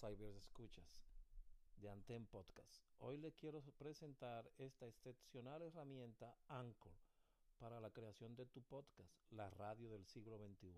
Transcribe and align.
Cyber 0.00 0.34
Escuchas 0.34 1.04
de 1.76 1.90
Anten 1.90 2.26
Podcast. 2.26 2.86
Hoy 3.00 3.18
les 3.18 3.34
quiero 3.34 3.60
presentar 3.76 4.50
esta 4.56 4.86
excepcional 4.86 5.60
herramienta 5.60 6.34
Anchor 6.48 6.94
para 7.58 7.80
la 7.80 7.90
creación 7.90 8.34
de 8.34 8.46
tu 8.46 8.62
podcast, 8.62 9.14
la 9.30 9.50
radio 9.50 9.90
del 9.90 10.06
siglo 10.06 10.38
XXI. 10.38 10.72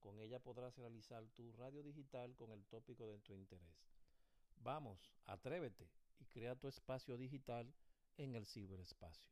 Con 0.00 0.18
ella 0.18 0.38
podrás 0.38 0.78
realizar 0.78 1.28
tu 1.34 1.52
radio 1.52 1.82
digital 1.82 2.34
con 2.36 2.50
el 2.50 2.64
tópico 2.64 3.06
de 3.06 3.18
tu 3.18 3.34
interés. 3.34 3.92
Vamos, 4.56 5.12
atrévete 5.26 5.90
y 6.18 6.24
crea 6.24 6.56
tu 6.56 6.68
espacio 6.68 7.18
digital 7.18 7.74
en 8.16 8.34
el 8.34 8.46
ciberespacio. 8.46 9.30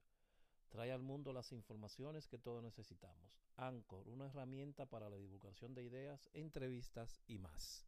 Trae 0.69 0.93
al 0.93 1.03
mundo 1.03 1.33
las 1.33 1.53
informaciones 1.53 2.29
que 2.29 2.37
todos 2.37 2.63
necesitamos. 2.63 3.41
Anchor, 3.57 4.07
una 4.09 4.27
herramienta 4.27 4.85
para 4.85 5.09
la 5.09 5.17
divulgación 5.17 5.73
de 5.75 5.85
ideas, 5.85 6.29
entrevistas 6.35 7.19
y 7.27 7.39
más. 7.39 7.86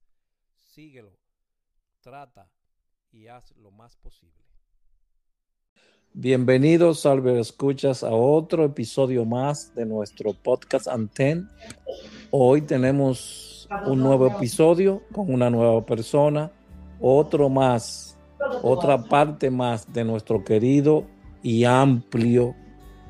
Síguelo, 0.79 1.11
trata 2.01 2.49
y 3.11 3.27
haz 3.27 3.53
lo 3.57 3.73
más 3.73 3.97
posible. 3.97 4.45
Bienvenidos, 6.13 7.01
Salve 7.01 7.41
Escuchas, 7.41 8.05
a 8.05 8.13
otro 8.13 8.65
episodio 8.65 9.25
más 9.25 9.75
de 9.75 9.85
nuestro 9.85 10.35
podcast 10.35 10.87
Anten. 10.87 11.49
Hoy 12.31 12.63
tenemos 12.63 13.69
un 13.87 13.99
nuevo 13.99 14.29
episodio 14.29 15.03
con 15.13 15.35
una 15.35 15.51
nueva 15.51 15.85
persona, 15.85 16.53
otro 17.01 17.49
más, 17.49 18.17
otra 18.63 19.03
parte 19.03 19.51
más 19.51 19.93
de 19.93 20.05
nuestro 20.05 20.45
querido 20.45 21.05
y 21.43 21.65
amplio 21.65 22.55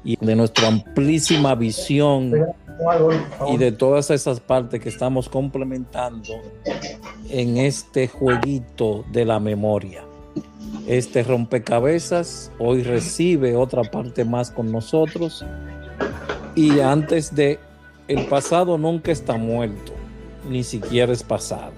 y 0.04 0.16
de 0.16 0.34
nuestra 0.34 0.68
amplísima 0.68 1.54
visión 1.54 2.32
y 3.46 3.56
de 3.58 3.72
todas 3.72 4.10
esas 4.10 4.40
partes 4.40 4.80
que 4.80 4.88
estamos 4.88 5.28
complementando 5.28 6.32
en 7.30 7.56
este 7.56 8.08
jueguito 8.08 9.04
de 9.12 9.24
la 9.24 9.40
memoria. 9.40 10.02
Este 10.86 11.22
rompecabezas 11.22 12.50
hoy 12.58 12.82
recibe 12.82 13.56
otra 13.56 13.82
parte 13.82 14.24
más 14.24 14.50
con 14.50 14.72
nosotros 14.72 15.44
y 16.54 16.80
antes 16.80 17.34
de 17.34 17.58
el 18.08 18.26
pasado 18.26 18.78
nunca 18.78 19.12
está 19.12 19.36
muerto, 19.36 19.92
ni 20.48 20.64
siquiera 20.64 21.12
es 21.12 21.22
pasado. 21.22 21.72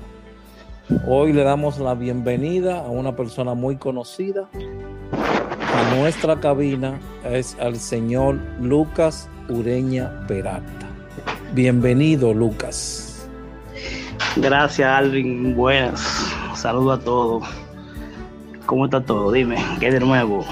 Hoy 1.06 1.32
le 1.32 1.42
damos 1.44 1.78
la 1.78 1.94
bienvenida 1.94 2.80
a 2.80 2.88
una 2.88 3.14
persona 3.14 3.54
muy 3.54 3.76
conocida 3.76 4.48
a 5.80 5.94
nuestra 5.94 6.40
cabina 6.40 6.98
es 7.24 7.56
al 7.60 7.76
señor 7.76 8.38
Lucas 8.60 9.28
Ureña 9.48 10.26
Peralta. 10.26 10.88
Bienvenido, 11.54 12.34
Lucas. 12.34 13.09
Gracias, 14.36 14.88
Alvin. 14.88 15.54
Buenas. 15.56 16.00
Saludo 16.54 16.92
a 16.92 17.00
todos. 17.00 17.48
¿Cómo 18.66 18.84
está 18.84 19.04
todo? 19.04 19.32
Dime, 19.32 19.56
¿qué 19.80 19.90
de 19.90 20.00
nuevo? 20.00 20.44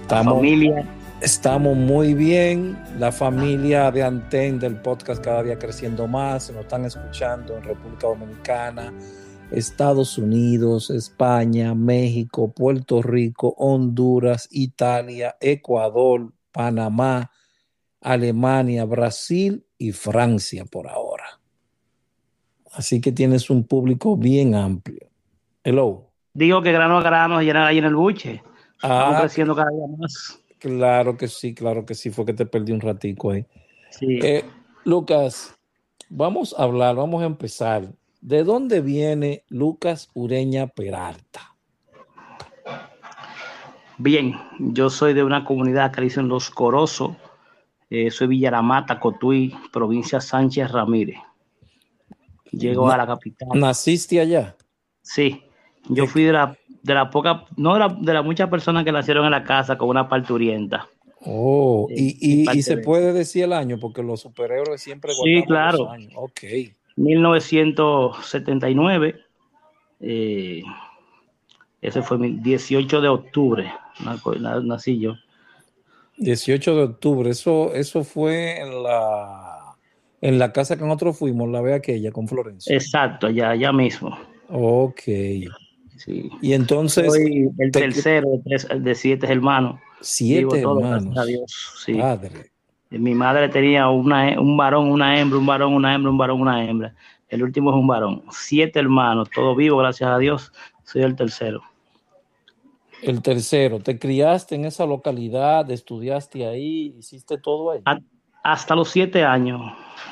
Estamos, 0.00 0.34
familia. 0.34 0.84
Estamos 1.20 1.76
muy 1.76 2.14
bien. 2.14 2.78
La 2.98 3.10
familia 3.10 3.90
de 3.90 4.02
Anten 4.02 4.58
del 4.58 4.76
podcast 4.76 5.24
cada 5.24 5.42
día 5.42 5.58
creciendo 5.58 6.06
más. 6.06 6.50
Nos 6.50 6.62
están 6.62 6.84
escuchando 6.84 7.56
en 7.56 7.64
República 7.64 8.06
Dominicana, 8.06 8.92
Estados 9.50 10.18
Unidos, 10.18 10.90
España, 10.90 11.74
México, 11.74 12.52
Puerto 12.52 13.02
Rico, 13.02 13.54
Honduras, 13.56 14.48
Italia, 14.50 15.36
Ecuador, 15.40 16.32
Panamá, 16.52 17.30
Alemania, 18.00 18.84
Brasil 18.84 19.66
y 19.76 19.92
Francia 19.92 20.64
por 20.66 20.88
ahora. 20.88 21.17
Así 22.78 23.00
que 23.00 23.10
tienes 23.10 23.50
un 23.50 23.64
público 23.64 24.16
bien 24.16 24.54
amplio. 24.54 25.10
Hello. 25.64 26.12
Digo 26.32 26.62
que 26.62 26.70
grano 26.70 26.98
a 26.98 27.02
grano 27.02 27.42
llenan 27.42 27.64
ahí 27.66 27.78
en 27.78 27.86
el 27.86 27.96
buche. 27.96 28.40
Estamos 28.76 29.16
ah, 29.16 29.20
creciendo 29.22 29.56
cada 29.56 29.68
día 29.70 29.96
más. 29.98 30.40
Claro 30.60 31.16
que 31.16 31.26
sí, 31.26 31.54
claro 31.54 31.84
que 31.84 31.96
sí. 31.96 32.10
Fue 32.10 32.24
que 32.24 32.34
te 32.34 32.46
perdí 32.46 32.70
un 32.70 32.80
ratico 32.80 33.32
ahí. 33.32 33.44
Sí. 33.90 34.20
Eh, 34.22 34.44
Lucas, 34.84 35.58
vamos 36.08 36.54
a 36.56 36.62
hablar, 36.62 36.94
vamos 36.94 37.20
a 37.24 37.26
empezar. 37.26 37.88
¿De 38.20 38.44
dónde 38.44 38.80
viene 38.80 39.42
Lucas 39.48 40.08
Ureña 40.14 40.68
Peralta? 40.68 41.56
Bien, 43.96 44.36
yo 44.60 44.88
soy 44.88 45.14
de 45.14 45.24
una 45.24 45.44
comunidad 45.44 45.90
que 45.90 46.02
dicen 46.02 46.28
Los 46.28 46.48
Corosos, 46.48 47.16
eh, 47.90 48.12
soy 48.12 48.28
Villaramata, 48.28 49.00
Cotuí, 49.00 49.52
provincia 49.72 50.20
Sánchez 50.20 50.70
Ramírez. 50.70 51.18
Llego 52.52 52.90
a 52.90 52.96
la 52.96 53.06
capital. 53.06 53.48
¿Naciste 53.54 54.20
allá? 54.20 54.56
Sí, 55.02 55.42
yo 55.88 56.06
fui 56.06 56.24
de 56.24 56.32
la, 56.32 56.56
de 56.82 56.94
la 56.94 57.10
poca, 57.10 57.44
no 57.56 57.74
de, 57.74 57.80
la, 57.80 57.88
de 57.88 58.14
las 58.14 58.24
muchas 58.24 58.48
personas 58.48 58.84
que 58.84 58.92
nacieron 58.92 59.24
en 59.24 59.32
la 59.32 59.42
casa 59.44 59.78
con 59.78 59.88
una 59.88 60.08
parturienta. 60.08 60.88
Oh, 61.20 61.88
y, 61.90 62.48
y, 62.50 62.62
se 62.62 62.78
puede 62.78 63.12
decir 63.12 63.44
el 63.44 63.52
año, 63.52 63.78
porque 63.80 64.02
los 64.02 64.20
superhéroes 64.20 64.80
siempre 64.80 65.12
Sí, 65.12 65.42
claro. 65.46 65.78
Los 65.78 65.90
años. 65.90 66.12
Ok. 66.14 66.40
1979. 66.96 69.20
Eh, 70.00 70.62
ese 71.80 72.02
fue 72.02 72.18
mi 72.18 72.30
18 72.30 73.00
de 73.00 73.08
octubre, 73.08 73.72
nací 74.62 74.98
yo. 74.98 75.14
18 76.18 76.74
de 76.74 76.82
octubre, 76.82 77.30
eso, 77.30 77.72
eso 77.74 78.02
fue 78.02 78.60
en 78.60 78.82
la, 78.82 79.57
en 80.20 80.38
la 80.38 80.52
casa 80.52 80.76
que 80.76 80.84
nosotros 80.84 81.18
fuimos, 81.18 81.48
la 81.48 81.60
ve 81.60 81.74
aquella 81.74 82.10
con 82.10 82.28
Florencia. 82.28 82.74
Exacto, 82.74 83.28
allá, 83.28 83.50
allá 83.50 83.72
mismo. 83.72 84.18
Ok. 84.48 85.02
Sí. 85.96 86.30
Y 86.40 86.52
entonces. 86.52 87.06
Soy 87.12 87.50
el 87.58 87.70
tercero 87.70 88.28
de, 88.44 88.94
siete 88.94 89.26
hermanos. 89.26 89.80
Siete 90.00 90.60
hermanos. 90.60 91.14
sí. 91.84 91.94
Padre. 91.94 92.50
Mi 92.90 93.14
madre 93.14 93.50
tenía 93.50 93.88
una, 93.88 94.40
un 94.40 94.56
varón, 94.56 94.90
una 94.90 95.20
hembra, 95.20 95.38
un 95.38 95.44
varón, 95.44 95.74
una 95.74 95.94
hembra, 95.94 96.10
un 96.10 96.16
varón, 96.16 96.40
una 96.40 96.64
hembra. 96.64 96.94
El 97.28 97.42
último 97.42 97.70
es 97.70 97.76
un 97.76 97.86
varón. 97.86 98.22
Siete 98.30 98.78
hermanos, 98.78 99.28
todos 99.34 99.54
vivos, 99.56 99.80
gracias 99.80 100.08
a 100.08 100.16
Dios. 100.16 100.52
Soy 100.84 101.02
el 101.02 101.14
tercero. 101.14 101.60
El 103.02 103.20
tercero, 103.20 103.78
¿te 103.78 103.98
criaste 103.98 104.54
en 104.54 104.64
esa 104.64 104.86
localidad? 104.86 105.70
¿Estudiaste 105.70 106.46
ahí? 106.46 106.94
¿Hiciste 106.98 107.36
todo 107.36 107.72
ahí? 107.72 107.82
hasta 108.42 108.74
los 108.74 108.88
siete 108.88 109.24
años. 109.24 109.60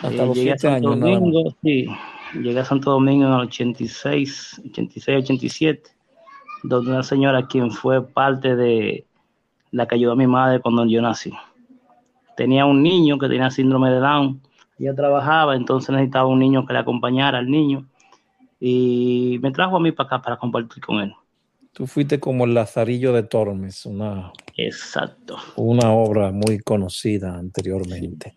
Hasta 0.02 0.22
eh, 0.22 0.26
los 0.26 0.38
siete 0.38 0.69
años. 0.69 0.98
Domingo, 0.98 1.54
sí. 1.62 1.86
Llegué 2.34 2.60
a 2.60 2.64
Santo 2.64 2.91
Domingo 2.91 3.26
en 3.26 3.32
el 3.32 3.41
86, 3.41 4.62
86, 4.70 5.24
87, 5.24 5.82
donde 6.64 6.91
una 6.91 7.02
señora 7.02 7.47
quien 7.47 7.70
fue 7.70 8.06
parte 8.06 8.56
de 8.56 9.06
la 9.70 9.86
que 9.86 9.94
ayudó 9.94 10.12
a 10.12 10.16
mi 10.16 10.26
madre 10.26 10.60
cuando 10.60 10.84
yo 10.86 11.00
nací 11.00 11.32
tenía 12.36 12.66
un 12.66 12.82
niño 12.82 13.19
que 13.19 13.28
tenía 13.28 13.50
síndrome 13.50 13.91
de 13.91 13.98
Down. 13.98 14.41
Ella 14.78 14.94
trabajaba, 14.94 15.56
entonces 15.56 15.91
necesitaba 15.91 16.28
un 16.28 16.38
niño 16.38 16.64
que 16.66 16.74
le 16.74 16.78
acompañara 16.78 17.38
al 17.38 17.50
niño. 17.50 17.86
Y 18.60 19.38
me 19.42 19.50
trajo 19.50 19.76
a 19.76 19.80
mí 19.80 19.91
para 19.91 20.06
acá 20.06 20.22
para 20.22 20.36
compartir 20.36 20.84
con 20.84 21.00
él. 21.00 21.12
Tú 21.72 21.86
fuiste 21.86 22.20
como 22.20 22.44
el 22.44 22.54
Lazarillo 22.54 23.12
de 23.12 23.22
Tormes, 23.22 23.84
una, 23.84 24.32
Exacto. 24.56 25.36
una 25.56 25.92
obra 25.92 26.30
muy 26.30 26.58
conocida 26.60 27.36
anteriormente. 27.36 28.36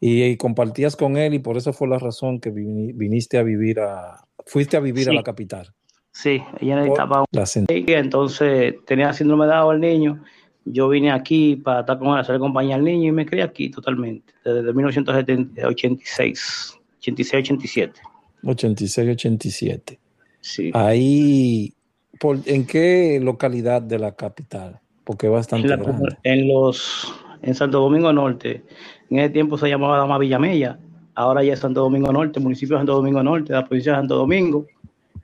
Y, 0.00 0.36
compartías 0.38 0.96
con 0.96 1.18
él 1.18 1.34
y 1.34 1.40
por 1.40 1.58
eso 1.58 1.74
fue 1.74 1.86
la 1.86 1.98
razón 1.98 2.40
que 2.40 2.50
viniste 2.50 3.36
a 3.36 3.42
vivir 3.42 3.80
a, 3.80 4.24
fuiste 4.46 4.76
a 4.76 4.80
vivir 4.80 5.10
a 5.10 5.12
la 5.12 5.22
capital. 5.22 5.74
Sí, 6.12 6.42
ella 6.60 6.76
necesitaba 6.76 7.20
un... 7.20 7.66
Entonces 7.68 8.74
tenía 8.86 9.12
síndrome 9.12 9.46
de 9.46 9.52
Down 9.52 9.74
el 9.74 9.80
niño 9.80 10.22
yo 10.64 10.88
vine 10.88 11.10
aquí 11.10 11.56
para 11.56 11.80
estar 11.80 11.98
con 11.98 12.08
él, 12.08 12.18
hacer 12.18 12.38
compañía 12.38 12.76
al 12.76 12.84
niño 12.84 13.08
y 13.08 13.12
me 13.12 13.26
crié 13.26 13.42
aquí 13.42 13.70
totalmente, 13.70 14.32
desde 14.44 14.72
1986, 14.72 16.78
86, 16.98 17.42
87. 17.42 18.00
86, 18.44 19.08
87. 19.10 19.98
Sí. 20.40 20.70
Ahí, 20.74 21.74
por, 22.18 22.38
¿en 22.46 22.66
qué 22.66 23.20
localidad 23.22 23.82
de 23.82 23.98
la 23.98 24.14
capital? 24.14 24.80
Porque 25.04 25.26
es 25.26 25.32
bastante 25.32 25.72
en, 25.72 25.80
grande. 25.80 26.16
en 26.22 26.48
los 26.48 27.12
en 27.42 27.54
Santo 27.54 27.80
Domingo 27.80 28.12
Norte. 28.12 28.64
En 29.10 29.18
ese 29.18 29.30
tiempo 29.30 29.58
se 29.58 29.68
llamaba 29.68 29.98
Dama 29.98 30.18
Villamella, 30.18 30.78
ahora 31.14 31.42
ya 31.42 31.54
es 31.54 31.60
Santo 31.60 31.80
Domingo 31.80 32.12
Norte, 32.12 32.40
municipio 32.40 32.76
de 32.76 32.80
Santo 32.80 32.94
Domingo 32.94 33.22
Norte, 33.22 33.52
la 33.52 33.64
provincia 33.64 33.92
de 33.92 33.98
Santo 33.98 34.16
Domingo, 34.16 34.66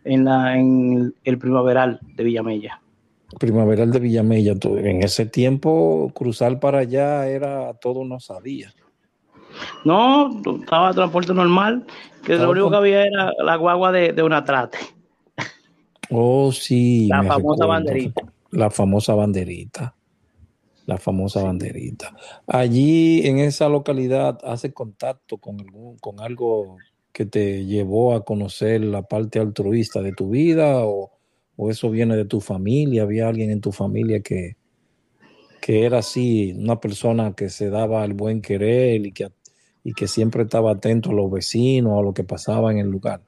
en, 0.04 0.24
la, 0.24 0.56
en 0.56 1.14
el 1.24 1.38
primaveral 1.38 1.98
de 2.14 2.24
Villamella. 2.24 2.80
Primaveral 3.38 3.90
de 3.90 3.98
Villamella. 3.98 4.54
En 4.62 5.02
ese 5.02 5.26
tiempo, 5.26 6.10
cruzar 6.14 6.60
para 6.60 6.78
allá 6.78 7.26
era 7.26 7.74
todo 7.74 8.04
no 8.04 8.20
sabía. 8.20 8.72
No, 9.84 10.42
estaba 10.60 10.92
transporte 10.92 11.34
normal, 11.34 11.86
que 12.24 12.36
lo 12.36 12.50
único 12.50 12.70
que 12.70 12.76
había 12.76 13.04
era 13.04 13.32
la 13.42 13.56
guagua 13.56 13.90
de, 13.90 14.22
una 14.22 14.44
trate. 14.44 14.78
Oh, 16.10 16.52
sí. 16.52 17.08
La 17.08 17.22
famosa 17.22 17.66
banderita. 17.66 18.22
La 18.50 18.70
famosa 18.70 19.14
banderita. 19.14 19.95
La 20.87 20.99
famosa 20.99 21.43
banderita. 21.43 22.17
Allí 22.47 23.27
en 23.27 23.38
esa 23.38 23.69
localidad 23.69 24.38
hace 24.44 24.73
contacto 24.73 25.38
con 25.38 25.61
algún, 25.61 25.99
con 25.99 26.21
algo 26.21 26.77
que 27.12 27.27
te 27.27 27.65
llevó 27.65 28.15
a 28.15 28.25
conocer 28.25 28.83
la 28.83 29.03
parte 29.03 29.38
altruista 29.38 30.00
de 30.00 30.12
tu 30.12 30.31
vida 30.31 30.85
o, 30.85 31.11
o 31.56 31.71
eso 31.71 31.91
viene 31.91 32.17
de 32.17 32.25
tu 32.25 32.41
familia? 32.41 33.03
¿Había 33.03 33.29
alguien 33.29 33.50
en 33.50 33.61
tu 33.61 33.73
familia 33.73 34.21
que, 34.21 34.56
que 35.61 35.85
era 35.85 35.99
así, 35.99 36.53
una 36.56 36.79
persona 36.79 37.33
que 37.35 37.49
se 37.49 37.71
daba 37.71 38.05
el 38.05 38.15
buen 38.15 38.41
querer 38.41 39.05
y 39.06 39.12
que, 39.12 39.29
y 39.83 39.94
que 39.94 40.06
siempre 40.06 40.43
estaba 40.43 40.73
atento 40.73 41.11
a 41.11 41.15
los 41.15 41.31
vecinos, 41.31 41.99
a 41.99 42.03
lo 42.03 42.12
que 42.12 42.23
pasaba 42.23 42.71
en 42.71 42.79
el 42.79 42.88
lugar? 42.88 43.23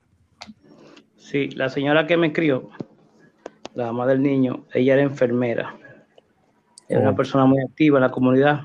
Sí, 1.17 1.49
la 1.51 1.69
señora 1.69 2.07
que 2.07 2.17
me 2.17 2.33
crió, 2.33 2.69
la 3.75 3.87
mamá 3.87 4.07
del 4.07 4.23
niño, 4.23 4.67
ella 4.73 4.95
era 4.95 5.03
enfermera. 5.03 5.77
Era 6.88 7.00
una 7.00 7.14
persona 7.14 7.44
muy 7.44 7.61
activa 7.62 7.99
en 7.99 8.02
la 8.02 8.11
comunidad. 8.11 8.62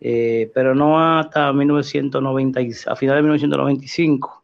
Eh, 0.00 0.50
pero 0.52 0.74
no 0.74 1.00
hasta 1.00 1.52
1990, 1.52 2.60
a 2.86 2.96
finales 2.96 3.18
de 3.18 3.22
1995, 3.22 4.42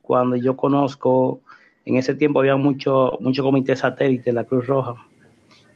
cuando 0.00 0.36
yo 0.36 0.56
conozco, 0.56 1.40
en 1.84 1.96
ese 1.96 2.14
tiempo 2.14 2.40
había 2.40 2.56
mucho, 2.56 3.18
mucho 3.20 3.42
comité 3.42 3.76
satélite 3.76 4.30
de 4.30 4.32
la 4.32 4.44
Cruz 4.44 4.66
Roja, 4.66 4.94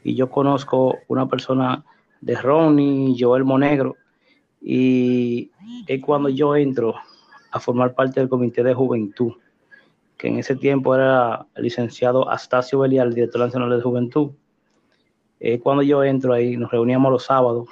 y 0.02 0.14
yo 0.14 0.30
conozco 0.30 0.98
una 1.08 1.28
persona 1.28 1.84
de 2.22 2.34
Ronnie, 2.36 3.14
Joel 3.18 3.44
Monegro, 3.44 3.96
y 4.62 5.50
es 5.86 6.00
cuando 6.00 6.30
yo 6.30 6.56
entro 6.56 6.94
a 7.50 7.60
formar 7.60 7.94
parte 7.94 8.20
del 8.20 8.28
comité 8.28 8.62
de 8.62 8.72
juventud 8.72 9.34
que 10.20 10.28
en 10.28 10.38
ese 10.38 10.54
tiempo 10.54 10.94
era 10.94 11.46
el 11.54 11.62
licenciado 11.62 12.28
Astacio 12.28 12.80
Belial, 12.80 13.08
el 13.08 13.14
director 13.14 13.40
nacional 13.40 13.70
de 13.70 13.82
juventud. 13.82 14.32
Eh, 15.40 15.58
cuando 15.58 15.82
yo 15.82 16.04
entro 16.04 16.34
ahí, 16.34 16.56
nos 16.56 16.70
reuníamos 16.70 17.10
los 17.10 17.24
sábados 17.24 17.68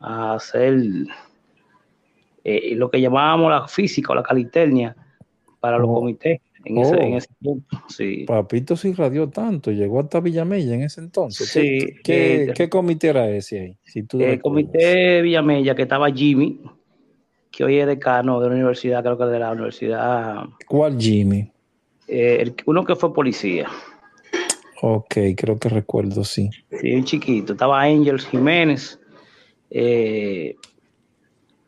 a 0.00 0.34
hacer 0.34 0.80
eh, 2.42 2.74
lo 2.74 2.90
que 2.90 3.00
llamábamos 3.00 3.50
la 3.50 3.68
física 3.68 4.12
o 4.12 4.16
la 4.16 4.22
caliternia 4.22 4.96
para 5.60 5.78
los 5.78 5.88
oh. 5.90 5.94
comités 5.94 6.40
en, 6.64 6.78
ese, 6.78 6.94
en, 6.94 7.14
oh. 7.14 7.16
ese, 7.18 7.28
tiempo. 7.40 7.76
Sí. 7.88 8.24
Papito 8.26 8.76
sí 8.76 8.92
radió 8.94 9.28
tanto, 9.28 9.70
llegó 9.70 10.00
hasta 10.00 10.20
Villamella 10.20 10.74
en 10.74 10.82
ese 10.82 11.00
entonces. 11.00 11.48
Sí, 11.48 11.80
¿Qué, 12.02 12.44
eh, 12.44 12.52
¿qué, 12.54 12.68
comité 12.68 13.08
era 13.08 13.28
ese 13.28 13.60
ahí? 13.60 13.76
Si 13.84 14.06
el 14.18 14.40
comité 14.40 15.20
Villamella, 15.22 15.74
que 15.74 15.82
estaba 15.82 16.10
Jimmy, 16.10 16.60
que 17.50 17.64
hoy 17.64 17.78
es 17.78 17.86
decano 17.86 18.40
de 18.40 18.48
la 18.48 18.54
universidad, 18.54 19.02
creo 19.02 19.18
que 19.18 19.24
de 19.24 19.38
la 19.38 19.52
universidad. 19.52 20.44
¿Cuál 20.66 20.98
Jimmy? 20.98 21.50
Eh, 22.08 22.54
uno 22.66 22.84
que 22.84 22.96
fue 22.96 23.12
policía. 23.12 23.68
Ok, 24.82 25.14
creo 25.36 25.58
que 25.58 25.68
recuerdo, 25.68 26.24
sí. 26.24 26.50
Sí, 26.80 26.94
un 26.94 27.04
chiquito. 27.04 27.52
Estaba 27.52 27.80
Ángel 27.80 28.20
Jiménez. 28.20 28.98
Eh, 29.70 30.56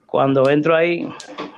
cuando 0.06 0.48
entro 0.50 0.76
ahí, 0.76 1.08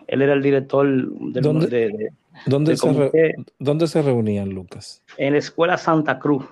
él 0.07 0.23
era 0.23 0.33
el 0.33 0.43
director 0.43 0.87
del, 0.87 1.43
¿Dónde, 1.43 1.67
de, 1.67 2.11
¿dónde, 2.47 2.77
se 2.77 3.35
¿Dónde, 3.59 3.87
se 3.87 4.03
reunían, 4.03 4.51
Lucas? 4.51 5.03
En 5.17 5.33
la 5.35 5.39
escuela 5.39 5.77
Santa 5.77 6.19
Cruz. 6.19 6.45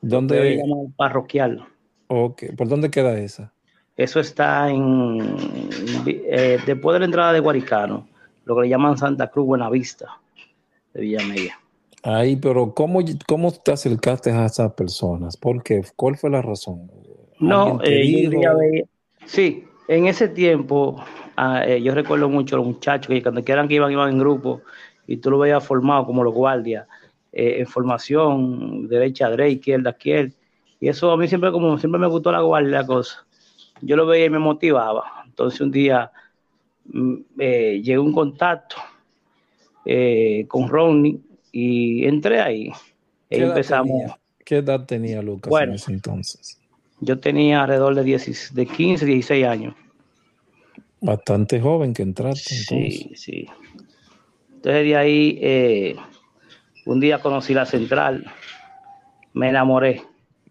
¿Dónde? 0.00 0.62
parroquial. 0.96 1.66
Ok, 2.08 2.44
¿por 2.56 2.68
dónde 2.68 2.90
queda 2.90 3.18
esa? 3.18 3.52
Eso 3.96 4.20
está 4.20 4.70
en 4.70 5.36
eh, 6.06 6.58
después 6.66 6.94
de 6.94 6.98
la 7.00 7.04
entrada 7.06 7.32
de 7.32 7.40
Guaricano, 7.40 8.06
lo 8.44 8.54
que 8.54 8.62
le 8.62 8.68
llaman 8.68 8.98
Santa 8.98 9.28
Cruz 9.28 9.46
Buenavista 9.46 10.20
de 10.92 11.00
Villamella. 11.00 11.58
Ahí, 12.06 12.36
pero 12.36 12.72
¿cómo, 12.72 13.00
¿cómo 13.26 13.50
te 13.50 13.72
acercaste 13.72 14.30
a 14.30 14.46
esas 14.46 14.72
personas? 14.74 15.36
¿Por 15.36 15.60
qué? 15.64 15.82
¿Cuál 15.96 16.16
fue 16.16 16.30
la 16.30 16.40
razón? 16.40 16.88
No, 17.40 17.80
eh, 17.82 18.84
sí, 19.24 19.64
en 19.88 20.06
ese 20.06 20.28
tiempo 20.28 21.02
ah, 21.36 21.64
eh, 21.66 21.82
yo 21.82 21.96
recuerdo 21.96 22.28
mucho 22.28 22.54
a 22.54 22.58
los 22.58 22.68
muchachos 22.68 23.08
que 23.08 23.20
cuando 23.20 23.42
quieran 23.42 23.66
que 23.66 23.74
iban, 23.74 23.90
iban 23.90 24.10
en 24.10 24.20
grupo 24.20 24.62
y 25.08 25.16
tú 25.16 25.32
lo 25.32 25.38
veías 25.40 25.66
formado 25.66 26.06
como 26.06 26.22
los 26.22 26.32
guardias, 26.32 26.86
eh, 27.32 27.56
en 27.58 27.66
formación, 27.66 28.86
derecha, 28.86 29.28
derecha, 29.28 29.56
izquierda, 29.56 29.90
izquierda. 29.90 30.32
Y 30.78 30.88
eso 30.88 31.10
a 31.10 31.16
mí 31.16 31.26
siempre, 31.26 31.50
como 31.50 31.76
siempre 31.76 31.98
me 32.00 32.06
gustó 32.06 32.30
la 32.30 32.40
guardia, 32.40 32.82
la 32.82 32.86
cosa. 32.86 33.26
Yo 33.80 33.96
lo 33.96 34.06
veía 34.06 34.26
y 34.26 34.30
me 34.30 34.38
motivaba. 34.38 35.24
Entonces 35.26 35.60
un 35.60 35.72
día 35.72 36.12
mm, 36.84 37.14
eh, 37.40 37.80
llegó 37.82 38.04
un 38.04 38.12
contacto 38.12 38.76
eh, 39.84 40.46
con 40.48 40.68
Ronnie 40.68 41.20
y 41.58 42.04
entré 42.04 42.38
ahí. 42.38 42.70
Y 43.30 43.40
empezamos. 43.40 44.12
¿Qué 44.44 44.58
edad 44.58 44.84
tenía 44.84 45.22
Lucas 45.22 45.50
en 45.62 45.72
ese 45.72 45.92
entonces? 45.92 46.60
Yo 47.00 47.18
tenía 47.18 47.62
alrededor 47.62 47.94
de, 47.94 48.02
de 48.04 48.66
15, 48.66 49.06
16 49.06 49.46
años. 49.46 49.74
Bastante 51.00 51.58
joven 51.58 51.94
que 51.94 52.02
entraste. 52.02 52.54
Sí, 52.54 53.10
sí. 53.14 53.46
Entonces 54.56 54.84
de 54.84 54.96
ahí, 54.96 55.38
eh, 55.40 55.96
un 56.84 57.00
día 57.00 57.20
conocí 57.20 57.54
la 57.54 57.64
central, 57.64 58.26
me 59.32 59.48
enamoré. 59.48 60.02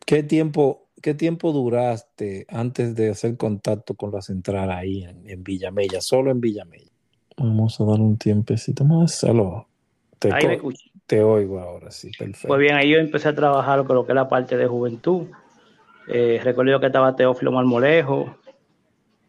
¿Qué 0.08 0.24
tiempo, 0.24 0.88
qué 1.04 1.14
tiempo 1.14 1.52
duraste 1.52 2.48
antes 2.50 2.96
de 2.96 3.12
hacer 3.12 3.38
contacto 3.38 3.94
con 3.94 4.12
la 4.12 4.24
central 4.24 4.72
ahí 4.72 5.04
en, 5.04 5.30
en 5.30 5.44
Villamella, 5.44 6.02
solo 6.02 6.32
en 6.32 6.42
Villamella? 6.42 6.90
Vamos 7.38 7.80
a 7.80 7.86
dar 7.86 8.00
un 8.00 8.18
tiempecito 8.18 8.84
más. 8.86 9.24
Aló. 9.24 9.68
Te, 10.18 10.34
ahí 10.34 10.48
me 10.48 10.54
escucho. 10.56 10.95
Te 11.06 11.22
oigo 11.22 11.60
ahora, 11.60 11.92
sí, 11.92 12.12
perfecto. 12.18 12.48
Pues 12.48 12.60
bien, 12.60 12.76
ahí 12.76 12.92
yo 12.92 12.98
empecé 12.98 13.30
a 13.30 13.36
trabajar 13.36 13.84
con 13.86 13.96
lo 13.96 14.06
que 14.06 14.12
es 14.12 14.16
la 14.16 14.28
parte 14.28 14.58
de 14.58 14.68
juventud. 14.68 15.28
Eh, 16.08 16.40
recuerdo 16.44 16.80
que 16.80 16.88
estaba 16.88 17.16
Teófilo 17.16 17.52
Marmolejo, 17.52 18.36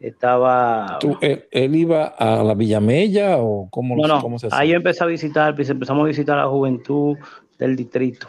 estaba... 0.00 0.98
él, 1.20 1.76
iba 1.76 2.06
a 2.06 2.42
la 2.42 2.54
Villamella 2.54 3.38
o 3.38 3.68
cómo, 3.70 3.96
no, 3.96 4.06
no, 4.06 4.38
se 4.38 4.48
Ahí 4.52 4.70
yo 4.70 4.76
empecé 4.76 5.04
a 5.04 5.06
visitar, 5.06 5.54
pues 5.54 5.70
empezamos 5.70 6.04
a 6.04 6.08
visitar 6.08 6.36
la 6.36 6.48
juventud 6.48 7.16
del 7.58 7.76
distrito, 7.76 8.26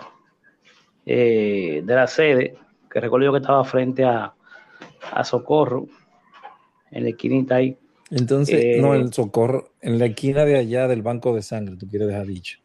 eh, 1.05 1.81
de 1.83 1.95
la 1.95 2.07
sede, 2.07 2.55
que 2.89 2.99
recuerdo 2.99 3.31
que 3.31 3.39
estaba 3.39 3.63
frente 3.63 4.03
a, 4.03 4.33
a 5.11 5.23
Socorro, 5.23 5.87
en 6.91 7.03
la 7.03 7.09
esquinita 7.09 7.55
ahí. 7.55 7.77
Entonces, 8.11 8.81
no, 8.81 8.93
el 8.93 9.07
eh, 9.07 9.11
socorro, 9.11 9.71
en 9.81 9.99
la 9.99 10.05
esquina 10.05 10.45
de 10.45 10.57
allá 10.57 10.87
del 10.87 11.01
banco 11.01 11.35
de 11.35 11.41
sangre, 11.41 11.75
tú 11.75 11.87
quieres 11.89 12.07
dejar 12.07 12.25
dicho. 12.25 12.59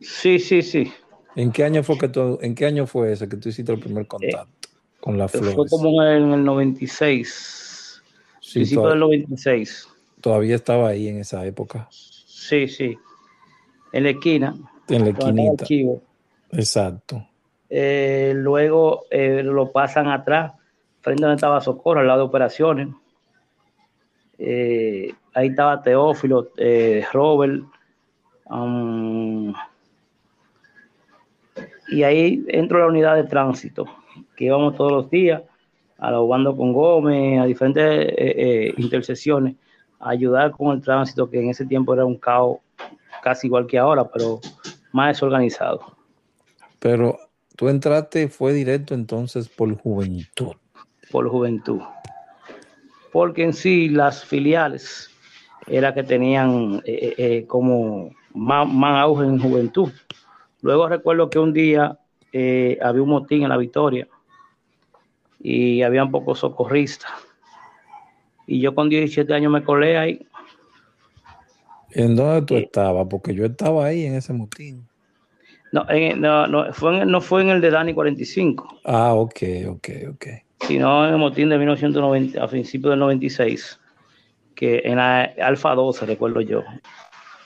Sí, 0.00 0.38
sí, 0.38 0.62
sí. 0.62 0.92
¿En 1.36 1.52
qué 1.52 1.64
año 1.64 1.82
fue 1.82 1.98
que 1.98 2.08
tú, 2.08 2.38
en 2.40 2.54
qué 2.54 2.66
año 2.66 2.86
fue 2.86 3.12
ese 3.12 3.28
que 3.28 3.36
tú 3.36 3.48
hiciste 3.48 3.72
el 3.72 3.78
primer 3.78 4.06
contacto 4.06 4.68
con 5.00 5.18
la 5.18 5.28
flor? 5.28 5.54
Fue 5.54 5.68
como 5.68 6.02
en 6.02 6.32
el 6.32 6.44
96. 6.44 8.02
Sí, 8.40 8.60
principio 8.60 8.88
del 8.88 9.00
96. 9.00 9.88
Todavía 10.20 10.56
estaba 10.56 10.88
ahí 10.88 11.08
en 11.08 11.18
esa 11.18 11.44
época. 11.46 11.86
Sí, 11.90 12.66
sí. 12.66 12.96
En 13.92 14.04
la 14.04 14.10
esquina. 14.10 14.56
En 14.88 15.04
la 15.04 15.10
esquinita. 15.10 15.66
Exacto. 16.52 17.26
Eh, 17.68 18.32
luego 18.34 19.04
eh, 19.10 19.42
lo 19.42 19.70
pasan 19.70 20.08
atrás, 20.08 20.54
frente 21.00 21.24
a 21.24 21.26
donde 21.26 21.36
estaba 21.36 21.60
Socorro, 21.60 22.00
al 22.00 22.06
lado 22.06 22.20
de 22.20 22.26
operaciones 22.26 22.88
eh, 24.38 25.12
ahí 25.34 25.48
estaba 25.48 25.82
Teófilo, 25.82 26.52
eh, 26.56 27.04
Robert, 27.12 27.64
um, 28.48 29.52
y 31.88 32.02
ahí 32.02 32.44
entro 32.48 32.78
a 32.78 32.80
la 32.82 32.86
unidad 32.88 33.16
de 33.16 33.24
tránsito, 33.24 33.86
que 34.36 34.44
íbamos 34.44 34.76
todos 34.76 34.92
los 34.92 35.10
días, 35.10 35.42
a 35.98 36.10
la 36.10 36.18
con 36.18 36.72
Gómez, 36.72 37.40
a 37.40 37.44
diferentes 37.44 38.14
eh, 38.16 38.74
intersecciones, 38.76 39.56
a 39.98 40.10
ayudar 40.10 40.52
con 40.52 40.76
el 40.76 40.82
tránsito, 40.82 41.28
que 41.28 41.40
en 41.40 41.50
ese 41.50 41.66
tiempo 41.66 41.94
era 41.94 42.04
un 42.04 42.16
caos 42.16 42.58
casi 43.22 43.48
igual 43.48 43.66
que 43.66 43.78
ahora, 43.78 44.08
pero 44.08 44.40
más 44.92 45.08
desorganizado. 45.08 45.80
Pero 46.78 47.18
tú 47.56 47.68
entraste, 47.68 48.28
fue 48.28 48.52
directo 48.52 48.94
entonces 48.94 49.48
por 49.48 49.74
juventud. 49.76 50.54
Por 51.10 51.28
juventud 51.28 51.80
porque 53.12 53.44
en 53.44 53.52
sí 53.52 53.88
las 53.88 54.24
filiales 54.24 55.10
era 55.66 55.92
que 55.94 56.02
tenían 56.02 56.82
eh, 56.84 56.98
eh, 57.02 57.14
eh, 57.18 57.46
como 57.46 58.10
más, 58.34 58.68
auge 59.02 59.24
en 59.24 59.38
juventud. 59.38 59.90
Luego 60.62 60.88
recuerdo 60.88 61.30
que 61.30 61.38
un 61.38 61.52
día 61.52 61.98
había 62.32 63.02
un 63.02 63.08
motín 63.08 63.42
en 63.42 63.48
la 63.48 63.56
Victoria 63.56 64.08
y 65.40 65.82
había 65.82 66.04
un 66.04 66.10
poco 66.10 66.34
socorristas. 66.34 67.10
Y 68.46 68.60
yo 68.60 68.74
con 68.74 68.88
17 68.88 69.32
años 69.34 69.52
me 69.52 69.62
colé 69.62 69.98
ahí. 69.98 70.26
¿En 71.90 72.16
dónde 72.16 72.42
tú 72.42 72.56
estabas? 72.56 73.06
Porque 73.08 73.34
yo 73.34 73.46
estaba 73.46 73.86
ahí 73.86 74.04
en 74.04 74.14
ese 74.14 74.32
motín. 74.32 74.86
No, 75.70 75.84
no, 76.16 76.46
no, 76.46 76.72
fue 76.72 77.02
en, 77.02 77.10
no 77.10 77.20
fue 77.20 77.42
en 77.42 77.50
el 77.50 77.60
de 77.60 77.70
Dani 77.70 77.92
45. 77.92 78.80
Ah, 78.84 79.14
ok, 79.14 79.42
ok, 79.68 79.88
ok 80.12 80.26
sino 80.66 81.06
en 81.06 81.14
el 81.14 81.18
motín 81.18 81.48
de 81.48 81.58
1990, 81.58 82.42
a 82.42 82.48
principios 82.48 82.90
del 82.90 82.98
96, 83.00 83.80
que 84.54 84.82
en 84.84 84.96
la 84.96 85.22
Alfa 85.40 85.74
12, 85.74 86.06
recuerdo 86.06 86.40
yo. 86.40 86.62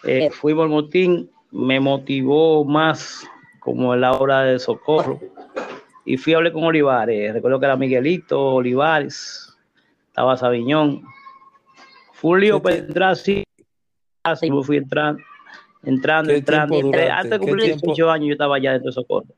Eh, 0.04 0.30
fuimos 0.30 0.64
al 0.64 0.70
motín, 0.70 1.30
me 1.52 1.78
motivó 1.78 2.64
más 2.64 3.28
como 3.60 3.94
la 3.94 4.12
hora 4.12 4.42
de 4.42 4.58
socorro. 4.58 5.20
Y 6.04 6.16
fui 6.16 6.32
a 6.32 6.38
hablar 6.38 6.52
con 6.52 6.64
Olivares. 6.64 7.32
Recuerdo 7.32 7.60
que 7.60 7.66
era 7.66 7.76
Miguelito, 7.76 8.54
Olivares, 8.54 9.56
estaba 10.08 10.36
Sabiñón. 10.36 11.02
Fue 12.12 12.32
un 12.32 12.40
lío 12.40 12.62
sí. 13.14 13.44
y 14.42 14.50
me 14.50 14.62
fui 14.62 14.78
entrando, 14.78 15.22
entrando, 15.84 16.32
entrando. 16.32 16.76
antes 16.76 17.30
de 17.30 17.38
cumplir 17.38 17.74
18 17.74 18.10
años 18.10 18.28
yo 18.28 18.32
estaba 18.32 18.56
allá 18.56 18.72
dentro 18.72 18.88
de 18.88 18.94
Socorro. 18.94 19.34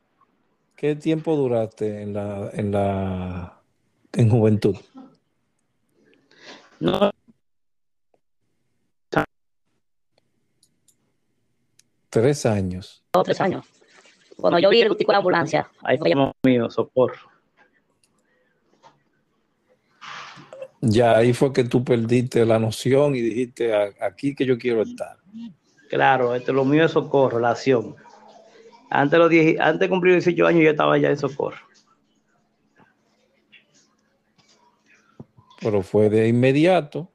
¿Qué 0.75 0.95
tiempo 0.95 1.35
duraste 1.35 2.01
en 2.01 2.13
la, 2.13 2.49
en 2.53 2.71
la, 2.71 3.61
en 4.13 4.29
juventud? 4.29 4.75
No. 6.79 7.11
Tres 12.15 12.45
años. 12.45 13.03
Dos, 13.11 13.25
tres 13.25 13.41
años. 13.41 13.65
Cuando 14.37 14.57
yo 14.57 14.69
vi 14.69 14.79
el 14.79 14.95
de 14.95 15.05
la 15.05 15.17
ambulancia. 15.17 15.69
Ahí 15.83 15.97
fue 15.97 16.13
mío, 16.43 16.69
socorro. 16.69 17.29
Ya 20.79 21.17
ahí 21.17 21.33
fue 21.33 21.51
que 21.51 21.65
tú 21.65 21.83
perdiste 21.83 22.45
la 22.45 22.57
noción 22.57 23.17
y 23.17 23.21
dijiste 23.21 23.75
aquí 23.99 24.33
que 24.33 24.45
yo 24.45 24.57
quiero 24.57 24.83
estar. 24.83 25.17
Claro, 25.89 26.33
esto 26.33 26.53
lo 26.53 26.63
mío 26.63 26.85
es 26.85 26.91
socorro, 26.91 27.37
la 27.37 27.49
acción. 27.49 27.97
Antes 28.89 29.11
de, 29.11 29.17
los 29.17 29.29
10, 29.29 29.59
antes 29.59 29.81
de 29.81 29.89
cumplir 29.89 30.13
18 30.13 30.47
años 30.47 30.63
yo 30.63 30.69
estaba 30.69 30.97
ya 30.97 31.09
en 31.09 31.17
socorro. 31.17 31.67
Pero 35.59 35.81
fue 35.81 36.09
de 36.09 36.29
inmediato. 36.29 37.11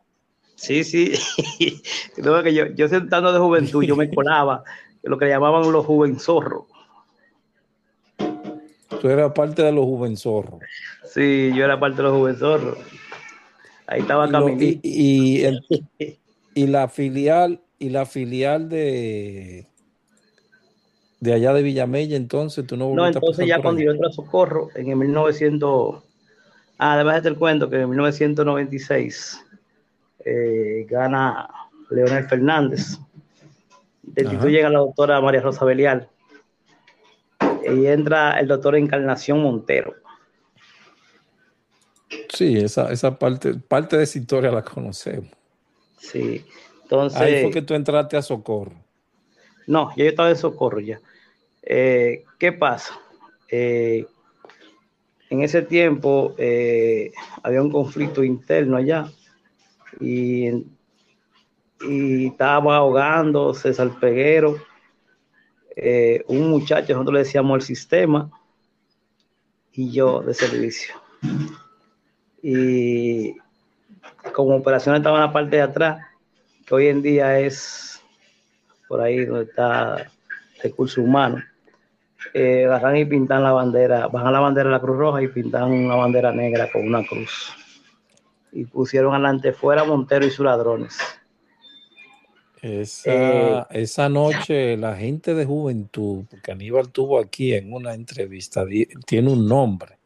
Sí, 0.56 0.84
sí. 0.84 1.14
que 2.44 2.54
yo, 2.54 2.66
yo 2.74 2.86
sentando 2.86 3.32
de 3.32 3.38
juventud, 3.38 3.82
yo 3.82 3.96
me 3.96 4.10
colaba, 4.10 4.62
lo 5.02 5.18
que 5.18 5.28
llamaban 5.28 5.70
los 5.72 5.86
juvenzorros. 5.86 6.64
Tú 9.00 9.08
eras 9.08 9.32
parte 9.32 9.62
de 9.62 9.72
los 9.72 9.84
juvenzorros. 9.84 10.60
Sí, 11.04 11.52
yo 11.54 11.64
era 11.64 11.80
parte 11.80 11.98
de 11.98 12.02
los 12.04 12.12
juvenzorros. 12.12 12.78
Ahí 13.86 14.00
estaba 14.00 14.30
caminando. 14.30 14.62
Y, 14.82 15.46
y, 16.54 16.66
la 16.66 16.88
filial, 16.88 17.60
y 17.78 17.88
la 17.88 18.04
filial 18.06 18.68
de 18.68 19.66
de 21.20 21.34
allá 21.34 21.52
de 21.52 21.62
Villamella, 21.62 22.16
entonces 22.16 22.66
tú 22.66 22.76
no 22.76 22.94
No, 22.94 23.06
entonces 23.06 23.46
ya 23.46 23.60
cuando 23.60 23.82
yo 23.82 23.92
entré 23.92 24.08
a 24.08 24.12
Socorro, 24.12 24.68
en 24.74 24.88
el 24.88 24.96
1900, 24.96 26.02
ah, 26.78 26.94
además 26.94 27.22
del 27.22 27.36
cuento 27.36 27.68
que 27.68 27.80
en 27.80 27.90
1996 27.90 29.44
eh, 30.24 30.86
gana 30.88 31.48
Leonel 31.90 32.24
Fernández, 32.24 32.98
destituyen 34.02 34.66
a 34.66 34.70
la 34.70 34.78
doctora 34.80 35.20
María 35.20 35.40
Rosa 35.40 35.64
Belial 35.64 36.08
y 37.64 37.86
entra 37.86 38.38
el 38.40 38.48
doctor 38.48 38.76
Encarnación 38.76 39.42
Montero. 39.42 39.94
Sí, 42.28 42.56
esa, 42.56 42.90
esa 42.90 43.18
parte, 43.18 43.54
parte 43.54 43.96
de 43.96 44.04
esa 44.04 44.18
historia 44.18 44.50
la 44.50 44.62
conocemos. 44.62 45.30
Sí, 45.98 46.44
entonces. 46.82 47.20
Ahí 47.20 47.42
fue 47.42 47.50
que 47.50 47.62
tú 47.62 47.74
entraste 47.74 48.16
a 48.16 48.22
Socorro. 48.22 48.74
No, 49.66 49.94
yo 49.96 50.04
estaba 50.04 50.30
en 50.30 50.36
Socorro 50.36 50.80
ya. 50.80 51.00
Eh, 51.62 52.24
¿Qué 52.38 52.52
pasa? 52.52 52.98
Eh, 53.48 54.06
en 55.28 55.42
ese 55.42 55.62
tiempo 55.62 56.34
eh, 56.38 57.12
había 57.42 57.62
un 57.62 57.70
conflicto 57.70 58.24
interno 58.24 58.76
allá 58.76 59.10
y, 60.00 60.50
y 61.80 62.26
estábamos 62.26 62.72
ahogando 62.72 63.54
César 63.54 63.90
Peguero, 63.98 64.56
un 66.28 66.50
muchacho, 66.50 66.92
nosotros 66.92 67.14
le 67.14 67.20
decíamos 67.20 67.56
el 67.56 67.62
sistema 67.62 68.30
y 69.72 69.90
yo 69.90 70.20
de 70.20 70.34
servicio. 70.34 70.94
Y 72.42 73.36
como 74.34 74.56
operación 74.56 74.96
estaba 74.96 75.16
en 75.16 75.24
la 75.24 75.32
parte 75.32 75.56
de 75.56 75.62
atrás, 75.62 76.06
que 76.66 76.74
hoy 76.74 76.86
en 76.88 77.02
día 77.02 77.38
es 77.38 78.02
por 78.88 79.00
ahí 79.00 79.24
donde 79.24 79.44
está 79.44 80.10
recursos 80.62 80.98
humanos, 80.98 81.42
eh, 82.34 82.66
agarran 82.66 82.96
y 82.96 83.04
pintan 83.04 83.42
la 83.42 83.52
bandera, 83.52 84.08
bajan 84.08 84.32
la 84.32 84.40
bandera 84.40 84.68
de 84.68 84.74
la 84.74 84.80
Cruz 84.80 84.96
Roja 84.96 85.22
y 85.22 85.28
pintan 85.28 85.70
una 85.70 85.94
bandera 85.94 86.32
negra 86.32 86.70
con 86.70 86.86
una 86.86 87.06
cruz. 87.06 87.54
Y 88.52 88.64
pusieron 88.64 89.14
adelante 89.14 89.52
fuera 89.52 89.84
Montero 89.84 90.26
y 90.26 90.30
sus 90.30 90.44
ladrones. 90.44 90.98
Esa, 92.62 93.10
eh, 93.10 93.64
esa 93.70 94.08
noche 94.08 94.76
la 94.76 94.94
gente 94.94 95.34
de 95.34 95.46
juventud, 95.46 96.24
porque 96.28 96.52
Aníbal 96.52 96.90
tuvo 96.90 97.18
aquí 97.18 97.54
en 97.54 97.72
una 97.72 97.94
entrevista, 97.94 98.66
tiene 99.06 99.30
un 99.30 99.48
nombre, 99.48 99.96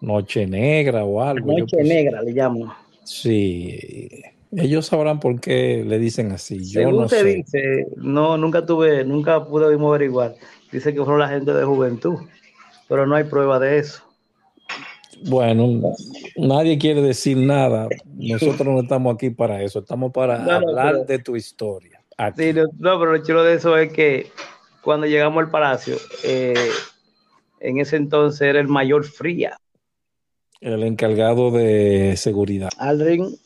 Noche 0.00 0.46
Negra 0.46 1.04
o 1.04 1.22
algo. 1.22 1.58
Noche 1.58 1.82
Negra 1.82 2.22
le 2.22 2.32
llamo. 2.32 2.72
Sí, 3.02 3.78
ellos 4.52 4.86
sabrán 4.86 5.18
por 5.18 5.40
qué 5.40 5.84
le 5.84 5.98
dicen 5.98 6.30
así. 6.32 6.58
Yo 6.64 6.80
Según 6.80 6.96
no 6.96 7.06
te 7.06 7.24
dice, 7.24 7.86
no, 7.96 8.36
nunca 8.36 8.64
tuve, 8.64 9.04
nunca 9.04 9.44
pude 9.44 9.64
averiguar 9.64 10.36
dice 10.70 10.92
que 10.92 11.02
fueron 11.02 11.20
la 11.20 11.28
gente 11.28 11.52
de 11.52 11.64
juventud, 11.64 12.16
pero 12.88 13.06
no 13.06 13.14
hay 13.14 13.24
prueba 13.24 13.58
de 13.58 13.78
eso. 13.78 14.02
Bueno, 15.24 15.94
nadie 16.36 16.78
quiere 16.78 17.02
decir 17.02 17.36
nada. 17.36 17.88
Nosotros 18.14 18.66
no 18.66 18.80
estamos 18.80 19.14
aquí 19.14 19.30
para 19.30 19.62
eso, 19.62 19.80
estamos 19.80 20.12
para 20.12 20.56
hablar 20.56 21.06
de 21.06 21.18
tu 21.18 21.36
historia. 21.36 22.02
Sí, 22.36 22.52
no, 22.78 22.98
pero 22.98 23.12
lo 23.12 23.22
chulo 23.22 23.44
de 23.44 23.54
eso 23.54 23.76
es 23.76 23.92
que 23.92 24.30
cuando 24.82 25.06
llegamos 25.06 25.44
al 25.44 25.50
palacio, 25.50 25.96
eh, 26.24 26.70
en 27.60 27.78
ese 27.78 27.96
entonces 27.96 28.42
era 28.42 28.60
el 28.60 28.68
mayor 28.68 29.04
Fría. 29.04 29.58
El 30.60 30.82
encargado 30.82 31.50
de 31.50 32.14
seguridad. 32.16 32.70
Aldrin. 32.78 33.36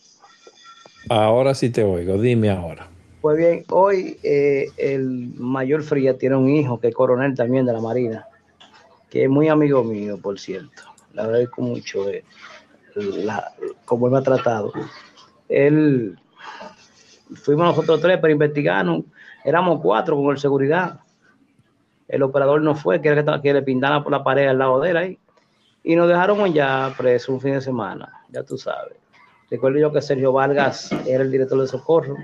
Ahora 1.09 1.55
sí 1.55 1.71
te 1.71 1.83
oigo, 1.83 2.19
dime 2.19 2.51
ahora. 2.51 2.89
Pues 3.21 3.37
bien, 3.37 3.65
hoy 3.71 4.19
eh, 4.23 4.69
el 4.77 5.33
mayor 5.37 5.83
Fría 5.83 6.17
tiene 6.17 6.37
un 6.37 6.49
hijo 6.49 6.79
que 6.79 6.89
es 6.89 6.95
coronel 6.95 7.35
también 7.35 7.67
de 7.67 7.73
la 7.73 7.81
Marina, 7.81 8.27
que 9.11 9.25
es 9.25 9.29
muy 9.29 9.49
amigo 9.49 9.83
mío, 9.83 10.19
por 10.23 10.39
cierto. 10.39 10.90
Le 11.13 11.23
agradezco 11.23 11.63
mucho 11.63 12.05
de 12.05 12.25
la, 12.97 13.53
cómo 13.85 14.07
él 14.07 14.13
me 14.13 14.19
ha 14.19 14.23
tratado. 14.23 14.73
Él, 15.49 16.19
fuimos 17.35 17.67
nosotros 17.67 18.01
tres 18.01 18.19
para 18.19 18.33
investigarnos, 18.33 19.05
éramos 19.45 19.81
cuatro 19.81 20.17
con 20.17 20.33
el 20.33 20.39
seguridad. 20.39 21.01
El 22.09 22.23
operador 22.23 22.61
no 22.63 22.75
fue, 22.75 23.01
que, 23.01 23.25
que 23.43 23.53
le 23.53 23.63
pintaran 23.63 24.03
por 24.03 24.13
la 24.13 24.25
pared 24.25 24.49
al 24.49 24.59
lado 24.59 24.81
de 24.81 24.91
él 24.91 24.97
ahí. 24.97 25.19
Y 25.83 25.97
nos 25.97 26.09
dejaron 26.09 26.53
ya 26.53 26.93
presos 26.97 27.31
un 27.31 27.41
fin 27.41 27.55
de 27.55 27.61
semana, 27.61 28.25
ya 28.29 28.43
tú 28.43 28.59
sabes. 28.59 28.97
Recuerdo 29.51 29.79
yo 29.79 29.93
que 29.93 30.03
Sergio 30.03 30.33
Vargas 30.33 30.93
era 31.07 31.25
el 31.25 31.31
director 31.31 31.61
de 31.61 31.67
socorro 31.67 32.17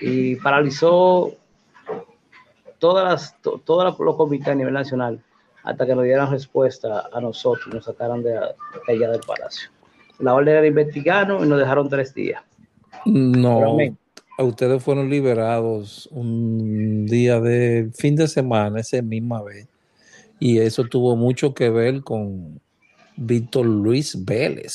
y 0.00 0.36
paralizó 0.36 1.32
todas 2.78 3.04
las, 3.04 3.40
todos 3.64 3.98
los 3.98 4.16
comités 4.16 4.48
a 4.48 4.54
nivel 4.54 4.74
nacional 4.74 5.22
hasta 5.62 5.86
que 5.86 5.94
nos 5.94 6.04
dieran 6.04 6.30
respuesta 6.30 7.08
a 7.12 7.20
nosotros 7.20 7.66
y 7.70 7.74
nos 7.74 7.84
sacaran 7.84 8.22
de, 8.22 8.36
allá 8.36 9.10
del 9.10 9.20
palacio. 9.20 9.70
La 10.18 10.34
orden 10.34 10.56
era 10.56 10.66
investigarnos 10.66 11.44
y 11.44 11.48
nos 11.48 11.58
dejaron 11.58 11.88
tres 11.88 12.14
días. 12.14 12.42
No, 13.04 13.76
ustedes 14.38 14.82
fueron 14.82 15.08
liberados 15.08 16.08
un 16.12 17.06
día 17.06 17.40
de 17.40 17.90
fin 17.94 18.16
de 18.16 18.28
semana, 18.28 18.80
esa 18.80 19.00
misma 19.02 19.42
vez. 19.42 19.66
Y 20.38 20.58
eso 20.58 20.84
tuvo 20.84 21.16
mucho 21.16 21.54
que 21.54 21.68
ver 21.68 22.02
con 22.02 22.60
Víctor 23.16 23.66
Luis 23.66 24.24
Vélez, 24.24 24.72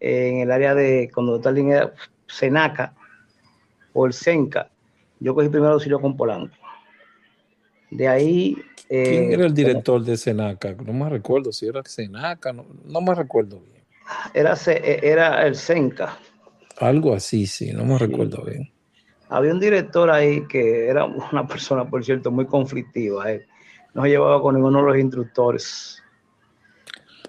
en 0.00 0.38
el 0.38 0.50
área 0.50 0.74
de 0.74 1.10
cuando 1.12 1.40
Starling 1.40 1.72
era 1.72 1.92
Senaca 2.26 2.94
o 3.92 4.06
el 4.06 4.14
Senca. 4.14 4.70
Yo 5.20 5.34
cogí 5.34 5.50
primero 5.50 5.74
auxilio 5.74 6.00
con 6.00 6.16
Polanco. 6.16 6.56
De 7.90 8.08
ahí. 8.08 8.56
¿Quién 8.88 9.24
eh, 9.24 9.34
era 9.34 9.44
el 9.44 9.52
director 9.52 10.02
de 10.02 10.16
Senaca? 10.16 10.74
No 10.86 10.94
me 10.94 11.10
recuerdo 11.10 11.52
si 11.52 11.66
era 11.66 11.82
Senaca, 11.84 12.50
no, 12.54 12.64
no 12.86 13.02
me 13.02 13.14
recuerdo 13.14 13.60
bien. 13.60 13.77
Era, 14.34 14.54
era 14.74 15.46
el 15.46 15.54
Senca. 15.54 16.18
Algo 16.78 17.14
así, 17.14 17.46
sí, 17.46 17.72
no 17.72 17.84
me 17.84 17.98
recuerdo 17.98 18.44
bien. 18.44 18.70
Había 19.30 19.52
un 19.52 19.60
director 19.60 20.10
ahí 20.10 20.46
que 20.46 20.88
era 20.88 21.04
una 21.04 21.46
persona, 21.46 21.88
por 21.88 22.04
cierto, 22.04 22.30
muy 22.30 22.46
conflictiva. 22.46 23.30
Eh. 23.32 23.46
No 23.94 24.06
llevaba 24.06 24.40
con 24.40 24.54
ninguno 24.54 24.80
de 24.80 24.86
los 24.86 24.98
instructores. 24.98 26.02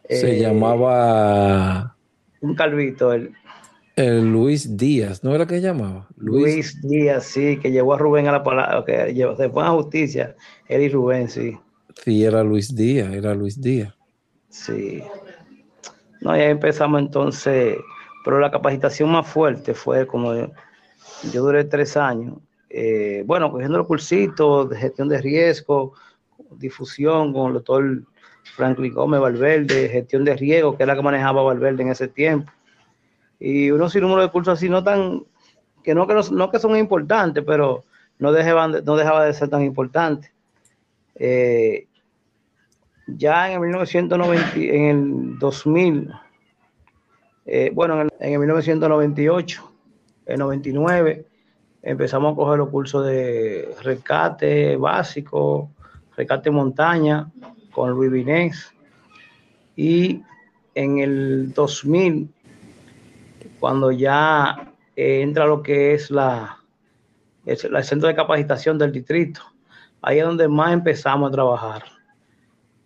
Se 0.07 0.37
eh, 0.37 0.39
llamaba. 0.39 1.95
Un 2.41 2.55
calvito, 2.55 3.11
él. 3.13 3.33
El 3.95 4.31
Luis 4.31 4.77
Díaz, 4.77 5.25
¿no 5.25 5.35
era 5.35 5.45
que 5.45 5.59
llamaba? 5.59 6.07
Luis, 6.15 6.81
Díaz, 6.81 7.25
sí, 7.25 7.57
que 7.57 7.69
llevó 7.69 7.95
a 7.95 7.97
Rubén 7.97 8.27
a 8.27 8.31
la 8.31 8.43
palabra, 8.43 8.85
que 8.85 9.13
llevó, 9.13 9.35
después 9.35 9.65
a 9.65 9.71
justicia, 9.71 10.37
él 10.69 10.83
y 10.83 10.89
Rubén, 10.89 11.27
sí. 11.27 11.57
Sí, 12.01 12.23
era 12.23 12.41
Luis 12.41 12.73
Díaz, 12.73 13.13
era 13.13 13.35
Luis 13.35 13.59
Díaz. 13.59 13.93
Sí. 14.47 15.03
No, 16.21 16.35
ya 16.35 16.45
empezamos 16.45 16.99
entonces, 16.99 17.77
pero 18.23 18.39
la 18.39 18.51
capacitación 18.51 19.11
más 19.11 19.27
fuerte 19.27 19.73
fue 19.73 20.05
como 20.05 20.33
yo, 20.35 20.51
duré 21.33 21.63
tres 21.63 21.95
años, 21.97 22.35
eh, 22.69 23.23
bueno, 23.25 23.51
cogiendo 23.51 23.77
los 23.77 23.87
cursitos 23.87 24.69
de 24.69 24.77
gestión 24.77 25.07
de 25.09 25.21
riesgo, 25.21 25.93
difusión 26.51 27.33
con 27.33 27.47
el 27.47 27.53
doctor 27.53 28.03
Franklin 28.55 28.93
Gómez 28.93 29.21
Valverde, 29.21 29.89
gestión 29.89 30.25
de 30.25 30.35
riesgo, 30.35 30.75
que 30.75 30.83
es 30.83 30.87
la 30.87 30.95
que 30.95 31.01
manejaba 31.01 31.41
Valverde 31.41 31.83
en 31.83 31.89
ese 31.89 32.07
tiempo 32.07 32.51
y 33.39 33.71
unos 33.71 33.95
número 33.95 34.21
de 34.21 34.29
cursos 34.29 34.55
así 34.55 34.69
no 34.69 34.83
tan, 34.83 35.23
que 35.83 35.95
no 35.95 36.05
que, 36.05 36.13
no, 36.31 36.51
que 36.51 36.59
son 36.59 36.75
importantes, 36.75 37.43
pero 37.45 37.85
no 38.19 38.31
dejaban, 38.31 38.83
no 38.83 38.95
dejaba 38.97 39.25
de 39.25 39.33
ser 39.33 39.49
tan 39.49 39.63
importantes. 39.63 40.31
Eh, 41.15 41.87
ya 43.17 43.47
en 43.47 43.53
el 43.53 43.59
1990, 43.61 44.55
en 44.55 44.85
el 44.85 45.39
2000, 45.39 46.11
eh, 47.45 47.71
bueno, 47.73 48.01
en 48.01 48.09
el, 48.19 48.39
1998, 48.39 49.71
en 50.25 50.39
99, 50.39 51.25
empezamos 51.81 52.33
a 52.33 52.35
coger 52.35 52.57
los 52.59 52.69
cursos 52.69 53.05
de 53.05 53.75
rescate 53.83 54.75
básico, 54.77 55.71
rescate 56.15 56.51
montaña 56.51 57.31
con 57.71 57.91
Luis 57.91 58.11
Vinés. 58.11 58.73
Y 59.75 60.21
en 60.75 60.99
el 60.99 61.53
2000 61.53 62.29
cuando 63.59 63.91
ya 63.91 64.73
eh, 64.95 65.21
entra 65.21 65.45
lo 65.45 65.61
que 65.61 65.93
es 65.93 66.09
la 66.09 66.57
el, 67.45 67.83
centro 67.83 68.07
de 68.07 68.15
capacitación 68.15 68.77
del 68.77 68.91
distrito. 68.91 69.41
Ahí 70.01 70.19
es 70.19 70.25
donde 70.25 70.47
más 70.47 70.71
empezamos 70.73 71.29
a 71.29 71.31
trabajar. 71.31 71.83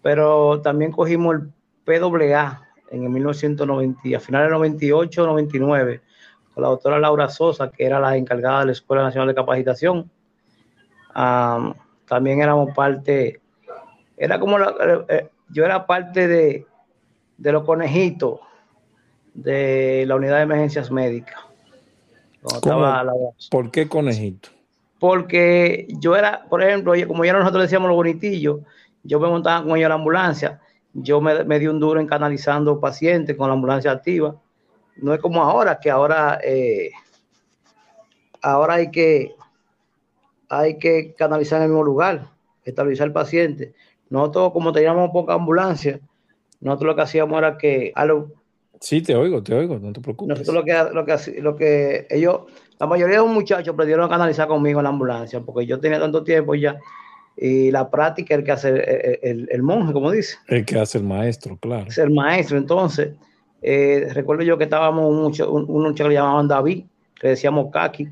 Pero 0.03 0.61
también 0.61 0.91
cogimos 0.91 1.35
el 1.35 1.49
PWA 1.83 2.61
en 2.91 3.03
el 3.03 3.09
1990, 3.09 4.15
a 4.15 4.19
finales 4.19 4.45
del 4.45 4.53
98, 4.53 5.25
99, 5.25 6.01
con 6.53 6.61
la 6.61 6.69
doctora 6.69 6.99
Laura 6.99 7.27
Sosa, 7.29 7.71
que 7.71 7.85
era 7.85 7.99
la 7.99 8.15
encargada 8.15 8.59
de 8.59 8.65
la 8.67 8.71
Escuela 8.73 9.01
Nacional 9.01 9.29
de 9.29 9.33
Capacitación. 9.33 10.11
también 12.05 12.41
éramos 12.41 12.75
parte, 12.75 13.41
era 14.15 14.39
como, 14.39 14.59
eh, 14.59 14.65
eh, 15.09 15.29
yo 15.49 15.65
era 15.65 15.87
parte 15.87 16.27
de, 16.27 16.67
de 17.37 17.51
los 17.51 17.63
conejitos 17.63 18.39
de 19.33 20.05
la 20.07 20.15
unidad 20.15 20.37
de 20.37 20.43
emergencias 20.43 20.91
médicas. 20.91 21.39
¿Por 23.49 23.71
qué 23.71 23.87
conejito? 23.87 24.49
Porque 24.99 25.87
yo 25.99 26.15
era, 26.15 26.45
por 26.49 26.63
ejemplo, 26.63 26.93
como 27.07 27.25
ya 27.25 27.33
nosotros 27.33 27.63
decíamos 27.63 27.87
los 27.87 27.95
bonitillos, 27.95 28.59
yo 29.03 29.19
me 29.19 29.27
montaba 29.27 29.63
con 29.63 29.77
ellos 29.77 29.85
a 29.85 29.89
la 29.89 29.95
ambulancia, 29.95 30.61
yo 30.93 31.21
me, 31.21 31.59
di 31.59 31.67
un 31.67 31.79
duro 31.79 31.99
en 31.99 32.07
canalizando 32.07 32.79
pacientes 32.79 33.35
con 33.35 33.47
la 33.47 33.53
ambulancia 33.53 33.91
activa. 33.91 34.35
No 34.97 35.13
es 35.13 35.19
como 35.19 35.43
ahora, 35.43 35.79
que 35.79 35.89
ahora, 35.89 36.39
eh, 36.43 36.91
ahora 38.41 38.75
hay 38.75 38.91
que, 38.91 39.35
hay 40.49 40.77
que 40.77 41.13
canalizar 41.15 41.57
en 41.57 41.63
el 41.63 41.69
mismo 41.69 41.83
lugar, 41.83 42.27
estabilizar 42.63 43.07
el 43.07 43.13
paciente. 43.13 43.73
Nosotros, 44.09 44.53
como 44.53 44.71
teníamos 44.71 45.09
poca 45.11 45.33
ambulancia, 45.33 45.99
nosotros 46.61 46.89
lo 46.89 46.95
que 46.95 47.01
hacíamos 47.01 47.37
era 47.39 47.57
que 47.57 47.91
a 47.95 48.05
los 48.05 48.25
Sí, 48.83 49.01
te 49.01 49.15
oigo, 49.15 49.41
te 49.41 49.55
oigo, 49.55 49.79
no 49.79 49.93
te 49.93 50.01
preocupes. 50.01 50.27
Nosotros 50.27 50.55
lo 50.55 50.65
que, 50.65 50.73
lo 50.93 51.05
que, 51.05 51.41
lo 51.41 51.55
que 51.55 52.05
ellos, 52.09 52.41
la 52.77 52.85
mayoría 52.85 53.15
de 53.15 53.23
los 53.23 53.33
muchachos 53.33 53.73
aprendieron 53.73 54.05
a 54.05 54.09
canalizar 54.09 54.45
conmigo 54.49 54.81
en 54.81 54.83
la 54.83 54.89
ambulancia, 54.89 55.39
porque 55.39 55.65
yo 55.65 55.79
tenía 55.79 56.01
tanto 56.01 56.21
tiempo 56.25 56.53
ya, 56.53 56.77
y 57.35 57.71
la 57.71 57.89
práctica 57.89 58.33
es 58.33 58.39
el 58.39 58.45
que 58.45 58.51
hace 58.51 59.19
el, 59.21 59.63
monje, 59.63 59.93
como 59.93 60.11
dice. 60.11 60.35
El 60.47 60.65
que 60.65 60.79
hace 60.79 60.99
el 60.99 61.03
maestro, 61.03 61.57
claro. 61.57 61.87
Es 61.87 61.97
el 61.97 62.11
maestro, 62.11 62.57
entonces, 62.57 63.13
eh, 63.61 64.07
recuerdo 64.13 64.43
yo 64.43 64.57
que 64.57 64.65
estábamos 64.65 65.13
mucho, 65.13 65.51
un, 65.51 65.65
un 65.67 65.83
muchacho 65.83 66.05
que 66.05 66.09
le 66.09 66.15
llamaban 66.15 66.47
David, 66.47 66.85
le 67.21 67.29
decíamos 67.29 67.71
Kaki, 67.71 68.07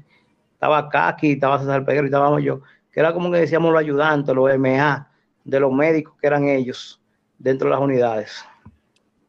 estaba 0.53 0.89
Kaki, 0.89 1.33
estaba 1.33 1.59
César 1.59 1.85
Peguero 1.85 2.05
y 2.05 2.09
estábamos 2.09 2.43
yo, 2.43 2.61
que 2.91 2.99
era 2.99 3.13
como 3.13 3.31
que 3.31 3.39
decíamos 3.39 3.71
los 3.71 3.79
ayudantes, 3.79 4.33
los 4.33 4.57
MA, 4.57 5.07
de 5.43 5.59
los 5.59 5.73
médicos 5.73 6.13
que 6.19 6.27
eran 6.27 6.47
ellos 6.47 6.99
dentro 7.37 7.67
de 7.67 7.75
las 7.75 7.83
unidades. 7.83 8.45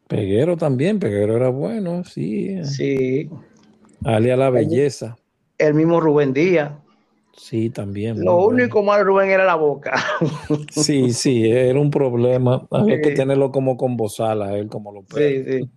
Peguero 0.08 0.56
también, 0.56 0.98
Peguero 0.98 1.36
era 1.36 1.48
bueno, 1.48 2.04
sí. 2.04 2.62
Sí. 2.64 3.30
Alia 4.04 4.36
la 4.36 4.50
belleza. 4.50 5.16
El 5.56 5.74
mismo 5.74 6.00
Rubén 6.00 6.32
Díaz. 6.34 6.72
Sí, 7.34 7.70
también. 7.70 8.22
Lo 8.22 8.44
único 8.44 8.82
malo 8.82 9.04
Rubén 9.04 9.30
era 9.30 9.44
la 9.44 9.54
boca. 9.54 9.94
Sí, 10.70 11.12
sí, 11.12 11.50
era 11.50 11.78
un 11.78 11.90
problema. 11.90 12.66
Había 12.70 13.00
que 13.00 13.12
tenerlo 13.12 13.50
como 13.50 13.76
con 13.76 13.96
bozal 13.96 14.42
a 14.42 14.56
él, 14.56 14.68
como 14.68 14.92
lo 14.92 15.04
Sí, 15.14 15.44
sí. 15.44 15.70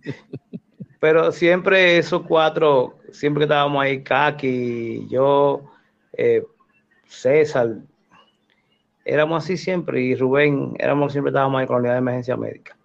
Pero 1.00 1.32
siempre 1.32 1.98
esos 1.98 2.22
cuatro, 2.22 2.98
siempre 3.12 3.42
que 3.42 3.44
estábamos 3.44 3.82
ahí, 3.82 4.02
Kaki, 4.02 5.06
yo, 5.08 5.64
eh, 6.12 6.42
César, 7.06 7.76
éramos 9.04 9.44
así 9.44 9.56
siempre, 9.56 10.00
y 10.00 10.14
Rubén, 10.14 10.74
éramos 10.78 11.12
siempre 11.12 11.30
estábamos 11.30 11.60
ahí 11.60 11.66
con 11.66 11.76
la 11.76 11.80
unidad 11.80 11.92
de 11.94 11.98
emergencia 11.98 12.36
médica. 12.36 12.76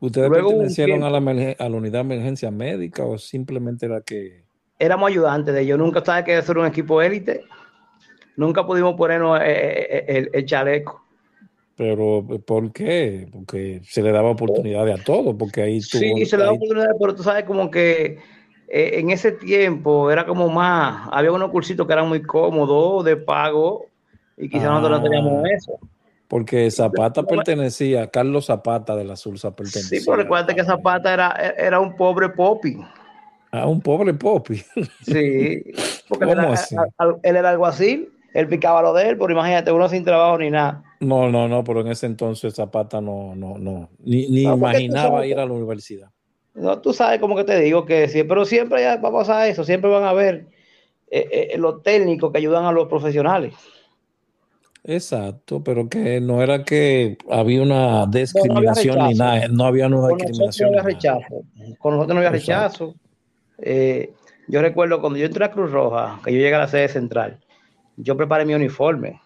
¿Ustedes 0.00 0.30
pertenecieron 0.30 1.02
a 1.02 1.10
la, 1.10 1.18
a 1.18 1.68
la 1.68 1.76
unidad 1.76 2.04
de 2.04 2.14
emergencia 2.14 2.50
médica 2.50 3.04
o 3.04 3.18
simplemente 3.18 3.86
era 3.86 4.00
que...? 4.00 4.44
Éramos 4.78 5.10
ayudantes 5.10 5.54
de 5.54 5.60
ellos. 5.60 5.78
Nunca 5.78 6.02
sabes 6.02 6.24
que 6.24 6.40
ser 6.40 6.56
un 6.56 6.64
equipo 6.64 7.02
élite. 7.02 7.44
Nunca 8.36 8.66
pudimos 8.66 8.94
ponernos 8.94 9.38
eh, 9.40 9.44
eh, 9.44 10.04
eh, 10.08 10.28
el, 10.32 10.46
chaleco. 10.46 11.04
Pero, 11.76 12.24
¿por 12.46 12.72
qué? 12.72 13.28
Porque 13.32 13.80
se 13.84 14.02
le 14.02 14.12
daba 14.12 14.30
oportunidades 14.30 15.00
a 15.00 15.04
todos, 15.04 15.34
porque 15.38 15.62
ahí 15.62 15.80
Sí, 15.80 16.26
se 16.26 16.36
le 16.36 16.44
daba 16.44 16.56
oportunidades, 16.56 16.96
pero 17.00 17.14
tú 17.14 17.22
sabes 17.22 17.44
como 17.44 17.70
que 17.70 18.18
en 18.68 19.10
ese 19.10 19.32
tiempo 19.32 20.10
era 20.10 20.24
como 20.24 20.48
más, 20.48 21.08
había 21.10 21.32
unos 21.32 21.50
cursitos 21.50 21.86
que 21.86 21.92
eran 21.92 22.08
muy 22.08 22.22
cómodos, 22.22 23.04
de 23.04 23.16
pago, 23.16 23.86
y 24.36 24.48
quizás 24.48 24.68
nosotros 24.68 24.90
no 24.90 24.96
ah. 24.96 25.02
teníamos 25.02 25.44
eso. 25.50 25.78
Porque 26.28 26.70
Zapata 26.70 27.24
pertenecía, 27.24 28.06
Carlos 28.08 28.46
Zapata 28.46 28.94
de 28.94 29.04
la 29.04 29.16
Sursa 29.16 29.50
pertenecía. 29.50 29.98
Sí, 29.98 30.04
pero 30.06 30.16
recuerda 30.18 30.54
que 30.54 30.62
Zapata 30.62 31.12
era, 31.12 31.34
era 31.58 31.80
un 31.80 31.96
pobre 31.96 32.28
popi. 32.28 32.78
Ah, 33.50 33.66
un 33.66 33.80
pobre 33.80 34.14
popi. 34.14 34.62
Sí, 35.02 35.64
porque 36.08 36.24
él 36.26 36.38
era, 36.38 36.54
él 37.24 37.36
era 37.36 37.50
alguacil, 37.50 38.12
él 38.34 38.48
picaba 38.48 38.82
lo 38.82 38.92
de 38.92 39.08
él, 39.08 39.18
pero 39.18 39.32
imagínate, 39.32 39.72
uno 39.72 39.88
sin 39.88 40.04
trabajo 40.04 40.38
ni 40.38 40.50
nada. 40.50 40.82
No, 41.00 41.30
no, 41.30 41.48
no, 41.48 41.64
pero 41.64 41.80
en 41.80 41.88
ese 41.88 42.06
entonces 42.06 42.54
Zapata 42.54 43.00
no, 43.00 43.34
no, 43.34 43.58
no, 43.58 43.88
ni, 44.04 44.28
ni 44.28 44.42
imaginaba 44.42 45.26
ir 45.26 45.38
a 45.38 45.46
la 45.46 45.52
universidad. 45.52 46.10
No, 46.54 46.78
tú 46.80 46.92
sabes 46.92 47.20
como 47.20 47.36
que 47.36 47.44
te 47.44 47.58
digo 47.60 47.86
que 47.86 48.08
sí, 48.08 48.24
pero 48.24 48.44
siempre 48.44 48.84
va 48.84 49.08
a 49.08 49.12
pasar 49.12 49.48
eso, 49.48 49.64
siempre 49.64 49.90
van 49.90 50.04
a 50.04 50.12
ver 50.12 50.46
eh, 51.10 51.54
los 51.56 51.82
técnicos 51.82 52.32
que 52.32 52.38
ayudan 52.38 52.64
a 52.64 52.72
los 52.72 52.88
profesionales. 52.88 53.54
Exacto, 54.84 55.62
pero 55.62 55.88
que 55.88 56.20
no 56.20 56.42
era 56.42 56.64
que 56.64 57.18
había 57.30 57.62
una 57.62 58.06
discriminación 58.06 58.98
ni 59.08 59.14
nada, 59.14 59.46
no 59.48 59.64
había 59.64 59.86
una 59.86 60.00
Con 60.00 60.16
discriminación. 60.16 60.72
nosotros 60.72 60.72
no 60.72 60.78
había 60.78 60.82
rechazo. 60.82 61.76
Con 61.78 61.94
nosotros 61.94 62.14
no 62.14 62.26
había 62.26 62.38
Exacto. 62.38 62.86
rechazo. 62.86 62.94
Eh, 63.58 64.12
yo 64.48 64.62
recuerdo 64.62 65.00
cuando 65.00 65.18
yo 65.18 65.26
entré 65.26 65.44
a 65.44 65.50
Cruz 65.50 65.70
Roja, 65.70 66.18
que 66.24 66.32
yo 66.32 66.38
llegué 66.38 66.54
a 66.54 66.60
la 66.60 66.68
sede 66.68 66.88
central, 66.88 67.38
yo 68.02 68.16
preparé 68.16 68.44
mi 68.44 68.54
uniforme, 68.54 69.20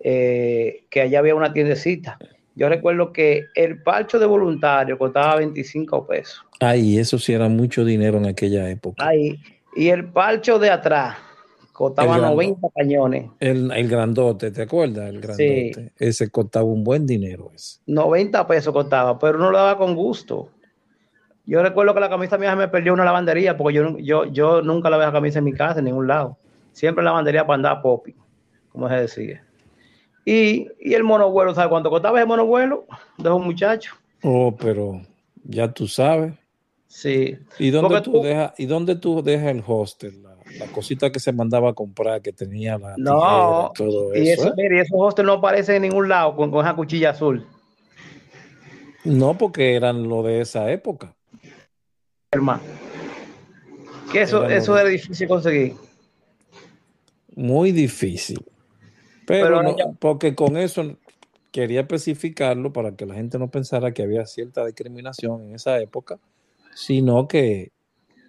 eh, 0.00 0.84
que 0.90 1.00
allá 1.02 1.18
había 1.18 1.34
una 1.34 1.52
tiendecita. 1.52 2.18
Yo 2.54 2.68
recuerdo 2.68 3.12
que 3.12 3.44
el 3.54 3.82
parcho 3.82 4.18
de 4.18 4.26
voluntario 4.26 4.96
costaba 4.96 5.36
25 5.36 6.06
pesos. 6.06 6.44
Ay, 6.60 6.98
eso 6.98 7.18
sí 7.18 7.32
era 7.32 7.48
mucho 7.48 7.84
dinero 7.84 8.18
en 8.18 8.26
aquella 8.26 8.70
época. 8.70 9.04
Ahí, 9.04 9.38
y 9.74 9.88
el 9.88 10.04
parcho 10.10 10.58
de 10.58 10.70
atrás 10.70 11.16
costaba 11.72 12.14
El 12.14 12.20
grande. 12.20 12.36
90 12.36 12.68
cañones. 12.76 13.30
El, 13.40 13.72
el 13.72 13.88
grandote, 13.88 14.52
¿te 14.52 14.62
acuerdas? 14.62 15.08
El 15.08 15.20
grandote. 15.20 15.92
Ese 15.98 16.30
costaba 16.30 16.64
un 16.64 16.84
buen 16.84 17.06
dinero 17.06 17.50
ese. 17.52 17.80
90 17.86 18.46
pesos 18.46 18.72
costaba, 18.72 19.18
pero 19.18 19.38
uno 19.38 19.50
lo 19.50 19.58
daba 19.58 19.76
con 19.76 19.96
gusto. 19.96 20.50
Yo 21.46 21.62
recuerdo 21.62 21.92
que 21.92 22.00
la 22.00 22.08
camisa 22.08 22.38
mía 22.38 22.50
se 22.50 22.56
me 22.56 22.68
perdió 22.68 22.92
en 22.92 22.94
una 22.94 23.04
lavandería 23.04 23.56
porque 23.56 23.74
yo, 23.74 23.98
yo, 23.98 24.24
yo 24.26 24.62
nunca 24.62 24.88
la 24.88 24.96
veo 24.96 25.12
camisa 25.12 25.40
en 25.40 25.44
mi 25.44 25.52
casa, 25.52 25.80
en 25.80 25.86
ningún 25.86 26.06
lado. 26.06 26.38
Siempre 26.74 27.02
la 27.02 27.10
lavandería 27.12 27.46
para 27.46 27.54
andar 27.54 27.80
popping, 27.80 28.14
como 28.68 28.88
se 28.88 28.94
decía. 28.96 29.44
Y, 30.26 30.68
y 30.80 30.92
el 30.94 31.04
monovuelo, 31.04 31.54
¿sabes 31.54 31.70
cuánto 31.70 31.88
costaba 31.88 32.18
ese 32.18 32.26
monovuelo 32.26 32.84
de 33.16 33.30
un 33.30 33.44
muchacho? 33.44 33.94
Oh, 34.22 34.54
pero 34.54 35.00
ya 35.44 35.72
tú 35.72 35.86
sabes. 35.86 36.34
Sí. 36.88 37.38
¿Y 37.58 37.70
dónde 37.70 38.00
tú 38.00 38.12
tú- 38.12 38.22
dejas, 38.22 38.52
y 38.58 38.66
dónde 38.66 38.96
tú 38.96 39.22
dejas 39.22 39.48
el 39.52 39.62
hostel? 39.66 40.22
La, 40.22 40.34
la 40.58 40.66
cosita 40.72 41.10
que 41.12 41.20
se 41.20 41.32
mandaba 41.32 41.70
a 41.70 41.72
comprar 41.74 42.20
que 42.20 42.32
tenía 42.32 42.76
la 42.76 42.96
No, 42.96 43.72
tijera 43.72 43.72
todo 43.90 44.14
y 44.14 44.28
eso. 44.28 44.42
eso, 44.42 44.48
¿eh? 44.50 44.54
mire, 44.56 44.80
esos 44.80 44.96
hostels 44.98 45.26
no 45.26 45.34
aparecen 45.34 45.76
en 45.76 45.82
ningún 45.82 46.08
lado 46.08 46.34
con, 46.36 46.50
con 46.50 46.64
esa 46.66 46.74
cuchilla 46.74 47.10
azul, 47.10 47.46
No, 49.04 49.36
porque 49.38 49.74
eran 49.76 50.08
lo 50.08 50.22
de 50.24 50.40
esa 50.40 50.70
época. 50.72 51.14
hermano. 52.32 52.62
Que 54.10 54.22
eso, 54.22 54.46
eso 54.46 54.78
era 54.78 54.88
difícil 54.88 55.28
conseguir. 55.28 55.74
Muy 57.34 57.72
difícil. 57.72 58.38
Pero, 59.26 59.46
Pero 59.46 59.62
no- 59.62 59.76
ya- 59.76 59.90
porque 59.98 60.34
con 60.34 60.56
eso 60.56 60.96
quería 61.50 61.80
especificarlo 61.80 62.72
para 62.72 62.94
que 62.96 63.06
la 63.06 63.14
gente 63.14 63.38
no 63.38 63.50
pensara 63.50 63.92
que 63.94 64.02
había 64.02 64.26
cierta 64.26 64.64
discriminación 64.66 65.42
en 65.44 65.54
esa 65.54 65.78
época, 65.80 66.18
sino 66.74 67.28
que, 67.28 67.72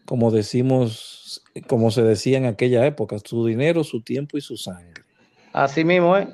como 0.06 0.32
decimos, 0.32 1.44
como 1.68 1.92
se 1.92 2.04
decía 2.04 2.38
en 2.38 2.46
aquella 2.46 2.86
época, 2.86 3.18
su 3.24 3.46
dinero, 3.46 3.84
su 3.84 4.02
tiempo 4.02 4.38
y 4.38 4.42
su 4.42 4.58
sangre, 4.58 5.04
Así 5.54 5.84
mismo, 5.84 6.16
¿eh? 6.18 6.28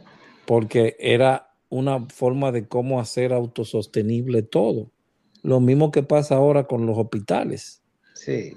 porque 0.45 0.95
era 0.99 1.53
una 1.69 2.05
forma 2.09 2.51
de 2.51 2.67
cómo 2.67 2.99
hacer 2.99 3.31
autosostenible 3.33 4.41
todo. 4.43 4.91
Lo 5.43 5.59
mismo 5.59 5.91
que 5.91 6.03
pasa 6.03 6.35
ahora 6.35 6.65
con 6.65 6.85
los 6.85 6.97
hospitales 6.97 7.81
Sí. 8.13 8.53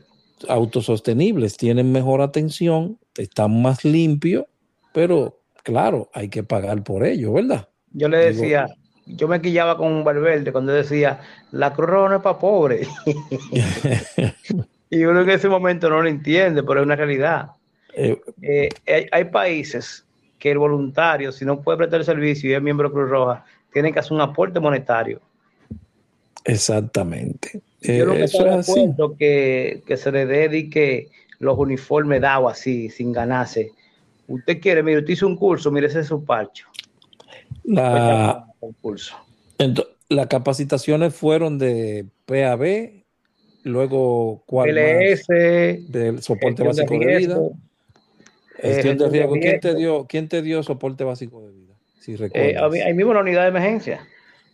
autosostenibles, 0.49 1.57
tienen 1.57 1.93
mejor 1.93 2.21
atención, 2.21 2.99
están 3.17 3.61
más 3.63 3.85
limpios, 3.85 4.45
pero 4.93 5.41
claro, 5.63 6.11
hay 6.13 6.29
que 6.29 6.43
pagar 6.43 6.83
por 6.83 7.05
ello, 7.05 7.33
¿verdad? 7.33 7.69
Yo 7.93 8.09
le 8.09 8.19
Digo- 8.31 8.43
decía, 8.43 8.67
yo 9.07 9.29
me 9.29 9.41
quillaba 9.41 9.77
con 9.77 9.93
un 9.93 10.05
Valverde 10.05 10.51
cuando 10.53 10.73
decía, 10.73 11.21
la 11.53 11.73
Cruz 11.73 11.89
Roja 11.91 12.09
no 12.11 12.17
es 12.17 12.23
para 12.23 12.39
pobres. 12.39 12.89
y 14.91 15.05
uno 15.05 15.21
en 15.23 15.31
ese 15.31 15.49
momento 15.49 15.89
no 15.91 16.03
lo 16.03 16.09
entiende, 16.09 16.63
pero 16.63 16.81
es 16.81 16.87
una 16.87 16.97
realidad. 16.97 17.51
Eh, 17.95 18.21
Eh, 18.43 18.69
hay, 18.87 19.07
hay 19.13 19.25
países 19.27 20.05
que 20.39 20.51
el 20.51 20.59
voluntario, 20.59 21.33
si 21.33 21.45
no 21.45 21.61
puede 21.63 21.79
prestar 21.79 22.01
el 22.01 22.07
servicio 22.07 22.51
y 22.51 22.55
es 22.55 22.63
miembro 22.63 22.89
de 22.89 22.95
Cruz 22.95 23.09
Roja, 23.11 23.45
tiene 23.73 23.93
que 23.93 23.99
hacer 23.99 24.13
un 24.13 24.21
aporte 24.21 24.61
monetario. 24.61 25.21
exactamente. 26.45 27.63
Eh, 27.83 27.99
Yo 27.99 28.07
nunca 28.07 28.25
eso 28.25 28.39
estaba 28.39 28.55
de 28.57 28.61
es 28.61 28.69
así. 28.69 28.95
que, 29.19 29.83
que 29.87 29.97
se 29.97 30.13
le 30.13 30.27
dedique 30.27 31.09
los 31.45 31.59
uniformes 31.59 32.21
dados 32.21 32.53
así, 32.53 32.89
sin 32.91 33.13
ganarse. 33.13 33.73
Usted 34.27 34.61
quiere, 34.61 34.83
mire, 34.83 34.99
usted 34.99 35.13
hizo 35.13 35.27
un 35.27 35.37
curso, 35.37 35.71
mire, 35.71 35.87
ese 35.87 36.01
es 36.01 36.07
su 36.07 36.25
parcho. 36.25 36.67
La, 37.65 38.47
Un 38.61 38.73
curso. 38.75 39.15
las 40.09 40.27
capacitaciones 40.27 41.15
fueron 41.15 41.59
de 41.59 42.07
PAB, 42.27 43.05
luego 43.63 44.43
¿cuál? 44.47 44.71
LS, 44.71 45.27
del 45.89 46.23
soporte 46.23 46.63
de 46.63 46.69
básico 46.69 46.99
de 46.99 47.17
vida. 47.19 47.39
Gestión 48.57 48.57
eh, 48.59 48.69
de 48.69 48.75
gestión 48.75 48.99
de 48.99 49.09
riesgo. 49.09 49.33
¿Quién 49.41 49.61
te 49.61 49.75
dio, 49.75 50.07
quién 50.07 50.29
te 50.29 50.43
dio 50.43 50.63
soporte 50.63 51.05
básico 51.05 51.43
de 51.47 51.53
vida? 51.53 51.75
Si 52.01 52.13
Eh, 52.13 52.17
recuerdas. 52.17 52.73
ahí 52.73 52.81
ahí 52.81 52.95
mismo 52.95 53.15
la 53.15 53.21
unidad 53.21 53.43
de 53.43 53.49
emergencia, 53.49 54.07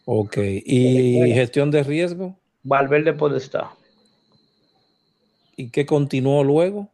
ok. 0.05 0.37
¿Y 0.65 1.33
gestión 1.35 1.71
de 1.71 1.83
riesgo? 1.83 2.37
Valverde 2.63 3.13
Podestá. 3.13 3.71
¿Y 5.61 5.69
qué 5.69 5.85
continuó 5.85 6.43
luego? 6.43 6.89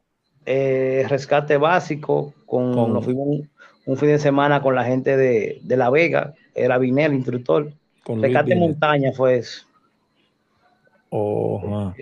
Eh, 0.44 1.06
rescate 1.08 1.56
básico, 1.56 2.34
con, 2.46 2.74
Con- 2.74 2.92
nos 2.92 3.04
fuimos 3.04 3.26
un, 3.28 3.50
un 3.86 3.96
fin 3.96 4.08
de 4.08 4.18
semana 4.18 4.60
con 4.60 4.74
la 4.74 4.82
gente 4.82 5.16
de, 5.16 5.60
de 5.62 5.76
La 5.76 5.88
Vega, 5.88 6.34
era 6.52 6.76
Vinel, 6.76 7.14
instructor. 7.14 7.72
Con 8.02 8.20
Rescate 8.20 8.56
montaña 8.56 9.12
fue 9.12 9.36
eso. 9.36 9.66
Oh. 11.10 11.92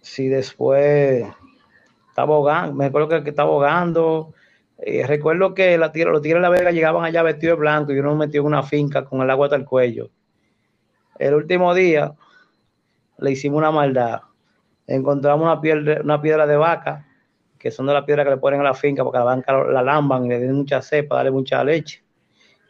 Sí, 0.00 0.26
después 0.26 1.24
estaba 2.08 2.34
ahogando, 2.34 2.74
me 2.74 2.86
acuerdo 2.86 3.22
que, 3.22 3.30
estaba 3.30 3.50
ahogando. 3.50 4.34
Eh, 4.78 5.06
recuerdo 5.06 5.54
que 5.54 5.78
la 5.78 5.92
tira- 5.92 6.10
los 6.10 6.22
tigres 6.22 6.38
de 6.42 6.48
La 6.48 6.48
Vega 6.48 6.72
llegaban 6.72 7.04
allá 7.04 7.22
vestidos 7.22 7.56
de 7.56 7.60
blanco 7.60 7.92
y 7.92 7.98
uno 8.00 8.16
metió 8.16 8.40
en 8.40 8.48
una 8.48 8.64
finca 8.64 9.04
con 9.04 9.20
el 9.20 9.30
agua 9.30 9.46
hasta 9.46 9.56
el 9.56 9.64
cuello. 9.64 10.10
El 11.20 11.34
último 11.34 11.72
día 11.72 12.14
le 13.18 13.30
hicimos 13.30 13.58
una 13.58 13.70
maldad. 13.70 14.22
Encontramos 14.90 15.44
una 15.44 15.60
piedra, 15.60 16.00
una 16.02 16.20
piedra 16.20 16.46
de 16.46 16.56
vaca, 16.56 17.06
que 17.58 17.70
son 17.70 17.86
de 17.86 17.92
las 17.94 18.04
piedras 18.04 18.24
que 18.24 18.30
le 18.30 18.36
ponen 18.38 18.60
a 18.60 18.64
la 18.64 18.74
finca 18.74 19.04
porque 19.04 19.18
la 19.18 19.24
vaca 19.24 19.52
la 19.64 19.82
lamban 19.82 20.26
y 20.26 20.30
le 20.30 20.40
den 20.40 20.54
mucha 20.54 20.82
cepa, 20.82 21.16
darle 21.16 21.30
mucha 21.30 21.62
leche. 21.62 22.02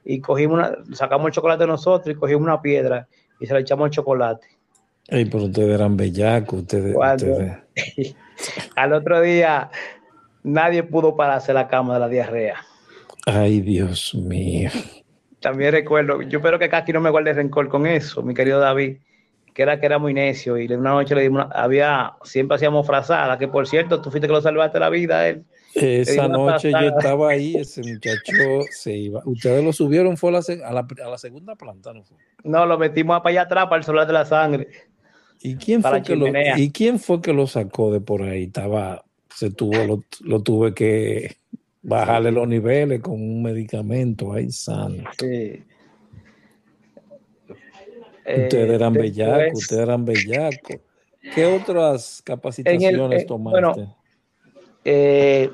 Y 0.04 0.20
cogimos 0.20 0.58
una, 0.58 0.76
sacamos 0.94 1.28
el 1.28 1.32
chocolate 1.32 1.66
nosotros 1.66 2.14
y 2.14 2.18
cogimos 2.18 2.42
una 2.42 2.60
piedra 2.60 3.08
y 3.40 3.46
se 3.46 3.54
le 3.54 3.60
echamos 3.60 3.86
el 3.86 3.90
chocolate. 3.92 4.46
Ey, 5.08 5.24
pero 5.24 5.44
ustedes 5.44 5.74
eran 5.74 5.96
bellacos, 5.96 6.60
ustedes- 6.60 6.94
Al 8.76 8.92
otro 8.92 9.20
día 9.20 9.70
nadie 10.42 10.82
pudo 10.82 11.16
pararse 11.16 11.52
la 11.52 11.68
cama 11.68 11.94
de 11.94 12.00
la 12.00 12.08
diarrea. 12.08 12.56
Ay, 13.26 13.60
Dios 13.60 14.14
mío. 14.14 14.70
También 15.40 15.72
recuerdo, 15.72 16.20
yo 16.22 16.38
espero 16.38 16.58
que 16.58 16.68
Kaki 16.68 16.92
no 16.92 17.00
me 17.00 17.10
guarde 17.10 17.32
rencor 17.32 17.68
con 17.68 17.86
eso, 17.86 18.22
mi 18.22 18.34
querido 18.34 18.60
David, 18.60 18.98
que 19.54 19.62
era 19.62 19.80
que 19.80 19.86
era 19.86 19.98
muy 19.98 20.14
necio 20.14 20.58
y 20.58 20.66
una 20.72 20.90
noche 20.90 21.14
le 21.14 21.22
dimos, 21.22 21.44
una- 21.46 21.54
había, 21.54 22.12
siempre 22.24 22.56
hacíamos 22.56 22.86
frazadas, 22.86 23.38
que 23.38 23.48
por 23.48 23.66
cierto, 23.66 24.00
tú 24.00 24.10
fuiste 24.10 24.26
que 24.26 24.32
lo 24.32 24.40
salvaste 24.40 24.78
la 24.78 24.90
vida 24.90 25.20
a 25.20 25.28
él. 25.28 25.44
Esa 25.74 26.26
noche 26.28 26.72
yo 26.72 26.78
estaba 26.96 27.30
ahí, 27.30 27.54
ese 27.56 27.82
muchacho 27.82 28.32
se 28.70 28.96
iba. 28.96 29.22
Ustedes 29.24 29.62
lo 29.64 29.72
subieron, 29.72 30.16
fue 30.16 30.30
a 30.30 30.32
la, 30.32 30.38
a 30.66 30.72
la, 30.72 30.86
a 31.04 31.08
la 31.10 31.18
segunda 31.18 31.54
planta, 31.54 31.92
¿no 31.92 32.02
fue? 32.04 32.16
No, 32.44 32.66
lo 32.66 32.78
metimos 32.78 33.18
para 33.20 33.30
allá 33.30 33.42
atrás, 33.42 33.64
para 33.66 33.76
el 33.78 33.84
solar 33.84 34.06
de 34.06 34.12
la 34.12 34.24
sangre. 34.24 34.68
¿Y 35.42 35.56
quién, 35.56 35.82
fue 35.82 36.02
que 36.02 36.16
lo. 36.16 36.26
¿Y 36.56 36.70
quién 36.70 36.98
fue 36.98 37.22
que 37.22 37.32
lo 37.32 37.46
sacó 37.46 37.92
de 37.92 38.00
por 38.00 38.22
ahí? 38.22 38.44
Estaba, 38.44 39.04
se 39.34 39.50
tuvo, 39.50 39.86
lo, 39.86 40.04
lo 40.22 40.42
tuve 40.42 40.74
que 40.74 41.36
bajarle 41.82 42.30
los 42.30 42.46
niveles 42.46 43.00
con 43.00 43.14
un 43.14 43.42
medicamento. 43.42 44.32
Ay, 44.34 44.50
santo. 44.50 45.02
Sí. 45.18 45.62
Ustedes 48.36 48.70
Eh, 48.70 48.74
eran 48.74 48.92
después, 48.92 49.16
bellacos, 49.16 49.58
ustedes 49.60 49.82
eran 49.82 50.04
bellacos. 50.04 50.76
¿Qué 51.34 51.44
otras 51.46 52.22
capacitaciones 52.24 53.22
eh, 53.22 53.26
tomaste? 53.26 53.60
bueno, 53.60 53.96
Eh, 54.84 55.50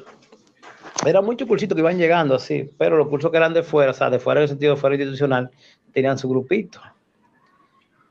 eran 1.05 1.25
muchos 1.25 1.49
cursitos 1.49 1.75
que 1.75 1.81
iban 1.81 1.99
llegando 1.99 2.35
así, 2.37 2.71
pero 2.79 2.97
los 2.97 3.09
cursos 3.09 3.31
que 3.31 3.37
eran 3.37 3.53
de 3.55 3.62
fuera, 3.62 3.91
o 3.91 3.95
sea, 3.95 4.09
de 4.11 4.19
fuera 4.19 4.41
en 4.41 4.43
el 4.45 4.49
sentido 4.49 4.75
de 4.75 4.81
fuera 4.81 4.95
institucional, 4.97 5.51
tenían 5.93 6.19
su 6.19 6.29
grupito. 6.29 6.81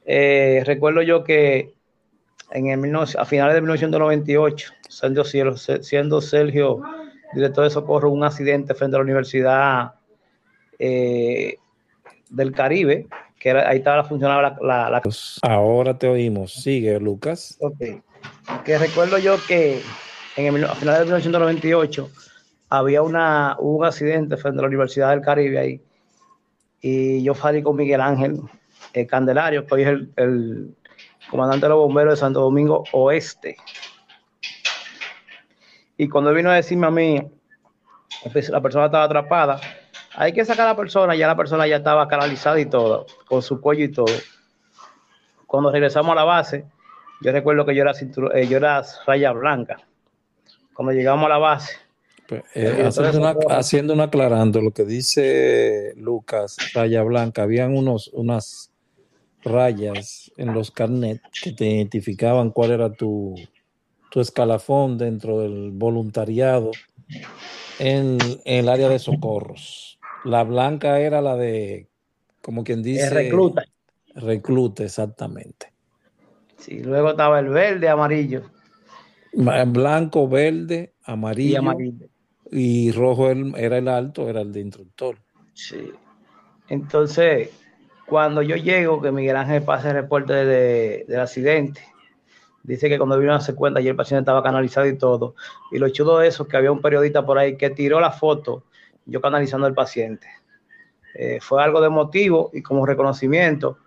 Eh, 0.05 0.61
recuerdo 0.65 1.01
yo 1.01 1.23
que 1.23 1.73
en 2.51 2.67
el 2.67 2.79
19 2.81 3.11
a 3.17 3.25
finales 3.25 3.55
de 3.55 3.61
1998, 3.61 4.71
siendo, 4.87 5.23
Cielo- 5.23 5.57
siendo 5.57 6.21
Sergio 6.21 6.81
director 7.33 7.63
de 7.63 7.69
socorro, 7.71 8.11
un 8.11 8.23
accidente 8.23 8.73
frente 8.75 8.95
a 8.95 8.99
la 8.99 9.03
Universidad 9.03 9.93
eh, 10.77 11.55
del 12.29 12.51
Caribe, 12.51 13.07
que 13.45 13.51
era, 13.51 13.69
ahí 13.69 13.77
estaba 13.77 14.03
funcionaba 14.03 14.41
la, 14.41 14.57
la, 14.59 14.89
la 14.89 15.01
Pues, 15.03 15.37
ahora 15.43 15.95
te 15.95 16.07
oímos. 16.07 16.51
Sigue, 16.51 16.99
Lucas. 16.99 17.55
Ok. 17.59 17.77
Que 18.63 18.79
recuerdo 18.79 19.19
yo 19.19 19.37
que 19.47 19.83
en 20.35 20.55
el, 20.55 20.63
a 20.63 20.73
finales 20.73 21.01
de 21.01 21.05
1998 21.05 22.09
había 22.69 23.03
una, 23.03 23.55
hubo 23.59 23.77
un 23.77 23.85
accidente 23.85 24.35
frente 24.37 24.57
a 24.57 24.61
la 24.63 24.67
Universidad 24.67 25.11
del 25.11 25.21
Caribe 25.21 25.59
ahí. 25.59 25.81
Y 26.81 27.21
yo 27.21 27.35
salí 27.35 27.61
con 27.61 27.75
Miguel 27.75 28.01
Ángel 28.01 28.41
eh, 28.93 29.05
Candelario, 29.05 29.67
que 29.67 29.75
hoy 29.75 29.81
es 29.83 29.89
el, 29.89 30.11
el 30.15 30.75
comandante 31.29 31.67
de 31.67 31.69
los 31.69 31.77
bomberos 31.77 32.13
de 32.15 32.17
Santo 32.17 32.39
Domingo 32.39 32.83
Oeste. 32.93 33.57
Y 35.97 36.09
cuando 36.09 36.33
vino 36.33 36.49
a 36.49 36.55
decirme 36.55 36.87
a 36.87 36.91
mí, 36.91 37.21
la 38.49 38.61
persona 38.61 38.85
estaba 38.87 39.03
atrapada, 39.03 39.61
hay 40.15 40.33
que 40.33 40.45
sacar 40.45 40.67
a 40.67 40.71
la 40.71 40.75
persona, 40.75 41.15
ya 41.15 41.27
la 41.27 41.35
persona 41.35 41.67
ya 41.67 41.77
estaba 41.77 42.07
canalizada 42.07 42.59
y 42.59 42.65
todo, 42.65 43.05
con 43.27 43.41
su 43.41 43.59
cuello 43.59 43.85
y 43.85 43.91
todo. 43.91 44.13
Cuando 45.45 45.71
regresamos 45.71 46.11
a 46.11 46.15
la 46.15 46.23
base, 46.23 46.65
yo 47.21 47.31
recuerdo 47.31 47.65
que 47.65 47.75
yo 47.75 47.83
era, 47.83 47.91
eh, 48.33 48.47
yo 48.47 48.57
era 48.57 48.83
raya 49.05 49.31
blanca. 49.31 49.77
Cuando 50.73 50.93
llegamos 50.93 51.25
a 51.25 51.29
la 51.29 51.37
base. 51.37 51.73
Pues, 52.27 52.43
eh, 52.55 52.83
haciendo, 52.85 53.19
una, 53.19 53.35
haciendo 53.55 53.93
una 53.93 54.03
aclarando 54.05 54.59
lo 54.61 54.71
que 54.71 54.83
dice 54.83 55.93
Lucas, 55.95 56.57
raya 56.73 57.03
blanca, 57.03 57.43
habían 57.43 57.77
unos, 57.77 58.09
unas 58.13 58.71
rayas 59.43 60.31
en 60.37 60.53
los 60.53 60.71
carnets 60.71 61.21
que 61.43 61.51
te 61.51 61.65
identificaban 61.67 62.49
cuál 62.49 62.71
era 62.71 62.91
tu, 62.91 63.35
tu 64.09 64.19
escalafón 64.19 64.97
dentro 64.97 65.39
del 65.39 65.71
voluntariado 65.71 66.71
en, 67.79 68.17
el 68.45 68.69
área 68.69 68.89
de 68.89 68.99
socorros. 68.99 69.94
La 70.25 70.43
blanca 70.43 70.99
era 70.99 71.21
la 71.21 71.37
de, 71.37 71.87
como 72.41 72.63
quien 72.63 72.83
dice... 72.83 73.09
recluta. 73.09 73.63
Recluta, 74.15 74.83
exactamente. 74.83 75.73
Sí, 76.57 76.79
luego 76.79 77.11
estaba 77.11 77.39
el 77.39 77.49
verde, 77.49 77.89
amarillo. 77.89 78.43
Blanco, 79.33 80.27
verde, 80.27 80.93
amarillo. 81.03 81.51
Y 81.51 81.55
amarillo. 81.55 82.07
Y 82.51 82.91
rojo 82.91 83.29
era 83.29 83.77
el 83.77 83.87
alto, 83.87 84.29
era 84.29 84.41
el 84.41 84.51
de 84.53 84.61
instructor. 84.61 85.17
Sí. 85.53 85.91
Entonces, 86.69 87.49
cuando 88.07 88.41
yo 88.41 88.55
llego, 88.55 89.01
que 89.01 89.11
Miguel 89.11 89.35
Ángel 89.35 89.63
pasa 89.63 89.89
el 89.89 89.95
reporte 89.95 90.33
del 90.33 91.19
accidente, 91.19 91.81
dice 92.63 92.89
que 92.89 92.97
cuando 92.97 93.19
vino 93.19 93.33
a 93.33 93.37
hacer 93.37 93.55
cuenta 93.55 93.81
y 93.81 93.87
el 93.87 93.95
paciente 93.95 94.21
estaba 94.21 94.41
canalizado 94.41 94.87
y 94.87 94.97
todo. 94.97 95.35
Y 95.71 95.77
lo 95.77 95.89
chulo 95.89 96.19
de 96.19 96.29
eso 96.29 96.43
es 96.43 96.49
que 96.49 96.57
había 96.57 96.71
un 96.71 96.81
periodista 96.81 97.25
por 97.25 97.37
ahí 97.37 97.57
que 97.57 97.69
tiró 97.69 97.99
la 97.99 98.11
foto, 98.11 98.63
yo 99.05 99.21
canalizando 99.21 99.67
al 99.67 99.73
paciente. 99.73 100.27
Eh, 101.13 101.39
fue 101.41 101.63
algo 101.63 101.81
de 101.81 101.89
motivo 101.89 102.49
y 102.53 102.61
como 102.61 102.85
reconocimiento 102.85 103.77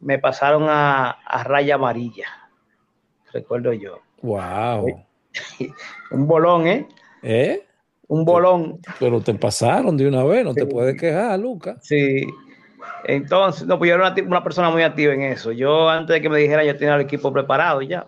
me 0.00 0.18
pasaron 0.18 0.66
a, 0.68 1.18
raya 1.44 1.74
amarilla, 1.74 2.26
recuerdo 3.32 3.72
yo. 3.72 4.00
Wow. 4.22 5.04
un 6.12 6.26
bolón, 6.26 6.66
¿eh? 6.68 6.88
¿Eh? 7.22 7.66
Un 8.06 8.24
bolón. 8.24 8.80
Pero 8.98 9.20
te 9.20 9.34
pasaron 9.34 9.96
de 9.96 10.06
una 10.06 10.24
vez, 10.24 10.44
no 10.44 10.54
te 10.54 10.66
puedes 10.66 10.98
quejar, 10.98 11.38
Lucas. 11.38 11.78
Sí. 11.82 12.26
Entonces, 13.04 13.66
no, 13.66 13.78
pues 13.78 13.88
yo 13.88 13.96
era 13.96 14.14
una, 14.26 14.42
persona 14.42 14.70
muy 14.70 14.82
activa 14.82 15.14
en 15.14 15.22
eso. 15.22 15.52
Yo 15.52 15.88
antes 15.88 16.14
de 16.14 16.22
que 16.22 16.28
me 16.28 16.38
dijera, 16.38 16.64
yo 16.64 16.76
tenía 16.76 16.94
el 16.94 17.02
equipo 17.02 17.32
preparado 17.32 17.82
ya. 17.82 18.06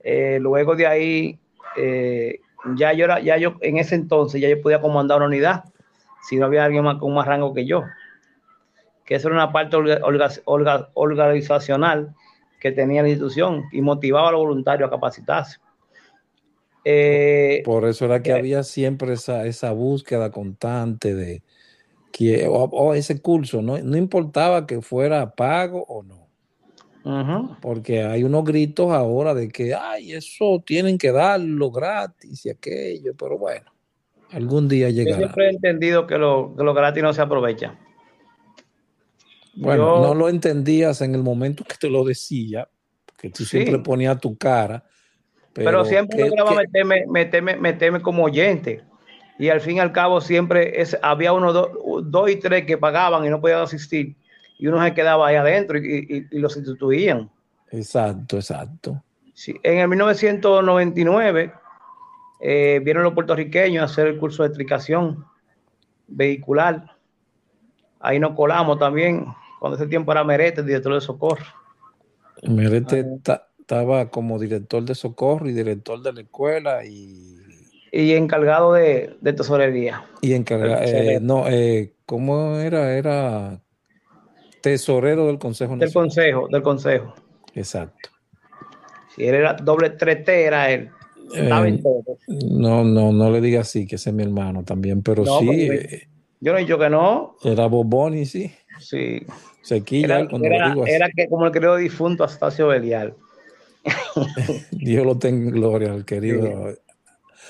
Eh, 0.00 0.38
luego 0.40 0.76
de 0.76 0.86
ahí, 0.86 1.38
eh, 1.76 2.40
ya 2.76 2.92
yo 2.92 3.04
era, 3.04 3.20
ya 3.20 3.36
yo 3.36 3.56
en 3.60 3.78
ese 3.78 3.94
entonces 3.94 4.40
ya 4.40 4.48
yo 4.48 4.60
podía 4.60 4.80
comandar 4.80 5.18
una 5.18 5.26
unidad, 5.26 5.64
si 6.22 6.36
no 6.36 6.46
había 6.46 6.64
alguien 6.64 6.84
más 6.84 6.98
con 6.98 7.14
más 7.14 7.26
rango 7.26 7.52
que 7.52 7.66
yo. 7.66 7.84
Que 9.04 9.16
eso 9.16 9.28
era 9.28 9.36
una 9.36 9.52
parte 9.52 9.76
organizacional 10.94 12.14
que 12.60 12.70
tenía 12.70 13.02
la 13.02 13.08
institución 13.08 13.64
y 13.72 13.82
motivaba 13.82 14.28
a 14.28 14.32
los 14.32 14.40
voluntarios 14.42 14.86
a 14.86 14.90
capacitarse. 14.90 15.58
Eh, 16.84 17.62
Por 17.64 17.84
eso 17.84 18.04
era 18.04 18.22
que 18.22 18.32
había 18.32 18.62
siempre 18.62 19.14
esa, 19.14 19.46
esa 19.46 19.72
búsqueda 19.72 20.30
constante 20.30 21.14
de, 21.14 21.42
o, 22.48 22.94
ese 22.94 23.20
curso, 23.20 23.62
¿no? 23.62 23.78
no 23.78 23.96
importaba 23.96 24.66
que 24.66 24.80
fuera 24.82 25.34
pago 25.34 25.84
o 25.88 26.02
no. 26.02 26.21
Porque 27.60 28.02
hay 28.02 28.22
unos 28.22 28.44
gritos 28.44 28.92
ahora 28.92 29.34
de 29.34 29.48
que, 29.48 29.74
ay, 29.74 30.12
eso 30.12 30.62
tienen 30.64 30.98
que 30.98 31.10
darlo 31.10 31.70
gratis 31.70 32.46
y 32.46 32.50
aquello, 32.50 33.14
pero 33.18 33.38
bueno, 33.38 33.72
algún 34.30 34.68
día 34.68 34.88
llegará. 34.90 35.16
Yo 35.16 35.24
siempre 35.24 35.46
he 35.46 35.50
entendido 35.50 36.06
que 36.06 36.16
lo, 36.16 36.54
gratis 36.54 37.02
no 37.02 37.12
se 37.12 37.22
aprovecha. 37.22 37.76
Bueno, 39.54 40.00
no 40.00 40.14
lo 40.14 40.28
entendías 40.28 41.02
en 41.02 41.14
el 41.14 41.22
momento 41.22 41.64
que 41.64 41.76
te 41.76 41.90
lo 41.90 42.04
decía, 42.04 42.68
que 43.18 43.30
tú 43.30 43.44
siempre 43.44 43.78
ponías 43.80 44.20
tu 44.20 44.36
cara. 44.36 44.84
Pero, 45.52 45.84
siempre 45.84 46.26
lograba 46.28 46.54
meterme, 46.54 47.04
meterme, 47.06 47.56
meterme 47.56 48.00
como 48.00 48.24
oyente 48.24 48.82
y 49.38 49.48
al 49.48 49.60
fin 49.60 49.76
y 49.76 49.80
al 49.80 49.92
cabo 49.92 50.20
siempre 50.20 50.80
es, 50.80 50.96
había 51.02 51.32
uno, 51.32 51.52
dos 51.52 52.30
y 52.30 52.36
tres 52.36 52.64
que 52.64 52.78
pagaban 52.78 53.24
y 53.26 53.28
no 53.28 53.40
podían 53.40 53.60
asistir 53.60 54.14
y 54.62 54.68
uno 54.68 54.80
se 54.80 54.94
quedaba 54.94 55.26
ahí 55.26 55.34
adentro 55.34 55.76
y, 55.76 56.24
los 56.30 56.56
instituían. 56.56 57.28
Exacto, 57.72 58.36
exacto. 58.36 59.02
Sí. 59.34 59.56
En 59.64 59.78
el 59.78 59.88
1999 59.88 61.52
eh, 62.38 62.80
vieron 62.84 63.02
los 63.02 63.12
puertorriqueños 63.12 63.82
a 63.82 63.86
hacer 63.86 64.06
el 64.06 64.20
curso 64.20 64.44
de 64.44 64.50
tricación 64.50 65.24
vehicular. 66.06 66.96
Ahí 67.98 68.20
nos 68.20 68.36
colamos 68.36 68.78
también, 68.78 69.26
cuando 69.58 69.76
ese 69.76 69.88
tiempo 69.88 70.12
era 70.12 70.22
Merete, 70.22 70.62
director 70.62 70.94
de 70.94 71.00
socorro. 71.00 71.44
Merete 72.44 73.04
estaba 73.58 74.10
como 74.10 74.38
director 74.38 74.84
de 74.84 74.94
socorro 74.94 75.48
y 75.48 75.54
director 75.54 76.00
de 76.00 76.12
la 76.12 76.20
escuela 76.20 76.84
y 76.84 77.36
y 77.90 78.12
encargado 78.12 78.74
de, 78.74 79.16
tesorería. 79.22 80.06
Y 80.20 80.34
encargado, 80.34 80.82
eh, 80.82 81.18
no, 81.20 81.48
eh, 81.48 81.92
¿cómo 82.06 82.58
era? 82.58 82.96
Era 82.96 83.60
tesorero 84.62 85.26
del 85.26 85.38
Consejo 85.38 85.76
Del 85.76 85.92
Consejo, 85.92 86.48
del 86.48 86.62
Consejo. 86.62 87.14
Exacto. 87.54 88.10
Si 89.14 89.26
él 89.26 89.34
era 89.34 89.54
doble 89.54 89.90
3 89.90 90.26
era 90.28 90.70
él. 90.70 90.90
Eh, 91.34 91.78
no, 92.50 92.84
no, 92.84 93.12
no 93.12 93.30
le 93.30 93.40
diga 93.40 93.60
así, 93.60 93.86
que 93.86 93.96
ese 93.96 94.10
es 94.10 94.16
mi 94.16 94.22
hermano 94.22 94.64
también, 94.64 95.02
pero 95.02 95.24
sí. 95.24 96.06
yo 96.40 96.52
no 96.52 96.58
he 96.58 96.62
dicho 96.62 96.78
que 96.78 96.90
no. 96.90 97.36
Era 97.42 97.66
Boboni, 97.66 98.24
sí. 98.24 98.50
Sí. 98.78 99.24
Sequilla, 99.62 100.20
era, 100.20 100.28
cuando 100.28 100.46
era, 100.46 100.74
era 100.86 101.10
que 101.14 101.28
como 101.28 101.46
el 101.46 101.52
querido 101.52 101.76
difunto 101.76 102.24
Astacio 102.24 102.68
Belial. 102.68 103.14
Dios 104.70 105.04
lo 105.04 105.18
tenga 105.18 105.48
en 105.48 105.50
gloria, 105.50 105.94
el 105.94 106.04
querido 106.04 106.74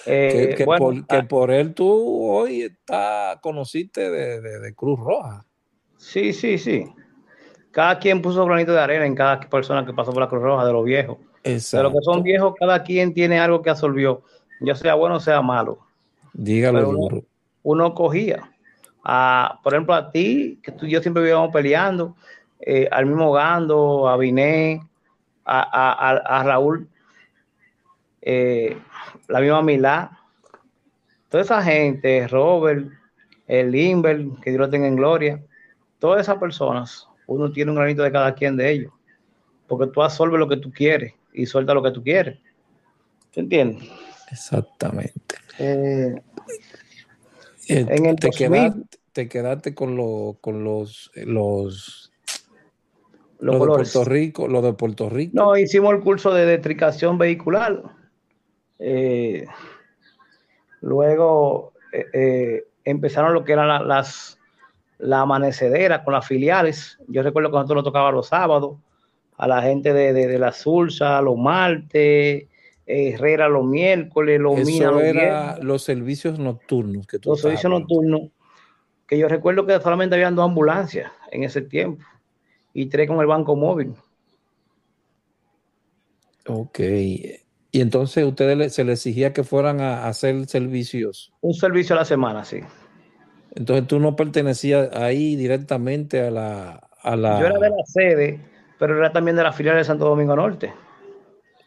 que, 0.05 0.53
eh, 0.55 0.67
ah. 1.09 1.27
por, 1.29 1.51
él 1.51 1.75
tú 1.75 2.25
hoy 2.25 2.63
está, 2.63 3.39
conociste 3.41 4.11
de, 4.11 4.75
Cruz 4.75 4.99
Roja. 4.99 5.47
Sí, 5.97 6.33
sí, 6.33 6.59
sí. 6.59 6.85
Cada 7.73 7.99
quien 7.99 8.23
puso 8.23 8.45
granito 8.45 8.73
de 8.73 8.81
arena 8.81 9.07
en 9.07 9.15
cada 9.15 9.41
persona 9.41 9.85
que 9.85 9.93
pasó 9.93 10.13
por 10.13 10.21
la 10.23 10.29
Cruz 10.29 10.43
Roja, 10.43 10.65
de 10.65 10.73
los 10.73 10.85
viejos. 10.85 11.19
Exacto. 11.43 11.77
De 11.79 11.83
los 11.83 11.93
que 11.93 12.05
son 12.05 12.23
viejos, 12.23 12.55
cada 12.59 12.83
quien 12.83 13.13
tiene 13.13 13.41
algo 13.41 13.63
que 13.63 13.71
absorbió, 13.71 14.23
ya 14.61 14.75
sea 14.75 14.95
bueno 14.95 15.17
o 15.17 15.21
sea 15.21 15.41
malo. 15.43 15.79
Dígalo 16.35 16.83
duro. 16.83 17.25
Uno, 17.63 17.95
cogía. 17.95 18.51
A, 19.05 19.59
por 19.63 19.73
ejemplo, 19.73 19.95
a 19.95 20.11
ti, 20.11 20.61
que 20.63 20.71
tú 20.71 20.87
y 20.87 20.91
yo 20.91 21.01
siempre 21.01 21.23
vivíamos 21.23 21.51
peleando, 21.53 22.15
eh, 22.61 22.89
al 22.93 23.07
mismo 23.07 23.33
Gando, 23.33 24.09
a 24.09 24.17
Biné, 24.17 24.81
a, 25.45 26.43
Raúl, 26.45 26.89
eh, 28.21 28.77
la 29.29 29.41
misma 29.41 29.63
Milá, 29.63 30.19
toda 31.29 31.43
esa 31.43 31.63
gente, 31.63 32.29
Robert, 32.29 32.87
el 33.49 33.71
Limber, 33.73 34.27
que 34.43 34.51
Dios 34.51 34.61
lo 34.61 34.71
tenga 34.71 34.87
en 34.87 34.97
gloria, 34.97 35.43
todas 35.99 36.21
esas 36.21 36.39
personas, 36.39 37.09
uno 37.33 37.53
tiene 37.53 37.71
un 37.71 37.77
granito 37.77 38.03
de 38.03 38.13
cada 38.13 38.35
quien 38.35 38.57
de 38.57 38.71
ellos, 38.71 38.93
porque 39.67 39.87
tú 39.89 40.03
absorbes 40.03 40.39
lo 40.39 40.49
que 40.49 40.57
tú 40.57 40.73
quieres 40.73 41.15
y 41.33 41.47
sueltas 41.47 41.75
lo 41.75 41.83
que 41.83 41.91
tú 41.91 42.03
quieres. 42.03 42.39
¿Te 43.33 43.41
entiendes? 43.41 43.89
Exactamente. 44.31 45.37
Eh, 45.59 46.15
eh, 47.69 47.87
en 47.89 48.07
el 48.07 48.17
te, 48.17 48.31
quedaste, 48.31 48.99
te 49.13 49.29
quedaste 49.29 49.75
con, 49.75 49.97
lo, 49.97 50.37
con 50.41 50.65
los, 50.65 51.11
los 51.15 52.13
los 53.39 53.57
lo 53.57 53.61
de 53.61 53.67
Puerto 53.67 54.05
Rico, 54.05 54.47
lo 54.47 54.63
de 54.63 54.73
Puerto 54.73 55.09
Rico. 55.11 55.33
No, 55.35 55.57
hicimos 55.57 55.93
el 55.95 56.01
curso 56.01 56.33
de 56.33 56.47
detricación 56.47 57.19
vehicular 57.19 57.83
eh, 58.85 59.47
luego 60.81 61.73
eh, 61.93 62.07
eh, 62.13 62.65
empezaron 62.85 63.33
lo 63.33 63.45
que 63.45 63.53
eran 63.53 63.87
las 63.87 64.41
la 65.03 65.21
amanecedera 65.21 66.05
con 66.05 66.15
las 66.15 66.27
filiales. 66.27 66.99
Yo 67.09 67.23
recuerdo 67.23 67.51
que 67.51 67.57
nosotros 67.57 67.77
nos 67.77 67.85
tocaba 67.85 68.13
los 68.13 68.29
sábados, 68.29 68.79
a 69.37 69.49
la 69.49 69.61
gente 69.61 69.93
de, 69.93 70.39
la 70.39 70.53
Sulsa, 70.53 71.21
los 71.21 71.37
martes, 71.37 72.47
Herrera 72.87 73.49
los 73.49 73.65
miércoles, 73.65 74.41
los 74.41 74.61
Eso 74.61 75.01
era 75.01 75.59
los 75.59 75.83
servicios 75.83 76.39
nocturnos 76.39 77.07
que 77.07 77.19
Los 77.25 77.41
servicios 77.41 77.71
nocturnos, 77.71 78.31
que 79.07 79.19
yo 79.19 79.27
recuerdo 79.29 79.67
que 79.67 79.81
solamente 79.81 80.15
habían 80.15 80.37
dos 80.37 80.45
ambulancias 80.45 81.11
en 81.33 81.43
ese 81.43 81.63
tiempo 81.63 82.05
y 82.73 82.87
tres 82.87 83.09
con 83.09 83.21
el 83.21 83.27
banco 83.27 83.57
móvil. 83.57 83.95
Ok. 86.47 86.79
Y 86.79 87.81
entonces 87.81 88.25
ustedes 88.25 88.75
se 88.75 88.85
les 88.85 89.01
exigía 89.01 89.33
que 89.33 89.43
fueran 89.43 89.81
a, 89.81 90.07
hacer 90.07 90.47
servicios. 90.47 91.33
Un 91.41 91.55
servicio 91.55 91.97
a 91.97 92.01
la 92.01 92.05
semana, 92.05 92.45
sí. 92.45 92.61
Entonces 93.55 93.87
tú 93.87 93.99
no 93.99 94.17
pertenecías 94.17 94.95
ahí 94.95 95.37
directamente 95.37 96.21
a 96.21 96.31
la, 96.31 96.89
a 97.03 97.17
la... 97.17 97.41
Yo 97.41 97.47
era 97.47 97.59
de 97.59 97.71
la 97.71 97.85
sede, 97.85 98.41
pero 98.79 98.97
era 98.97 99.13
también 99.13 99.37
de 99.37 99.43
la 99.43 99.53
filial 99.53 99.77
de 99.77 99.85
Santo 99.85 100.07
Domingo 100.07 100.35
Norte. 100.35 100.73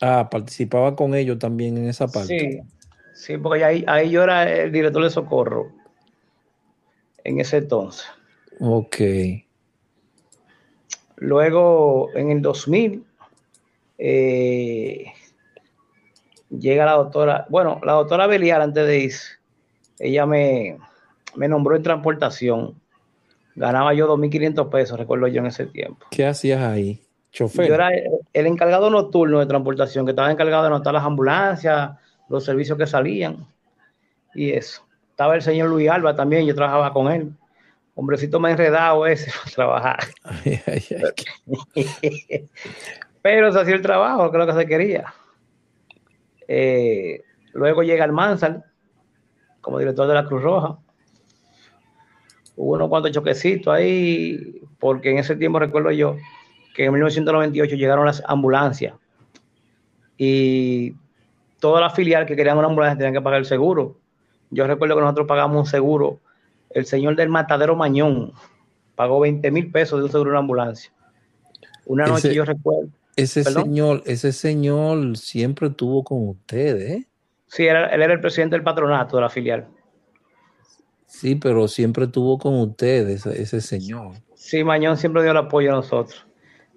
Ah, 0.02 0.28
participaba 0.30 0.95
con 0.95 1.15
ellos 1.15 1.39
también 1.39 1.78
en 1.78 1.88
esa 1.88 2.08
parte. 2.08 2.39
Sí, 2.39 2.62
Sí, 3.15 3.38
porque 3.38 3.63
ahí, 3.63 3.86
ahí 3.88 4.10
yo 4.10 4.24
era 4.24 4.43
el 4.43 4.74
director 4.74 5.02
de 5.02 5.10
socorro 5.10 5.71
en 7.24 7.39
ese 7.39 7.58
entonces. 7.58 8.06
Ok. 8.60 8.98
Luego, 11.15 12.10
en 12.13 12.32
el 12.32 12.41
2000, 12.41 13.06
eh, 13.98 15.06
llega 16.50 16.86
la 16.86 16.91
doctora, 16.91 17.45
bueno, 17.50 17.80
la 17.86 17.93
doctora 17.93 18.28
Belial 18.28 18.62
antes 18.62 18.86
de 18.86 19.00
irse, 19.00 19.38
ella 19.98 20.26
me, 20.26 20.78
me 21.36 21.48
nombró 21.48 21.76
en 21.76 21.84
transportación. 21.84 22.76
Ganaba 23.56 23.93
yo 23.93 24.08
2.500 24.08 24.69
pesos, 24.69 25.00
recuerdo 25.00 25.28
yo 25.28 25.39
en 25.39 25.48
ese 25.48 25.65
tiempo. 25.65 26.06
¿Qué 26.12 26.26
hacías 26.26 26.62
ahí? 26.62 27.02
Chofer. 27.32 27.67
Yo 27.67 27.76
era 27.76 27.89
el, 27.89 28.45
encargado 28.45 28.89
nocturno 28.89 29.39
de 29.39 29.45
transportación, 29.45 30.06
que 30.06 30.12
estaba 30.12 30.32
encargado 30.32 30.63
de 30.63 30.67
anotar 30.67 30.93
las 30.93 31.04
ambulancias, 31.04 31.91
los 32.30 32.43
servicios 32.43 32.78
que 32.78 32.88
salían 32.88 33.45
y 34.34 34.52
eso. 34.52 34.86
Estaba 35.10 35.36
el 35.36 35.41
señor 35.41 35.69
Luis 35.69 35.89
Alba 35.89 36.15
también, 36.15 36.45
yo 36.45 36.54
trabajaba 36.54 36.91
con 36.93 37.12
él. 37.12 37.32
Hombrecito 37.95 38.39
más 38.39 38.52
enredado 38.52 39.08
ese 39.08 39.32
para 39.43 39.56
trabajar. 39.56 40.00
Ay, 40.24 40.62
ay, 40.67 40.84
ay. 41.76 42.50
Pero 43.21 43.52
se 43.52 43.60
hacía 43.60 43.76
el 43.76 43.82
trabajo, 43.82 44.30
que 44.30 44.38
es 44.38 44.45
lo 44.45 44.54
que 44.54 44.60
se 44.62 44.67
quería. 44.67 45.13
Eh, 46.48 47.24
luego 47.54 47.82
llega 47.82 48.06
el 48.06 48.12
Mansal 48.12 48.63
como 49.62 49.80
director 49.80 50.08
de 50.08 50.13
la 50.13 50.26
Cruz 50.26 50.43
Roja. 50.43 50.78
Hubo 52.58 52.74
unos 52.76 52.89
cuantos 52.89 53.12
choquecitos 53.12 53.74
ahí, 53.74 54.62
porque 54.80 55.12
en 55.12 55.18
ese 55.20 55.36
tiempo 55.36 55.60
recuerdo 55.60 55.91
yo 55.91 56.15
que 56.74 56.86
en 56.86 56.94
1998 56.94 57.76
llegaron 57.76 58.06
las 58.06 58.24
ambulancias 58.28 58.94
y 60.18 60.94
toda 61.60 61.82
la 61.82 61.89
filial 61.89 62.26
que 62.26 62.36
querían 62.36 62.58
una 62.58 62.68
ambulancia 62.68 62.98
tenían 62.98 63.13
que 63.13 63.22
pagar 63.22 63.39
el 63.39 63.46
seguro. 63.46 63.98
Yo 64.52 64.65
recuerdo 64.68 64.96
que 64.96 65.02
nosotros 65.02 65.28
pagamos 65.28 65.58
un 65.58 65.65
seguro. 65.65 66.20
El 66.70 66.86
señor 66.86 67.15
del 67.15 67.30
Matadero 67.30 67.76
Mañón 67.76 68.32
pagó 68.96 69.20
20 69.20 69.50
mil 69.52 69.72
pesos 69.72 70.00
de 70.00 70.06
un 70.06 70.12
seguro 70.12 70.30
de 70.30 70.34
una 70.34 70.39
ambulancia. 70.39 70.91
Una 71.86 72.06
noche 72.08 72.28
Ese- 72.30 72.36
yo 72.36 72.46
recuerdo. 72.46 72.89
Ese 73.18 73.44
¿Perdón? 73.44 73.63
señor, 73.63 74.04
ese 74.06 74.34
señor 74.34 75.18
siempre 75.18 75.68
estuvo 75.68 76.04
con 76.04 76.28
ustedes, 76.28 76.91
¿eh? 76.91 77.08
Sí, 77.48 77.65
era- 77.65 77.88
él 77.88 78.02
era 78.02 78.13
el 78.13 78.20
presidente 78.20 78.56
del 78.58 78.63
patronato 78.63 79.15
de 79.15 79.22
la 79.22 79.30
filial. 79.30 79.68
Sí, 81.15 81.36
pero 81.36 81.67
siempre 81.69 82.06
estuvo 82.06 82.38
con 82.38 82.56
ustedes, 82.60 83.25
ese 83.25 83.62
señor. 83.62 84.15
Sí, 84.34 84.63
Mañón 84.65 84.97
siempre 84.97 85.21
dio 85.21 85.32
el 85.32 85.38
apoyo 85.38 85.71
a 85.71 85.75
nosotros. 85.75 86.28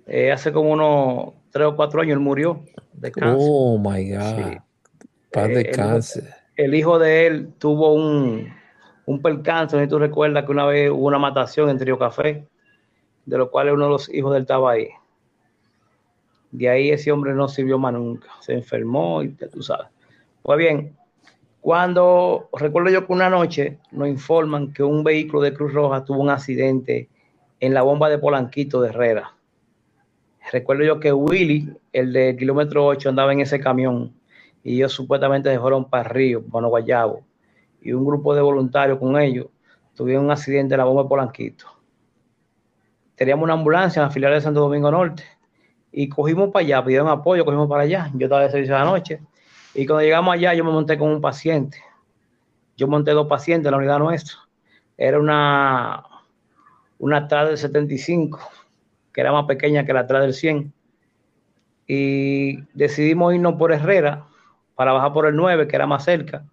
Eh, 0.06 0.30
hace 0.30 0.52
como 0.52 0.70
unos 0.70 1.34
tres 1.50 1.66
o 1.66 1.74
cuatro 1.76 2.00
años 2.00 2.14
él 2.14 2.20
murió 2.20 2.62
de 2.92 3.10
cáncer. 3.10 3.36
Oh 3.40 3.78
my 3.78 4.10
God. 4.10 4.20
Sí. 4.36 4.58
Paz 5.32 5.48
Eh, 5.50 5.54
de 5.54 5.70
cáncer. 5.70 6.24
El 6.56 6.74
hijo 6.74 6.98
de 7.00 7.26
él 7.26 7.52
tuvo 7.58 7.94
un, 7.94 8.48
un 9.06 9.22
percance, 9.22 9.74
no 9.76 9.80
sé 9.80 9.86
si 9.86 9.90
tú 9.90 9.98
recuerdas 9.98 10.44
que 10.44 10.52
una 10.52 10.66
vez 10.66 10.90
hubo 10.90 11.06
una 11.06 11.18
matación 11.18 11.68
en 11.68 11.78
Trío 11.78 11.98
Café, 11.98 12.46
de 13.26 13.38
lo 13.38 13.50
cual 13.50 13.70
uno 13.72 13.84
de 13.86 13.90
los 13.90 14.08
hijos 14.14 14.30
de 14.32 14.38
él 14.38 14.42
estaba 14.42 14.70
ahí. 14.72 14.88
De 16.52 16.68
ahí 16.68 16.90
ese 16.90 17.10
hombre 17.12 17.34
no 17.34 17.48
sirvió 17.48 17.78
más 17.78 17.92
nunca, 17.92 18.28
se 18.40 18.54
enfermó 18.54 19.22
y 19.22 19.30
tú 19.30 19.62
sabes. 19.62 19.88
Pues 20.42 20.58
bien, 20.58 20.96
cuando 21.60 22.48
recuerdo 22.52 22.90
yo 22.90 23.06
que 23.06 23.12
una 23.12 23.28
noche 23.28 23.78
nos 23.90 24.08
informan 24.08 24.72
que 24.72 24.82
un 24.82 25.02
vehículo 25.02 25.42
de 25.42 25.52
Cruz 25.52 25.72
Roja 25.72 26.04
tuvo 26.04 26.20
un 26.20 26.30
accidente 26.30 27.08
en 27.60 27.74
la 27.74 27.82
bomba 27.82 28.08
de 28.08 28.18
Polanquito 28.18 28.80
de 28.80 28.90
Herrera. 28.90 29.34
Recuerdo 30.52 30.84
yo 30.84 31.00
que 31.00 31.12
Willy, 31.12 31.76
el 31.92 32.12
de 32.12 32.36
kilómetro 32.36 32.86
8, 32.86 33.08
andaba 33.08 33.32
en 33.32 33.40
ese 33.40 33.60
camión 33.60 34.14
y 34.62 34.76
ellos 34.76 34.92
supuestamente 34.92 35.50
se 35.50 35.58
fueron 35.58 35.84
para 35.84 36.08
Río, 36.08 36.44
para 36.44 36.68
Guayabo, 36.68 37.24
y 37.82 37.92
un 37.92 38.04
grupo 38.04 38.34
de 38.34 38.40
voluntarios 38.40 38.98
con 38.98 39.18
ellos 39.20 39.46
tuvieron 39.94 40.26
un 40.26 40.30
accidente 40.30 40.74
en 40.74 40.78
la 40.78 40.84
bomba 40.84 41.02
de 41.02 41.08
Polanquito. 41.08 41.66
Teníamos 43.16 43.44
una 43.44 43.54
ambulancia 43.54 44.00
en 44.00 44.06
la 44.06 44.12
filial 44.12 44.32
de 44.32 44.40
Santo 44.40 44.60
Domingo 44.60 44.90
Norte 44.90 45.24
y 45.90 46.08
cogimos 46.08 46.50
para 46.50 46.64
allá, 46.64 46.84
pidieron 46.84 47.08
apoyo, 47.08 47.44
cogimos 47.44 47.68
para 47.68 47.82
allá. 47.82 48.10
Yo 48.14 48.26
estaba 48.26 48.42
de 48.42 48.50
servicio 48.50 48.74
de 48.74 48.80
la 48.80 48.86
noche 48.86 49.20
y 49.74 49.86
cuando 49.86 50.02
llegamos 50.02 50.34
allá 50.34 50.54
yo 50.54 50.64
me 50.64 50.72
monté 50.72 50.98
con 50.98 51.10
un 51.10 51.20
paciente. 51.20 51.82
Yo 52.76 52.88
monté 52.88 53.10
dos 53.12 53.26
pacientes 53.26 53.66
en 53.66 53.72
la 53.72 53.78
unidad 53.78 53.98
nuestra. 53.98 54.38
Era 54.96 55.18
una, 55.18 56.04
una 56.98 57.18
atrás 57.18 57.48
del 57.48 57.58
75, 57.58 58.38
que 59.12 59.20
era 59.20 59.32
más 59.32 59.46
pequeña 59.46 59.84
que 59.84 59.92
la 59.92 60.00
atrás 60.00 60.22
del 60.22 60.34
100. 60.34 60.72
Y 61.86 62.62
decidimos 62.74 63.34
irnos 63.34 63.54
por 63.54 63.72
Herrera 63.72 64.26
para 64.74 64.92
bajar 64.92 65.12
por 65.12 65.26
el 65.26 65.36
9, 65.36 65.66
que 65.66 65.76
era 65.76 65.86
más 65.86 66.04
cerca. 66.04 66.44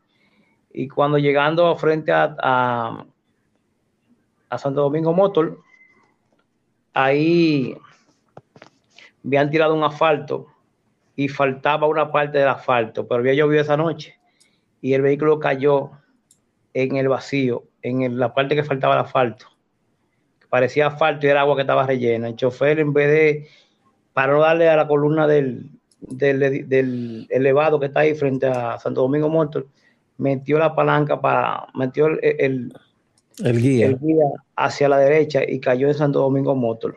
Y 0.72 0.88
cuando 0.88 1.18
llegando 1.18 1.76
frente 1.76 2.12
a, 2.12 2.36
a, 2.40 3.06
a 4.50 4.58
Santo 4.58 4.82
Domingo 4.82 5.14
Motor, 5.14 5.60
ahí 6.94 7.78
habían 9.24 9.50
tirado 9.50 9.74
un 9.74 9.84
asfalto 9.84 10.48
y 11.16 11.28
faltaba 11.28 11.88
una 11.88 12.12
parte 12.12 12.38
del 12.40 12.48
asfalto, 12.48 13.08
pero 13.08 13.20
había 13.22 13.34
llovido 13.34 13.62
esa 13.62 13.78
noche 13.78 14.16
y 14.82 14.94
el 14.94 15.02
vehículo 15.02 15.40
cayó 15.40 15.92
en 16.74 16.98
el 16.98 17.08
vacío, 17.08 17.64
en 17.82 18.02
el- 18.02 18.20
la 18.20 18.34
parte 18.34 18.56
que 18.56 18.64
faltaba 18.64 18.96
el 18.96 19.02
asfalto. 19.02 19.46
Parecía 20.50 20.88
asfalto 20.88 21.26
y 21.26 21.30
era 21.30 21.42
agua 21.42 21.56
que 21.56 21.62
estaba 21.62 21.86
rellena. 21.88 22.28
El 22.28 22.36
chofer, 22.36 22.80
en 22.80 22.94
vez 22.94 23.08
de, 23.10 23.48
para 24.14 24.34
no 24.34 24.42
darle 24.42 24.70
a 24.70 24.76
la 24.76 24.88
columna 24.88 25.28
del, 25.28 25.70
del, 26.00 26.68
del 26.70 27.28
elevado 27.30 27.80
que 27.80 27.88
está 27.88 28.02
ahí 28.02 28.14
frente 28.14 28.48
a 28.48 28.78
Santo 28.78 29.02
Domingo 29.02 29.30
Motor, 29.30 29.68
metió 30.18 30.58
la 30.60 30.76
palanca 30.76 31.20
para, 31.20 31.68
metió 31.74 32.08
el, 32.08 32.20
el, 32.22 32.74
El 33.44 33.62
guía. 33.62 33.88
el 33.88 34.00
guía 34.00 34.26
hacia 34.56 34.88
la 34.88 34.98
derecha 34.98 35.42
y 35.46 35.60
cayó 35.60 35.88
en 35.88 35.94
Santo 35.94 36.20
Domingo 36.20 36.56
Motor. 36.56 36.96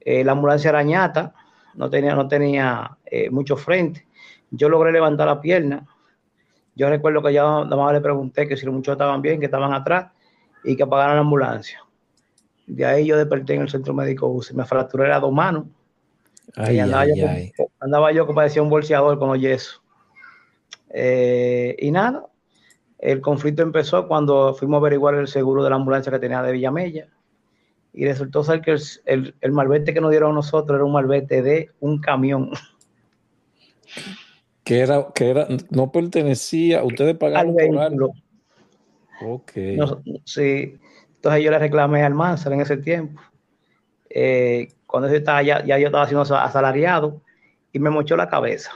Eh, 0.00 0.24
la 0.24 0.32
ambulancia 0.32 0.70
era 0.70 0.82
ñata, 0.82 1.34
no 1.74 1.88
tenía, 1.90 2.14
no 2.16 2.26
tenía 2.26 2.96
eh, 3.10 3.30
mucho 3.30 3.56
frente. 3.56 4.06
Yo 4.50 4.68
logré 4.68 4.92
levantar 4.92 5.26
la 5.26 5.40
pierna. 5.40 5.86
Yo 6.74 6.88
recuerdo 6.88 7.22
que 7.22 7.32
ya 7.32 7.42
nada 7.42 7.76
más 7.76 7.92
le 7.92 8.00
pregunté 8.00 8.46
que 8.48 8.56
si 8.56 8.64
los 8.64 8.74
muchachos 8.74 8.94
estaban 8.94 9.20
bien, 9.20 9.38
que 9.38 9.46
estaban 9.46 9.72
atrás 9.72 10.12
y 10.64 10.76
que 10.76 10.82
apagaran 10.82 11.16
la 11.16 11.22
ambulancia. 11.22 11.80
De 12.66 12.84
ahí 12.84 13.06
yo 13.06 13.16
desperté 13.16 13.54
en 13.54 13.62
el 13.62 13.68
centro 13.68 13.92
médico 13.92 14.28
UCI. 14.28 14.54
Me 14.54 14.64
fracturé 14.64 15.08
las 15.08 15.20
dos 15.20 15.32
manos. 15.32 15.64
Ay, 16.56 16.76
y 16.76 16.78
andaba, 16.78 17.02
ay, 17.02 17.18
yo 17.18 17.28
ay. 17.28 17.52
Con, 17.56 17.66
andaba 17.80 18.12
yo 18.12 18.32
parecía 18.32 18.62
un 18.62 18.70
bolseador 18.70 19.18
con 19.18 19.28
los 19.28 19.40
yesos. 19.40 19.82
Eh, 20.90 21.76
y 21.78 21.90
nada, 21.90 22.26
el 22.98 23.20
conflicto 23.20 23.62
empezó 23.62 24.06
cuando 24.06 24.54
fuimos 24.54 24.76
a 24.76 24.80
averiguar 24.80 25.14
el 25.14 25.28
seguro 25.28 25.64
de 25.64 25.70
la 25.70 25.76
ambulancia 25.76 26.12
que 26.12 26.18
tenía 26.18 26.42
de 26.42 26.52
Villamella. 26.52 27.08
Y 27.92 28.06
resultó 28.06 28.44
ser 28.44 28.60
que 28.60 28.72
el, 28.72 28.80
el, 29.04 29.34
el 29.40 29.52
malvete 29.52 29.92
que 29.92 30.00
nos 30.00 30.10
dieron 30.10 30.30
a 30.30 30.34
nosotros 30.34 30.76
era 30.76 30.84
un 30.84 30.92
malvete 30.92 31.42
de 31.42 31.70
un 31.80 32.00
camión. 32.00 32.50
Que 34.64 34.80
era, 34.80 35.08
que 35.14 35.30
era, 35.30 35.48
no 35.70 35.90
pertenecía, 35.90 36.84
ustedes 36.84 37.12
al 37.12 37.18
pagaron 37.18 37.56
vehículo. 37.56 38.12
Ok. 39.22 39.52
No- 39.76 40.02
sí. 40.24 40.78
Entonces 41.16 41.44
yo 41.44 41.50
le 41.50 41.58
reclamé 41.58 42.02
al 42.02 42.14
Mansell 42.14 42.54
en 42.54 42.60
ese 42.62 42.76
tiempo. 42.76 43.20
Eh, 44.08 44.68
cuando 44.86 45.08
yo 45.08 45.16
estaba 45.16 45.42
ya, 45.42 45.64
ya 45.64 45.78
yo 45.78 45.86
estaba 45.86 46.06
siendo 46.06 46.22
asalariado 46.22 47.22
y 47.72 47.78
me 47.78 47.90
mochó 47.90 48.16
la 48.16 48.28
cabeza. 48.28 48.72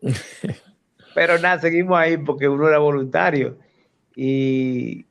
Pero 1.14 1.38
nada, 1.38 1.60
seguimos 1.60 1.98
ahí 1.98 2.16
porque 2.16 2.48
uno 2.48 2.68
era 2.68 2.78
voluntario. 2.78 3.58
Y 4.16 5.06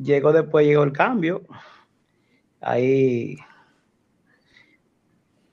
llegó 0.00 0.32
después, 0.32 0.66
llegó 0.66 0.82
el 0.82 0.92
cambio. 0.92 1.42
Ahí 2.60 3.36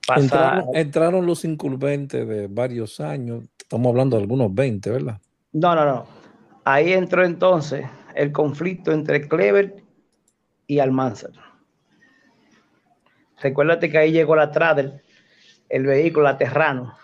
pasa, 0.06 0.20
Entraron, 0.22 0.64
entraron 0.74 1.26
los 1.26 1.44
incumbentes 1.44 2.26
de 2.26 2.46
varios 2.48 3.00
años, 3.00 3.44
estamos 3.58 3.90
hablando 3.90 4.16
de 4.16 4.22
algunos 4.22 4.54
20, 4.54 4.90
¿verdad? 4.90 5.20
No, 5.52 5.74
no, 5.74 5.84
no. 5.84 6.06
Ahí 6.64 6.92
entró 6.92 7.24
entonces 7.24 7.86
el 8.14 8.32
conflicto 8.32 8.92
entre 8.92 9.26
Clever 9.28 9.82
y 10.66 10.78
Almanzar. 10.78 11.30
Recuérdate 13.40 13.90
que 13.90 13.98
ahí 13.98 14.12
llegó 14.12 14.34
la 14.34 14.50
Trader, 14.50 15.02
el 15.68 15.86
vehículo, 15.86 16.24
la 16.24 16.38
Terrano. 16.38 16.94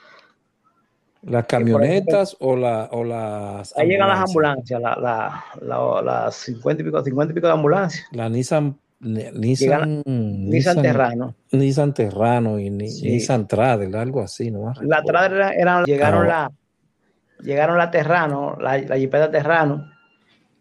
¿Las 1.22 1.46
camionetas 1.46 2.36
o, 2.40 2.56
la, 2.56 2.88
o 2.90 3.04
las 3.04 3.76
Ahí 3.76 3.86
llegan 3.88 4.08
las 4.08 4.18
ambulancias? 4.28 4.80
ambulancias, 4.80 4.80
la, 4.80 4.96
la, 4.96 5.44
la- 5.60 6.02
las 6.02 6.34
50 6.34 6.82
y 6.82 6.84
pico, 6.86 7.02
50 7.04 7.30
y 7.32 7.34
pico 7.34 7.46
de 7.46 7.52
ambulancias. 7.52 8.06
La 8.10 8.28
Nissan, 8.28 8.64
Ni- 8.64 8.76
Nissan, 9.02 10.02
Nissan 10.06 10.80
Terrano. 10.80 11.34
Nissan 11.50 11.92
Terrano 11.92 12.58
y 12.58 12.70
ni- 12.70 12.88
Sí. 12.90 13.10
Nissan 13.10 13.46
Trader, 13.48 13.94
algo 13.96 14.20
así, 14.22 14.50
¿no? 14.50 14.72
La 14.82 15.02
Trader 15.02 15.54
era, 15.58 15.82
llegaron 15.84 16.24
Ah, 16.30 16.48
la, 17.38 17.44
llegaron 17.44 17.76
la 17.78 17.90
Terrano, 17.90 18.56
la, 18.60 18.78
la 18.78 18.96
Jeepeta 18.96 19.30
Terrano, 19.30 19.90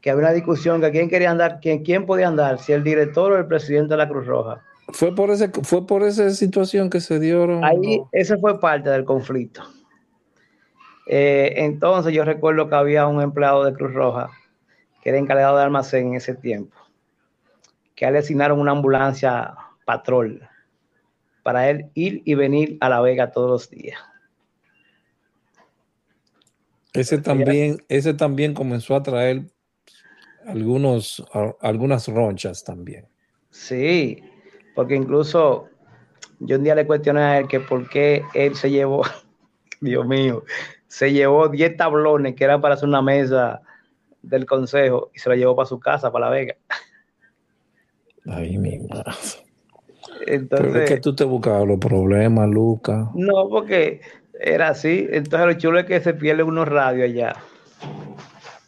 que 0.02 0.10
había 0.10 0.24
una 0.24 0.34
discusión 0.34 0.82
que 0.82 0.89
quién 0.92 1.08
quería 1.10 1.30
andar, 1.30 1.60
quién, 1.62 1.84
quién 1.84 2.06
podía 2.08 2.28
andar, 2.28 2.58
si 2.58 2.74
el 2.74 2.84
director 2.84 3.32
o 3.32 3.38
el 3.38 3.46
presidente 3.46 3.94
de 3.94 3.98
la 3.98 4.10
Cruz 4.10 4.26
Roja. 4.26 4.62
Fue 4.89 5.14
por 5.14 5.30
ese, 5.30 5.50
fue 5.50 5.86
por 5.86 6.02
esa 6.04 6.30
situación 6.32 6.89
que 6.89 7.00
se 7.00 7.20
dieron. 7.20 7.64
Ahí, 7.64 7.98
los- 7.98 8.08
ese 8.12 8.38
fue 8.38 8.60
parte 8.60 8.89
del 8.89 9.06
conflicto. 9.06 9.62
Eh, 11.08 11.54
entonces 11.58 12.14
yo 12.14 12.24
recuerdo 12.24 12.70
que 12.70 12.76
había 12.76 13.06
un 13.08 13.22
empleado 13.22 13.64
de 13.66 13.74
Cruz 13.74 13.94
Roja 13.94 14.30
que 15.04 15.10
era 15.10 15.18
encargado 15.18 15.58
de 15.58 15.64
almacén 15.64 16.08
en 16.10 16.16
ese 16.16 16.36
tiempo, 16.36 16.76
que 18.02 18.10
le 18.10 18.18
asignaron 18.18 18.60
una 18.60 18.72
ambulancia 18.72 19.54
patrol 19.86 20.41
para 21.43 21.70
él 21.70 21.91
ir 21.93 22.24
y 22.26 22.34
venir 22.34 22.80
a 22.82 22.89
La 22.89 22.99
Vega 22.99 23.32
todos 23.32 23.47
los 23.47 23.70
días. 23.70 23.99
Ese 26.93 27.20
también, 27.20 27.78
ese 27.89 28.16
también 28.16 28.56
comenzó 28.56 28.95
a 28.95 29.04
traer 29.04 29.43
algunos, 30.47 31.24
algunas 31.62 32.08
ronchas 32.08 32.64
también. 32.64 33.06
Sí, 33.52 34.24
porque 34.74 34.95
incluso 34.95 35.70
yo 36.39 36.58
un 36.58 36.64
día 36.64 36.74
le 36.74 36.88
cuestioné 36.88 37.22
a 37.22 37.38
él 37.38 37.47
que 37.47 37.60
por 37.60 37.88
qué 37.88 38.24
él 38.34 38.56
se 38.56 38.72
llevó, 38.72 39.04
Dios 39.80 40.08
mío, 40.08 40.43
se 40.88 41.14
llevó 41.14 41.49
10 41.49 41.78
tablones 41.78 42.34
que 42.34 42.45
eran 42.45 42.62
para 42.62 42.74
hacer 42.74 42.89
una 42.89 43.04
mesa 43.04 43.62
del 44.24 44.47
consejo 44.47 45.12
y 45.14 45.20
se 45.20 45.30
la 45.30 45.36
llevó 45.36 45.56
para 45.56 45.68
su 45.68 45.80
casa, 45.80 46.12
para 46.12 46.26
La 46.26 46.32
Vega. 46.32 46.56
Ay, 48.26 48.58
mi 48.58 48.80
madre. 48.80 49.12
Entonces, 50.28 50.68
Pero 50.72 50.84
es 50.84 50.90
que 50.90 50.98
tú 50.98 51.16
te 51.16 51.24
buscabas 51.24 51.68
los 51.68 51.80
problemas, 51.80 52.50
Lucas. 52.50 53.08
No, 53.14 53.50
porque 53.50 54.02
era 54.40 54.70
así. 54.70 55.08
Entonces 55.12 55.48
lo 55.48 55.54
chulo 55.54 55.80
es 55.80 55.86
que 55.86 56.00
se 56.02 56.14
pierde 56.14 56.44
unos 56.44 56.68
radios 56.68 57.10
allá. 57.10 57.36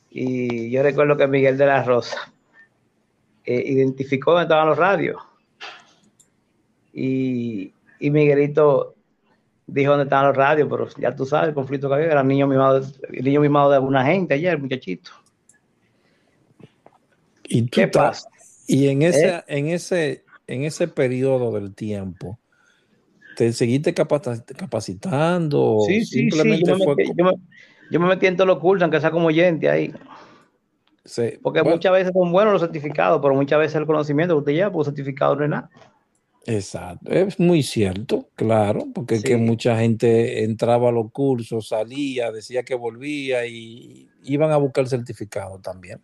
Y 0.10 0.70
yo 0.70 0.84
recuerdo 0.84 1.18
que 1.18 1.28
Miguel 1.28 1.58
de 1.58 1.66
la 1.66 1.84
Rosa 1.84 2.32
eh, 3.46 3.64
identificó 3.66 4.32
dónde 4.32 4.44
estaban 4.44 4.68
los 4.68 4.78
radios. 4.78 5.22
Y, 6.94 7.74
Miguelito 8.00 8.96
dijo 9.66 9.92
dónde 9.92 10.04
estaban 10.04 10.28
los 10.28 10.38
radios, 10.38 10.68
pero 10.70 10.88
ya 10.98 11.16
tú 11.16 11.26
sabes 11.26 11.50
el 11.50 11.56
conflicto 11.56 11.88
que 11.88 11.96
había, 11.96 12.08
era 12.08 12.24
niño 12.24 12.46
mimado, 12.48 12.82
el 13.12 13.24
niño 13.24 13.42
mimado 13.42 13.70
de 13.72 13.78
alguna 13.78 14.06
gente 14.06 14.36
ayer, 14.36 14.60
muchachito. 14.60 15.12
¿Y 17.46 17.68
¿Qué 17.68 17.88
pasa? 17.88 18.30
Y 18.68 18.88
en 18.88 19.02
ese, 19.02 19.28
¿Eh? 19.28 19.44
en 19.48 19.68
ese, 19.68 20.24
en 20.48 20.64
ese 20.64 20.88
periodo 20.88 21.52
del 21.52 21.74
tiempo, 21.74 22.40
¿te 23.36 23.52
seguiste 23.54 23.94
capacitando? 23.94 25.80
Sí, 25.88 26.06
sí, 26.06 26.30
sí. 26.30 26.64
Yo 27.92 28.00
me, 28.00 28.08
metí, 28.08 28.26
en 28.28 28.36
todos 28.36 28.48
los 28.48 28.60
cursos, 28.60 28.84
aunque 28.84 29.02
sea 29.02 29.12
como 29.12 29.28
oyente 29.28 29.70
ahí. 29.70 29.94
Sí. 31.06 31.34
Porque 31.42 31.64
muchas 31.64 31.92
veces 31.92 32.14
son 32.14 32.32
buenos 32.32 32.54
los 32.54 32.62
certificados, 32.62 33.20
pero 33.22 33.36
muchas 33.36 33.60
veces 33.60 33.76
el 33.76 33.86
conocimiento 33.86 34.36
que 34.36 34.40
usted 34.40 34.54
lleva, 34.54 34.72
pues 34.72 34.88
certificado 34.88 35.36
no 35.36 35.44
es 35.44 35.50
nada. 35.50 35.70
Exacto, 36.46 37.10
es 37.10 37.40
muy 37.40 37.64
cierto, 37.64 38.28
claro, 38.36 38.88
porque 38.94 39.22
que 39.22 39.38
mucha 39.38 39.78
gente 39.78 40.44
entraba 40.44 40.90
a 40.90 40.92
los 40.92 41.10
cursos, 41.12 41.70
salía, 41.70 42.34
decía 42.34 42.64
que 42.64 42.76
volvía 42.76 43.46
y 43.46 44.10
iban 44.24 44.52
a 44.52 44.58
buscar 44.58 44.84
el 44.84 44.90
certificado 44.90 45.60
también. 45.60 46.02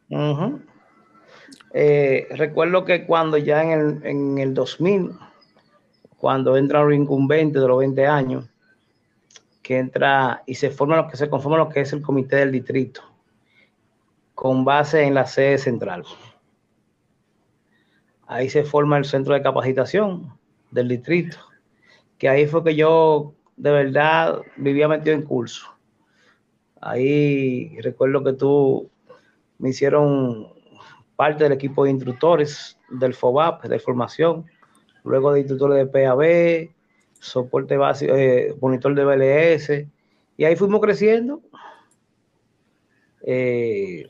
Eh, 1.73 2.27
recuerdo 2.31 2.85
que 2.85 3.05
cuando 3.05 3.37
ya 3.37 3.63
en 3.63 3.71
el, 3.71 4.05
en 4.05 4.37
el 4.37 4.53
2000, 4.53 5.11
cuando 6.17 6.57
entra 6.57 6.83
un 6.83 6.93
incumbente 6.93 7.59
de 7.59 7.67
los 7.67 7.79
20 7.79 8.07
años, 8.07 8.49
que 9.61 9.77
entra 9.77 10.41
y 10.47 10.55
se 10.55 10.71
forma 10.71 10.95
lo 10.95 11.07
que 11.07 11.17
se 11.17 11.29
conforma 11.29 11.57
lo 11.57 11.69
que 11.69 11.81
es 11.81 11.93
el 11.93 12.01
comité 12.01 12.37
del 12.37 12.51
distrito, 12.51 13.01
con 14.33 14.65
base 14.65 15.03
en 15.03 15.13
la 15.13 15.25
sede 15.27 15.57
central. 15.57 16.03
Ahí 18.25 18.49
se 18.49 18.63
forma 18.63 18.97
el 18.97 19.05
centro 19.05 19.33
de 19.33 19.41
capacitación 19.41 20.33
del 20.71 20.87
distrito, 20.87 21.37
que 22.17 22.29
ahí 22.29 22.47
fue 22.47 22.63
que 22.63 22.75
yo 22.75 23.33
de 23.57 23.71
verdad 23.71 24.41
vivía 24.57 24.87
metido 24.87 25.15
en 25.15 25.23
curso. 25.23 25.67
Ahí 26.81 27.77
recuerdo 27.81 28.23
que 28.23 28.33
tú 28.33 28.89
me 29.57 29.69
hicieron 29.69 30.47
parte 31.19 31.43
del 31.43 31.51
equipo 31.51 31.83
de 31.83 31.91
instructores 31.91 32.77
del 32.89 33.13
FOBAP, 33.13 33.65
de 33.65 33.77
formación, 33.79 34.45
luego 35.03 35.33
de 35.33 35.41
instructores 35.41 35.77
de 35.77 35.85
PAB, 35.85 36.69
soporte 37.19 37.75
básico, 37.75 38.15
eh, 38.15 38.55
monitor 38.61 38.95
de 38.95 39.03
BLS, 39.03 39.85
y 40.37 40.45
ahí 40.45 40.55
fuimos 40.55 40.79
creciendo. 40.79 41.41
Eh, 43.21 44.07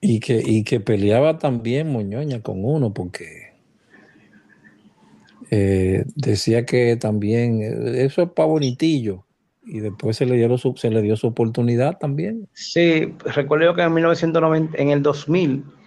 y, 0.00 0.18
que, 0.18 0.42
y 0.44 0.64
que 0.64 0.80
peleaba 0.80 1.38
también 1.38 1.92
Moñoña 1.92 2.42
con 2.42 2.64
uno, 2.64 2.92
porque 2.92 3.52
eh, 5.52 6.06
decía 6.16 6.66
que 6.66 6.96
también 6.96 7.62
eso 7.94 8.22
es 8.22 8.30
para 8.30 8.48
bonitillo 8.48 9.24
y 9.64 9.78
después 9.78 10.16
se 10.16 10.26
le 10.26 10.34
dio 10.34 10.58
su, 10.58 10.74
se 10.76 10.90
le 10.90 11.02
dio 11.02 11.14
su 11.14 11.28
oportunidad 11.28 11.98
también. 11.98 12.48
Sí, 12.52 13.14
recuerdo 13.26 13.76
que 13.76 13.82
en 13.82 13.94
1990, 13.94 14.76
en 14.76 14.90
el 14.90 15.04
2000 15.04 15.77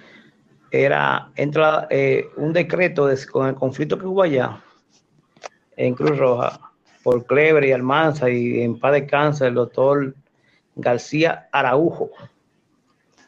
era, 0.71 1.31
entra 1.35 1.87
eh, 1.89 2.29
un 2.37 2.53
decreto 2.53 3.09
con 3.31 3.47
el 3.47 3.55
conflicto 3.55 3.99
que 3.99 4.05
hubo 4.05 4.23
allá 4.23 4.61
en 5.75 5.93
Cruz 5.93 6.17
Roja 6.17 6.71
por 7.03 7.25
Clever 7.25 7.63
y 7.65 7.71
Almanza 7.71 8.29
y 8.29 8.61
en 8.61 8.79
paz 8.79 8.93
de 8.93 9.05
cáncer 9.05 9.49
el 9.49 9.55
doctor 9.55 10.15
García 10.75 11.49
Araujo, 11.51 12.11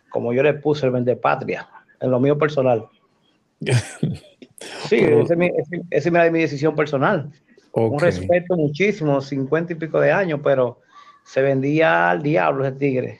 como 0.10 0.34
yo 0.34 0.44
le 0.44 0.54
puse 0.54 0.86
el 0.86 0.92
vende 0.92 1.16
patria, 1.16 1.68
en 2.00 2.12
lo 2.12 2.20
mío 2.20 2.38
personal. 2.38 2.88
Sí, 4.88 4.96
esa 4.96 5.34
es 5.34 6.32
mi, 6.32 6.40
decisión 6.40 6.74
personal. 6.74 7.30
Un 7.74 8.00
respeto 8.00 8.56
muchísimo, 8.56 9.20
cincuenta 9.20 9.74
y 9.74 9.76
pico 9.76 10.00
de 10.00 10.12
años, 10.12 10.40
pero 10.42 10.80
se 11.26 11.42
vendía 11.42 12.12
al 12.12 12.24
diablo 12.24 12.66
ese 12.66 12.78
tigre. 12.78 13.20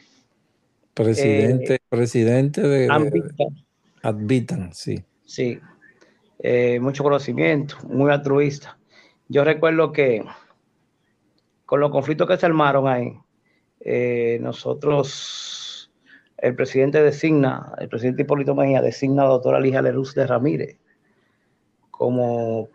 Presidente, 0.94 1.76
eh, 1.76 1.80
presidente 1.90 2.62
de, 2.62 2.88
Advitan, 4.04 4.74
sí. 4.74 5.02
Sí, 5.24 5.60
eh, 6.40 6.78
mucho 6.82 7.04
conocimiento, 7.04 7.78
muy 7.88 8.12
altruista. 8.12 8.78
Yo 9.30 9.46
recuerdo 9.46 9.94
que 9.94 10.22
con 11.66 11.80
los 11.80 11.90
conflictos 11.90 12.28
que 12.28 12.36
se 12.36 12.46
armaron 12.46 12.86
ahí, 12.90 13.18
eh, 13.80 14.40
nosotros, 14.42 15.90
el 16.38 16.54
presidente 16.54 17.02
designa, 17.02 17.72
el 17.80 17.88
presidente 17.88 18.24
Hipólito 18.24 18.54
Mejía 18.54 18.82
designa 18.82 19.22
a 19.22 19.26
la 19.26 19.32
doctora 19.32 19.62
Lija 19.62 19.82
Leruz 19.82 20.14
de 20.16 20.28
Ramírez 20.28 20.78
como 21.90 22.68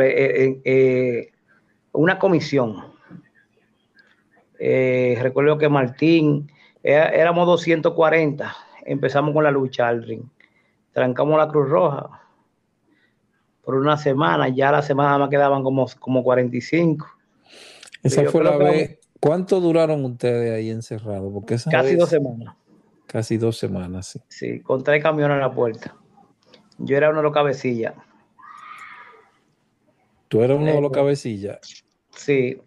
eh, 0.00 1.30
una 1.92 2.18
comisión. 2.18 2.92
recuerdo 4.58 5.58
que 5.58 5.68
Martín, 5.68 6.50
éramos 6.82 7.46
240, 7.46 8.52
empezamos 8.84 9.32
con 9.32 9.44
la 9.44 9.52
lucha 9.52 9.86
al 9.86 10.02
ring 10.02 10.24
trancamos 10.92 11.38
la 11.38 11.48
Cruz 11.48 11.68
Roja 11.68 12.20
por 13.62 13.74
una 13.74 13.96
semana, 13.96 14.48
ya 14.48 14.72
la 14.72 14.82
semana 14.82 15.18
me 15.18 15.30
quedaban 15.30 15.62
como, 15.62 15.86
como 15.98 16.22
45. 16.22 17.06
Esa 18.02 18.24
fue 18.30 18.42
la 18.42 18.56
vez. 18.56 18.98
¿Cuánto 19.20 19.60
duraron 19.60 20.04
ustedes 20.04 20.52
ahí 20.52 20.70
encerrados? 20.70 21.30
Porque 21.32 21.56
casi 21.70 21.94
dos 21.94 22.08
semanas. 22.08 22.56
Casi 23.06 23.36
dos 23.36 23.58
semanas, 23.58 24.06
sí. 24.06 24.20
Sí, 24.28 24.60
con 24.60 24.82
tres 24.82 25.02
camiones 25.02 25.34
en 25.34 25.40
la 25.40 25.52
puerta. 25.52 25.94
Yo 26.78 26.96
era 26.96 27.10
uno 27.10 27.18
de 27.18 27.24
los 27.24 27.32
cabecillas. 27.32 27.94
¿Tú 30.28 30.42
eras 30.42 30.58
uno 30.58 30.72
de 30.72 30.80
los 30.80 30.90
eh, 30.90 30.94
cabecillas? 30.94 31.84
Sí. 32.10 32.60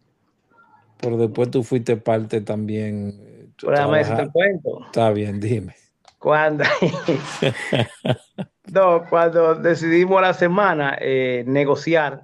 Pero 1.00 1.18
después 1.18 1.50
tú 1.50 1.64
fuiste 1.64 1.98
parte 1.98 2.42
también. 2.42 3.52
Pero 3.60 3.92
te 3.92 4.30
cuento. 4.32 4.86
Está 4.86 5.10
bien, 5.12 5.40
dime. 5.40 5.76
Cuando, 6.24 6.64
no, 8.72 9.04
cuando 9.10 9.56
decidimos 9.56 10.22
la 10.22 10.34
semana 10.34 10.98
eh, 11.02 11.44
negociar, 11.46 12.24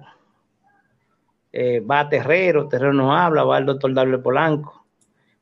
eh, 1.52 1.80
va 1.80 2.00
a 2.00 2.08
Terrero, 2.08 2.66
Terrero 2.66 2.94
nos 2.94 3.14
habla, 3.14 3.44
va 3.44 3.58
el 3.58 3.66
doctor 3.66 3.92
Dalbert 3.92 4.22
Polanco, 4.22 4.86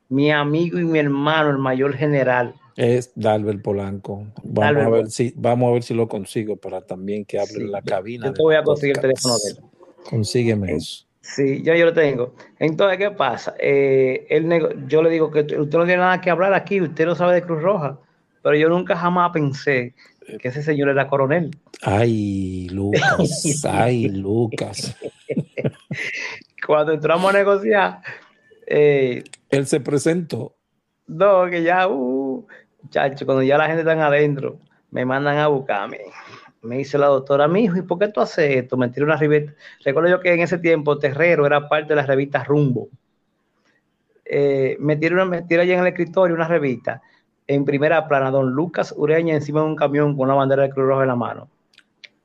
mi 0.09 0.33
amigo 0.33 0.77
y 0.81 0.85
mi 0.85 0.99
hermano, 0.99 1.51
el 1.51 1.59
mayor 1.59 1.95
general. 1.95 2.57
Es 2.75 3.13
Dalbert 3.15 3.63
Polanco. 3.63 4.27
Vamos, 4.43 4.83
a 4.83 4.89
ver 4.89 5.09
si, 5.09 5.33
vamos 5.37 5.71
a 5.71 5.75
ver 5.75 5.85
si 5.85 5.95
lo 5.95 6.09
consigo 6.09 6.57
para 6.57 6.81
también 6.81 7.25
que 7.25 7.39
hable 7.39 7.63
en 7.63 7.71
la 7.71 7.83
cabina. 7.83 8.27
Yo 8.27 8.33
te 8.33 8.43
voy 8.43 8.57
a 8.57 8.65
conseguir 8.65 8.97
el 8.97 9.03
teléfono 9.03 9.37
de 9.39 9.51
él. 9.53 9.59
Consígueme 10.11 10.73
eso. 10.73 11.07
Sí, 11.21 11.63
yo, 11.63 11.77
yo 11.77 11.85
lo 11.85 11.93
tengo. 11.93 12.35
Entonces, 12.59 12.99
¿qué 12.99 13.13
pasa? 13.13 13.55
Eh, 13.61 14.27
yo 14.89 15.01
le 15.01 15.11
digo 15.11 15.31
que 15.31 15.43
usted 15.43 15.57
no 15.57 15.85
tiene 15.85 15.99
nada 15.99 16.21
que 16.21 16.31
hablar 16.31 16.55
aquí, 16.55 16.81
usted 16.81 17.07
no 17.07 17.15
sabe 17.15 17.35
de 17.35 17.43
Cruz 17.43 17.63
Roja 17.63 18.01
pero 18.49 18.57
yo 18.57 18.71
nunca 18.71 18.97
jamás 18.97 19.31
pensé 19.31 19.95
que 20.41 20.49
ese 20.49 20.63
señor 20.63 20.89
era 20.89 21.07
coronel. 21.07 21.51
Ay, 21.83 22.67
Lucas, 22.71 23.63
ay, 23.71 24.09
Lucas. 24.09 24.97
Cuando 26.67 26.95
entramos 26.95 27.29
a 27.29 27.37
negociar, 27.37 28.01
eh, 28.67 29.23
él 29.51 29.67
se 29.67 29.81
presentó. 29.81 30.57
No, 31.07 31.45
que 31.51 31.63
ya, 31.63 31.89
uh, 31.89 32.47
muchacho, 32.83 33.27
cuando 33.27 33.43
ya 33.43 33.59
la 33.59 33.67
gente 33.67 33.81
está 33.81 34.07
adentro, 34.07 34.59
me 34.91 35.05
mandan 35.05 35.37
a 35.37 35.49
buscarme. 35.49 35.99
Me 36.63 36.79
dice 36.79 36.97
la 36.97 37.09
doctora, 37.09 37.49
mi 37.49 37.65
hijo, 37.65 37.77
¿y 37.77 37.83
por 37.83 37.99
qué 37.99 38.09
tú 38.09 38.23
haces 38.23 38.57
esto? 38.57 38.79
Me 38.79 38.89
tiró 38.89 39.05
una 39.05 39.19
revista. 39.19 39.53
Recuerdo 39.85 40.09
yo 40.09 40.21
que 40.21 40.33
en 40.33 40.41
ese 40.41 40.57
tiempo 40.57 40.99
Terrero 40.99 41.45
era 41.45 41.69
parte 41.69 41.91
de 41.91 41.97
la 41.97 42.07
revista 42.07 42.43
Rumbo. 42.45 42.89
eh, 44.25 44.79
metieron, 44.81 45.29
metieron 45.29 45.65
allí 45.65 45.73
en 45.73 45.81
el 45.81 45.89
escritorio 45.89 46.35
una 46.35 46.49
revista 46.49 47.03
en 47.49 47.65
primera 47.65 48.07
plana, 48.07 48.31
don 48.31 48.51
Lucas 48.51 48.95
Ureña 48.97 49.35
encima 49.35 49.61
de 49.61 49.67
un 49.67 49.77
camión 49.77 50.15
con 50.17 50.27
una 50.27 50.35
bandera 50.35 50.65
de 50.65 50.71
Cruz 50.71 50.87
Roja 50.87 51.03
en 51.03 51.09
la 51.09 51.17
mano. 51.17 51.49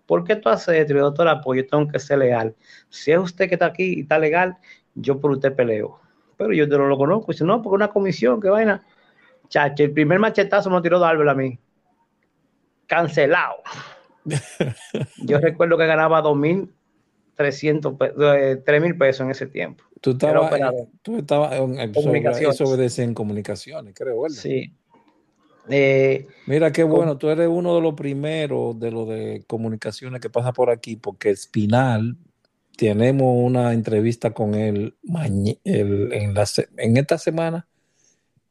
¿Por 0.05 0.25
qué 0.25 0.35
tú 0.35 0.49
haces 0.49 0.75
esto, 0.75 0.93
doctor 0.93 1.29
Apoyo? 1.29 1.65
Tengo 1.65 1.87
que 1.87 1.97
ser 1.97 2.19
legal. 2.19 2.53
Si 2.89 3.11
es 3.11 3.17
usted 3.17 3.47
que 3.47 3.55
está 3.55 3.67
aquí 3.67 3.95
y 3.95 4.01
está 4.01 4.19
legal, 4.19 4.57
yo 4.95 5.19
por 5.19 5.31
usted 5.31 5.55
peleo. 5.55 5.97
Pero 6.37 6.51
yo 6.51 6.67
no 6.67 6.87
lo 6.87 6.97
conozco. 6.97 7.31
Dice, 7.31 7.45
no, 7.45 7.61
porque 7.61 7.75
una 7.75 7.87
comisión, 7.87 8.41
qué 8.41 8.49
vaina. 8.49 8.83
Chacho, 9.47 9.83
el 9.83 9.93
primer 9.93 10.19
machetazo 10.19 10.69
me 10.69 10.75
lo 10.75 10.81
tiró 10.81 10.99
Darvel 10.99 11.29
a 11.29 11.33
mí. 11.33 11.57
Cancelado. 12.85 13.63
yo 15.23 15.37
recuerdo 15.39 15.77
que 15.77 15.85
ganaba 15.85 16.21
2.300, 16.21 17.97
3.000 17.97 18.97
pesos 18.97 19.21
en 19.21 19.31
ese 19.31 19.47
tiempo. 19.47 19.85
Tú 20.01 20.11
estabas, 20.11 20.51
tú 21.01 21.17
estabas 21.17 21.53
en, 21.53 21.93
obedece 21.95 23.03
en 23.03 23.13
comunicaciones, 23.13 23.93
creo, 23.95 24.21
¿verdad? 24.21 24.35
Sí. 24.35 24.75
Eh, 25.69 26.27
Mira 26.45 26.71
qué 26.71 26.83
bueno, 26.83 27.17
tú 27.17 27.29
eres 27.29 27.47
uno 27.47 27.75
de 27.75 27.81
los 27.81 27.93
primeros 27.93 28.77
de 28.79 28.91
lo 28.91 29.05
de 29.05 29.43
comunicaciones 29.47 30.19
que 30.19 30.29
pasa 30.29 30.51
por 30.51 30.69
aquí, 30.69 30.95
porque 30.97 31.29
Espinal, 31.29 32.17
tenemos 32.75 33.33
una 33.37 33.73
entrevista 33.73 34.31
con 34.31 34.55
él 34.55 34.95
en, 35.63 36.33
la, 36.33 36.45
en 36.77 36.97
esta 36.97 37.17
semana, 37.17 37.67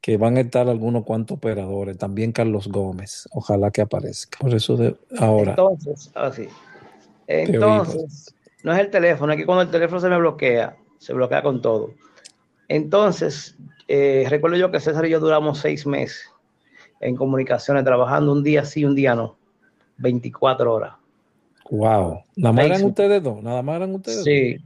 que 0.00 0.16
van 0.16 0.36
a 0.36 0.40
estar 0.40 0.68
algunos 0.68 1.04
cuantos 1.04 1.36
operadores, 1.36 1.98
también 1.98 2.32
Carlos 2.32 2.68
Gómez, 2.68 3.28
ojalá 3.32 3.70
que 3.70 3.82
aparezca. 3.82 4.38
Por 4.38 4.54
eso 4.54 4.76
de 4.76 4.96
ahora. 5.18 5.50
Entonces, 5.50 6.10
así. 6.14 6.48
Entonces, 7.26 8.34
no 8.64 8.72
es 8.72 8.80
el 8.80 8.90
teléfono, 8.90 9.32
aquí 9.32 9.44
cuando 9.44 9.62
el 9.62 9.70
teléfono 9.70 10.00
se 10.00 10.08
me 10.08 10.18
bloquea, 10.18 10.76
se 10.98 11.12
bloquea 11.12 11.42
con 11.42 11.60
todo. 11.60 11.90
Entonces, 12.68 13.56
eh, 13.86 14.26
recuerdo 14.28 14.56
yo 14.56 14.70
que 14.70 14.80
César 14.80 15.04
y 15.04 15.10
yo 15.10 15.20
duramos 15.20 15.58
seis 15.58 15.86
meses 15.86 16.31
en 17.02 17.16
comunicaciones, 17.16 17.84
trabajando 17.84 18.32
un 18.32 18.42
día 18.42 18.64
sí, 18.64 18.84
un 18.84 18.94
día 18.94 19.14
no, 19.14 19.36
24 19.98 20.72
horas. 20.72 20.94
Wow, 21.70 22.22
nada 22.36 22.52
más 22.52 22.64
eran 22.66 22.84
ustedes 22.84 23.22
dos, 23.22 23.42
nada 23.42 23.62
más 23.62 23.76
eran 23.76 23.94
ustedes 23.94 24.24
Sí, 24.24 24.56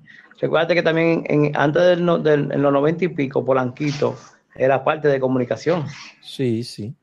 recuerda 0.40 0.74
que 0.74 0.82
también 0.82 1.24
en, 1.28 1.56
antes 1.56 1.82
del, 1.82 2.22
del, 2.22 2.52
en 2.52 2.62
los 2.62 2.72
90 2.72 3.04
y 3.04 3.08
pico, 3.08 3.44
Polanquito 3.44 4.16
era 4.54 4.82
parte 4.84 5.08
de 5.08 5.20
comunicación. 5.20 5.84
Sí, 6.20 6.62
sí. 6.62 6.94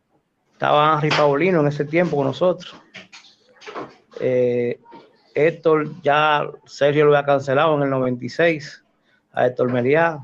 Estaba 0.54 0.96
Henry 0.96 1.10
Paulino 1.10 1.62
en 1.62 1.68
ese 1.68 1.86
tiempo 1.86 2.18
con 2.18 2.28
nosotros. 2.28 2.76
Eh, 4.20 4.80
Héctor, 5.34 5.90
ya 6.02 6.48
Sergio 6.66 7.06
lo 7.06 7.16
había 7.16 7.26
cancelado 7.26 7.76
en 7.78 7.84
el 7.84 7.90
96, 7.90 8.84
a 9.32 9.48
Héctor 9.48 9.72
Meliá 9.72 10.20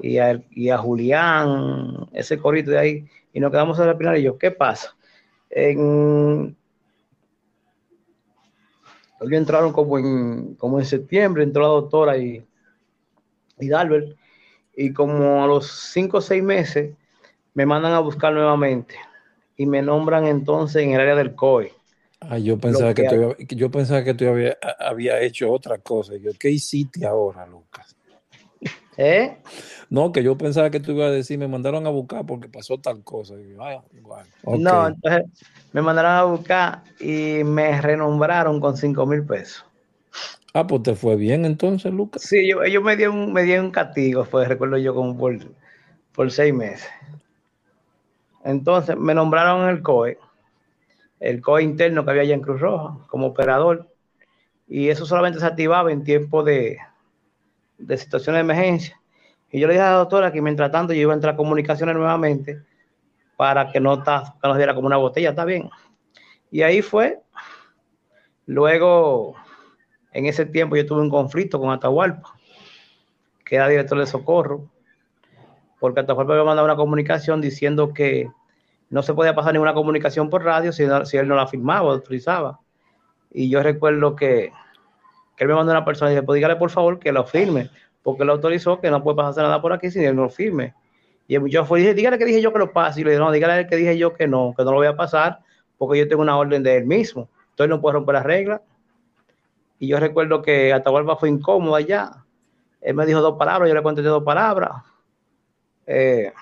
y 0.00 0.18
a, 0.18 0.40
y 0.50 0.70
a 0.70 0.78
Julián, 0.78 2.08
ese 2.12 2.38
corito 2.38 2.70
de 2.70 2.78
ahí 2.78 3.04
y 3.32 3.40
nos 3.40 3.50
quedamos 3.50 3.78
en 3.78 3.88
el 3.88 3.96
final 3.96 4.18
y 4.18 4.22
yo, 4.22 4.38
¿qué 4.38 4.50
pasa? 4.50 4.96
En, 5.50 6.56
ellos 9.20 9.32
entraron 9.32 9.72
como 9.72 9.98
en, 9.98 10.54
como 10.54 10.78
en 10.78 10.84
septiembre, 10.84 11.44
entró 11.44 11.62
la 11.62 11.68
doctora 11.68 12.16
y, 12.16 12.44
y 13.58 13.68
Dalbert, 13.68 14.16
y 14.76 14.92
como 14.92 15.42
a 15.42 15.46
los 15.46 15.70
cinco 15.92 16.18
o 16.18 16.20
seis 16.20 16.42
meses 16.42 16.94
me 17.54 17.66
mandan 17.66 17.92
a 17.92 18.00
buscar 18.00 18.32
nuevamente 18.32 18.96
y 19.56 19.66
me 19.66 19.82
nombran 19.82 20.26
entonces 20.26 20.82
en 20.82 20.92
el 20.92 21.00
área 21.00 21.14
del 21.14 21.34
COE. 21.34 21.72
Ah, 22.20 22.38
yo 22.38 22.56
pensaba 22.56 22.94
que, 22.94 23.04
tú, 23.04 23.36
yo 23.54 23.70
pensaba 23.70 24.04
que 24.04 24.14
tú 24.14 24.28
había, 24.28 24.56
había 24.78 25.20
hecho 25.20 25.50
otra 25.50 25.78
cosa. 25.78 26.14
Yo, 26.16 26.30
¿qué 26.38 26.50
hiciste 26.50 27.04
ahora, 27.04 27.46
Lucas? 27.46 27.96
¿Eh? 28.96 29.38
No, 29.92 30.10
que 30.10 30.22
yo 30.22 30.38
pensaba 30.38 30.70
que 30.70 30.80
tú 30.80 30.92
ibas 30.92 31.08
a 31.08 31.10
decir, 31.10 31.38
me 31.38 31.48
mandaron 31.48 31.86
a 31.86 31.90
buscar 31.90 32.24
porque 32.24 32.48
pasó 32.48 32.78
tal 32.78 33.04
cosa. 33.04 33.34
Ah, 33.60 33.82
no, 34.42 34.86
entonces 34.86 35.24
me 35.74 35.82
mandaron 35.82 36.12
a 36.12 36.24
buscar 36.24 36.82
y 36.98 37.44
me 37.44 37.78
renombraron 37.78 38.58
con 38.58 38.74
5 38.74 39.04
mil 39.04 39.22
pesos. 39.22 39.66
Ah, 40.54 40.66
pues 40.66 40.82
te 40.82 40.94
fue 40.94 41.16
bien 41.16 41.44
entonces, 41.44 41.92
Lucas. 41.92 42.22
Sí, 42.22 42.48
yo, 42.48 42.62
ellos 42.62 42.82
me 42.82 42.96
dieron, 42.96 43.18
un, 43.18 43.32
me 43.34 43.60
un 43.60 43.70
castigo, 43.70 44.24
pues 44.24 44.48
recuerdo 44.48 44.78
yo 44.78 44.94
como 44.94 45.14
por, 45.14 45.38
por 46.14 46.30
seis 46.30 46.54
meses. 46.54 46.88
Entonces 48.44 48.96
me 48.96 49.12
nombraron 49.12 49.64
en 49.64 49.76
el 49.76 49.82
COE, 49.82 50.16
el 51.20 51.42
COE 51.42 51.64
interno 51.64 52.02
que 52.02 52.12
había 52.12 52.22
allá 52.22 52.34
en 52.34 52.40
Cruz 52.40 52.62
Roja, 52.62 52.96
como 53.08 53.26
operador. 53.26 53.94
Y 54.66 54.88
eso 54.88 55.04
solamente 55.04 55.38
se 55.38 55.44
activaba 55.44 55.92
en 55.92 56.02
tiempo 56.02 56.42
de, 56.42 56.78
de 57.76 57.98
situación 57.98 58.36
de 58.36 58.40
emergencia. 58.40 59.01
Y 59.52 59.60
yo 59.60 59.68
le 59.68 59.74
dije 59.74 59.84
a 59.84 59.90
la 59.92 59.98
doctora 59.98 60.32
que 60.32 60.40
mientras 60.40 60.72
tanto 60.72 60.94
yo 60.94 61.02
iba 61.02 61.12
a 61.12 61.14
entrar 61.14 61.34
a 61.34 61.36
comunicaciones 61.36 61.94
nuevamente 61.94 62.62
para 63.36 63.70
que 63.70 63.80
no 63.80 64.02
que 64.02 64.48
nos 64.48 64.56
diera 64.56 64.74
como 64.74 64.86
una 64.86 64.96
botella, 64.96 65.30
está 65.30 65.44
bien. 65.44 65.68
Y 66.50 66.62
ahí 66.62 66.80
fue. 66.80 67.20
Luego, 68.46 69.34
en 70.12 70.26
ese 70.26 70.46
tiempo 70.46 70.74
yo 70.74 70.86
tuve 70.86 71.02
un 71.02 71.10
conflicto 71.10 71.60
con 71.60 71.70
Atahualpa, 71.70 72.34
que 73.44 73.56
era 73.56 73.68
director 73.68 73.98
de 73.98 74.06
socorro, 74.06 74.70
porque 75.78 76.00
Atahualpa 76.00 76.34
me 76.34 76.44
mandaba 76.44 76.66
una 76.66 76.76
comunicación 76.76 77.40
diciendo 77.40 77.92
que 77.92 78.28
no 78.88 79.02
se 79.02 79.14
podía 79.14 79.34
pasar 79.34 79.52
ninguna 79.52 79.74
comunicación 79.74 80.30
por 80.30 80.44
radio 80.44 80.72
si, 80.72 80.82
él 80.82 81.28
no 81.28 81.36
la 81.36 81.46
firmaba 81.46 81.88
o 81.88 81.92
autorizaba. 81.92 82.58
Y 83.30 83.50
yo 83.50 83.62
recuerdo 83.62 84.16
que 84.16 84.50
que 85.36 85.44
él 85.44 85.48
me 85.48 85.54
mandó 85.54 85.72
una 85.72 85.84
persona 85.84 86.10
y 86.10 86.14
dice, 86.14 86.24
pues 86.24 86.36
dígale 86.36 86.56
por 86.56 86.70
favor 86.70 86.98
que 86.98 87.12
lo 87.12 87.24
firme, 87.24 87.70
porque 88.02 88.22
él 88.22 88.30
autorizó 88.30 88.80
que 88.80 88.90
no 88.90 89.02
puede 89.02 89.16
pasar 89.16 89.44
nada 89.44 89.60
por 89.60 89.72
aquí 89.72 89.90
si 89.90 90.04
él 90.04 90.16
no 90.16 90.22
lo 90.22 90.30
firme. 90.30 90.74
Y 91.28 91.50
yo 91.50 91.64
fui 91.64 91.80
y 91.80 91.82
dije, 91.82 91.94
dígale 91.94 92.18
que 92.18 92.24
dije 92.24 92.42
yo 92.42 92.52
que 92.52 92.58
lo 92.58 92.72
pase. 92.72 93.00
Y 93.00 93.04
le 93.04 93.10
dije, 93.10 93.20
no, 93.20 93.30
dígale 93.30 93.66
que 93.66 93.76
dije 93.76 93.96
yo 93.96 94.12
que 94.12 94.26
no, 94.26 94.54
que 94.56 94.64
no 94.64 94.72
lo 94.72 94.78
voy 94.78 94.86
a 94.86 94.96
pasar, 94.96 95.40
porque 95.78 95.98
yo 95.98 96.08
tengo 96.08 96.22
una 96.22 96.36
orden 96.36 96.62
de 96.62 96.76
él 96.76 96.86
mismo. 96.86 97.28
Entonces 97.50 97.68
no 97.68 97.80
puede 97.80 97.94
romper 97.94 98.14
las 98.14 98.24
reglas. 98.24 98.60
Y 99.78 99.88
yo 99.88 99.98
recuerdo 99.98 100.42
que 100.42 100.72
Atahualpa 100.72 101.16
fue 101.16 101.28
incómodo 101.28 101.74
allá. 101.74 102.24
Él 102.80 102.94
me 102.94 103.06
dijo 103.06 103.20
dos 103.20 103.36
palabras, 103.38 103.68
yo 103.68 103.74
le 103.74 103.82
contesté 103.82 104.08
dos 104.08 104.24
palabras. 104.24 104.70
Eh, 105.86 106.32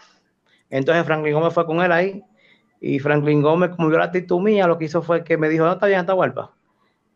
entonces 0.70 1.04
Franklin 1.04 1.34
Gómez 1.34 1.52
fue 1.52 1.66
con 1.66 1.80
él 1.82 1.92
ahí. 1.92 2.24
Y 2.80 2.98
Franklin 2.98 3.42
Gómez, 3.42 3.70
como 3.76 3.88
vio 3.88 3.98
la 3.98 4.06
actitud 4.06 4.40
mía, 4.40 4.66
lo 4.66 4.78
que 4.78 4.86
hizo 4.86 5.02
fue 5.02 5.22
que 5.22 5.36
me 5.36 5.48
dijo, 5.48 5.64
no 5.64 5.72
está 5.72 5.86
bien, 5.86 6.00
Atahualpa 6.00 6.52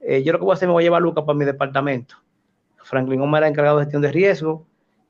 eh, 0.06 0.22
yo 0.22 0.32
lo 0.32 0.38
que 0.38 0.44
voy 0.44 0.52
a 0.52 0.54
hacer, 0.54 0.68
me 0.68 0.72
voy 0.72 0.82
a 0.82 0.86
llevar 0.86 1.00
a 1.00 1.04
Lucas 1.04 1.24
para 1.24 1.38
mi 1.38 1.44
departamento. 1.46 2.16
Franklin 2.84 3.20
Gómez 3.20 3.38
era 3.38 3.48
encargado 3.48 3.78
de 3.78 3.84
gestión 3.84 4.02
de 4.02 4.12
riesgo 4.12 4.66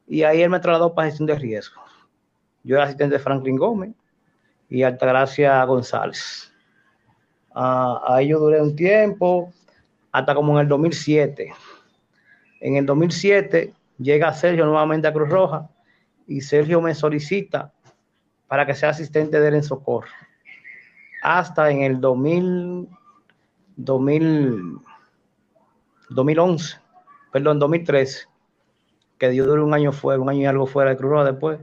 y 0.07 0.23
ahí 0.23 0.43
él 0.43 0.51
me 0.51 0.61
trasladó 0.61 0.95
para 0.95 1.09
gestión 1.09 1.27
de 1.27 1.35
riesgo. 1.35 1.83
Yo 2.63 2.77
era 2.77 2.85
asistente 2.85 3.17
de 3.17 3.23
Franklin 3.23 3.57
Gómez 3.57 3.93
y 4.69 4.83
Altagracia 4.83 5.63
González. 5.65 6.53
Uh, 7.55 7.99
ahí 8.09 8.29
yo 8.29 8.39
duré 8.39 8.61
un 8.61 8.75
tiempo, 8.75 9.53
hasta 10.11 10.35
como 10.35 10.55
en 10.55 10.63
el 10.63 10.69
2007. 10.69 11.53
En 12.61 12.77
el 12.77 12.87
2007 12.87 13.75
llega 13.99 14.33
Sergio 14.33 14.65
nuevamente 14.65 15.07
a 15.07 15.13
Cruz 15.13 15.29
Roja 15.29 15.69
y 16.27 16.41
Sergio 16.41 16.81
me 16.81 16.95
solicita 16.95 17.73
para 18.49 18.65
que 18.67 18.75
sea 18.75 18.91
asistente 18.91 19.39
de 19.39 19.49
él 19.49 19.55
en 19.55 19.63
socorro. 19.63 20.09
Hasta 21.23 21.71
en 21.71 21.83
el 21.83 22.01
2000 22.01 22.89
2000, 23.77 24.79
2011, 26.11 26.77
perdón, 27.35 27.59
2013, 27.59 28.29
que 29.19 29.35
yo 29.35 29.45
duré 29.45 29.61
un 29.61 29.75
año 29.75 29.91
fuera, 29.91 30.23
un 30.23 30.29
año 30.29 30.43
y 30.43 30.47
algo 30.47 30.69
fuera 30.69 30.91
de 30.91 30.97
Cruz 30.97 31.11
Roja 31.11 31.25
después. 31.33 31.59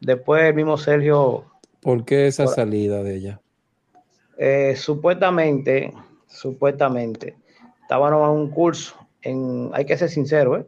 Después 0.00 0.42
el 0.44 0.54
mismo 0.54 0.78
Sergio. 0.78 1.44
¿Por 1.82 2.06
qué 2.06 2.28
esa 2.28 2.46
salida 2.46 3.02
de 3.02 3.16
ella? 3.16 3.40
Eh, 4.38 4.74
supuestamente, 4.74 5.92
supuestamente, 6.26 7.36
estábamos 7.82 8.26
en 8.26 8.40
un 8.40 8.48
curso, 8.48 9.06
en, 9.20 9.68
hay 9.74 9.84
que 9.84 9.98
ser 9.98 10.08
sincero, 10.08 10.56
¿eh? 10.56 10.66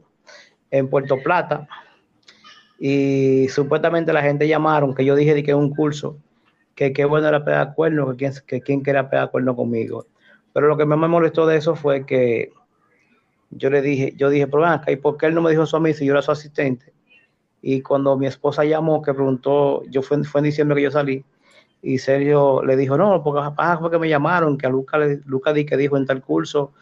en 0.70 0.90
Puerto 0.90 1.16
Plata, 1.22 1.66
y 2.78 3.48
supuestamente 3.48 4.12
la 4.12 4.20
gente 4.20 4.46
llamaron, 4.46 4.94
que 4.94 5.06
yo 5.06 5.16
dije 5.16 5.42
que 5.42 5.54
un 5.54 5.74
curso, 5.74 6.18
que 6.74 6.92
qué 6.92 7.06
bueno 7.06 7.28
era 7.28 7.46
pegar 7.46 7.74
cuerno, 7.74 8.10
que 8.10 8.16
quién, 8.18 8.32
que 8.46 8.60
quién 8.60 8.82
quería 8.82 9.08
pegar 9.08 9.30
cuerno 9.30 9.56
conmigo. 9.56 10.04
Pero 10.52 10.68
lo 10.68 10.76
que 10.76 10.84
más 10.84 10.98
me 10.98 11.08
molestó 11.08 11.46
de 11.46 11.56
eso 11.56 11.74
fue 11.74 12.04
que 12.04 12.52
yo 13.56 13.70
le 13.70 13.82
dije, 13.82 14.14
yo 14.16 14.30
dije, 14.30 14.46
pero 14.46 14.64
acá, 14.66 14.90
¿y 14.92 14.96
por 14.96 15.16
qué 15.16 15.26
él 15.26 15.34
no 15.34 15.42
me 15.42 15.50
dijo 15.50 15.62
eso 15.64 15.76
a 15.76 15.80
mí 15.80 15.92
si 15.92 16.04
yo 16.04 16.12
era 16.12 16.22
su 16.22 16.32
asistente? 16.32 16.92
Y 17.62 17.80
cuando 17.80 18.16
mi 18.16 18.26
esposa 18.26 18.64
llamó, 18.64 19.02
que 19.02 19.14
preguntó, 19.14 19.82
yo 19.90 20.02
fue, 20.02 20.22
fue 20.24 20.40
en 20.40 20.44
diciembre 20.44 20.76
que 20.76 20.82
yo 20.82 20.90
salí, 20.90 21.24
y 21.82 21.98
Sergio 21.98 22.62
le 22.64 22.76
dijo, 22.76 22.96
no, 22.96 23.22
porque 23.22 23.40
fue 23.78 23.90
que 23.90 23.98
me 23.98 24.08
llamaron, 24.08 24.56
que 24.56 24.66
a 24.66 24.70
Luca, 24.70 24.98
Luca 25.26 25.52
di 25.52 25.66
que 25.66 25.76
dijo 25.76 25.96
en 25.96 26.06
tal 26.06 26.22
curso 26.22 26.72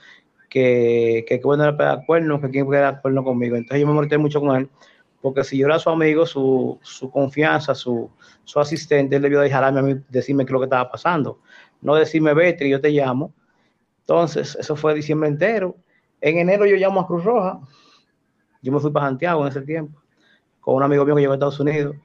que, 0.49 1.25
que, 1.27 1.41
bueno 1.43 1.65
era 1.65 1.77
pegar 1.77 2.05
cuernos, 2.07 2.41
que 2.41 2.51
quien 2.51 2.73
era 2.73 3.01
cuerno 3.01 3.25
conmigo. 3.25 3.57
Entonces 3.57 3.81
yo 3.81 3.87
me 3.87 3.95
molesté 3.95 4.19
mucho 4.19 4.41
con 4.41 4.57
él, 4.57 4.71
porque 5.21 5.45
si 5.45 5.59
yo 5.59 5.67
era 5.67 5.79
su 5.79 5.91
amigo, 5.91 6.25
su, 6.27 6.79
su 6.83 7.11
confianza, 7.11 7.75
su, 7.75 8.11
su 8.45 8.61
asistente, 8.61 9.17
él 9.17 9.23
debió 9.23 9.41
dejarme 9.41 9.81
a 9.81 9.83
mí 9.83 9.97
decirme 10.09 10.45
qué 10.45 10.51
es 10.51 10.53
lo 10.53 10.61
que 10.61 10.67
estaba 10.67 10.91
pasando. 10.91 11.41
No 11.81 11.97
decirme, 11.97 12.33
vete, 12.35 12.69
yo 12.69 12.81
te 12.81 12.91
llamo, 12.91 13.33
entonces, 14.03 14.57
eso 14.57 14.77
fue 14.77 14.95
diciembre 14.95 15.29
entero. 15.29 15.77
En 16.23 16.39
enero 16.39 16.65
yo 16.65 16.77
llamo 16.77 17.01
a 17.01 17.07
Cruz 17.07 17.25
Roja. 17.25 17.61
Yo 18.63 18.73
me 18.73 18.81
fui 18.81 18.91
para 18.91 19.09
Santiago 19.09 19.43
en 19.43 19.49
ese 19.49 19.61
tiempo, 19.61 20.01
con 20.61 20.77
un 20.77 20.83
amigo 20.85 21.05
mío 21.05 21.17
que 21.17 21.21
llegó 21.21 21.33
a 21.33 21.37
Estados 21.37 21.61
Unidos, 21.61 21.97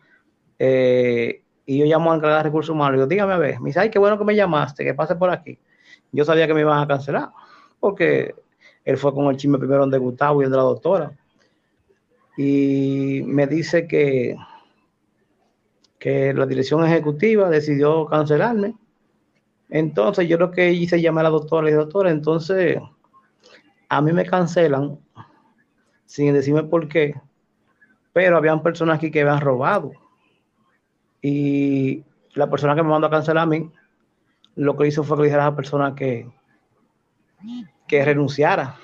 Eh, 0.60 1.44
y 1.68 1.78
yo 1.78 1.86
llamo 1.86 2.12
a 2.12 2.16
encargada 2.16 2.40
de 2.40 2.50
recursos 2.50 2.74
humanos 2.74 3.00
y 3.06 3.08
dígame 3.08 3.34
a 3.34 3.38
ver, 3.38 3.60
me 3.60 3.70
dice, 3.70 3.80
ay, 3.80 3.92
qué 3.92 4.00
bueno 4.00 4.18
que 4.18 4.24
me 4.24 4.36
llamaste, 4.36 4.84
que 4.84 4.96
pase 4.96 5.16
por 5.16 5.30
aquí. 5.30 5.60
Yo 6.12 6.26
sabía 6.26 6.48
que 6.48 6.56
me 6.56 6.62
iban 6.62 6.82
a 6.82 6.88
cancelar, 6.88 7.30
porque 7.80 8.34
él 8.84 8.98
fue 8.98 9.14
con 9.14 9.28
el 9.28 9.38
chisme 9.38 9.60
primero 9.60 9.86
de 9.86 9.98
Gustavo 10.00 10.42
y 10.42 10.46
el 10.46 10.52
de 10.52 10.58
la 10.58 10.64
doctora. 10.64 11.12
Y 12.38 13.22
me 13.26 13.46
dice 13.46 13.88
que, 13.88 14.36
que 16.00 16.34
la 16.34 16.48
dirección 16.48 16.84
ejecutiva 16.84 17.50
decidió 17.50 18.06
cancelarme. 18.08 18.76
Entonces 19.70 20.28
yo 20.28 20.38
lo 20.38 20.50
que 20.50 20.72
hice 20.72 21.02
llamar 21.02 21.26
a 21.26 21.30
la 21.30 21.38
doctora 21.38 21.70
y 21.70 21.74
doctora, 21.74 22.10
entonces 22.10 22.80
a 23.90 24.02
mí 24.02 24.12
me 24.12 24.26
cancelan 24.26 25.00
sin 26.06 26.34
decirme 26.34 26.64
por 26.64 26.88
qué, 26.88 27.16
pero 28.14 28.38
habían 28.38 28.64
personas 28.64 28.98
aquí 28.98 29.12
que 29.12 29.22
han 29.22 29.42
robado. 29.42 29.92
Y 31.22 32.04
la 32.34 32.50
persona 32.50 32.76
que 32.76 32.84
me 32.84 32.90
mandó 32.90 33.08
a 33.08 33.12
cancelar 33.12 33.44
a 33.44 33.48
mí, 33.48 33.72
lo 34.56 34.76
que 34.78 34.88
hizo 34.88 35.04
fue 35.04 35.18
que 35.18 35.24
dijera 35.24 35.46
a 35.46 35.50
la 35.52 35.56
persona 35.56 35.96
que, 35.96 36.30
que 37.88 38.06
renunciara. 38.06 38.76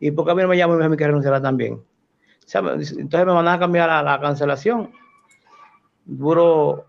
¿Y 0.00 0.10
por 0.10 0.24
qué 0.24 0.32
a 0.32 0.34
mí 0.34 0.42
no 0.42 0.48
me 0.48 0.56
llamó 0.56 0.74
y 0.74 0.78
me 0.78 0.84
dijo 0.84 0.96
que 0.96 1.06
renunciara 1.06 1.40
también? 1.40 1.82
entonces 2.44 3.26
me 3.26 3.32
mandaron 3.32 3.48
a 3.48 3.58
cambiar 3.58 3.90
a 3.90 4.02
la 4.02 4.20
cancelación. 4.20 4.92
Duro, 6.04 6.86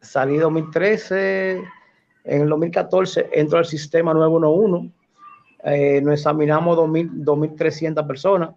salí 0.00 0.36
2013, 0.36 1.62
en 2.24 2.42
el 2.42 2.48
2014 2.48 3.30
entro 3.32 3.58
al 3.58 3.64
sistema 3.64 4.12
911, 4.12 4.92
eh, 5.64 6.00
nos 6.02 6.14
examinamos 6.14 6.76
2.300 6.78 8.06
personas. 8.06 8.50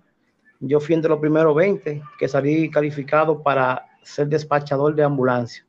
Yo 0.59 0.79
fui 0.79 0.95
entre 0.95 1.09
los 1.09 1.19
primeros 1.19 1.55
20 1.55 2.01
que 2.19 2.27
salí 2.27 2.69
calificado 2.69 3.41
para 3.41 3.87
ser 4.03 4.27
despachador 4.27 4.95
de 4.95 5.03
ambulancia 5.03 5.65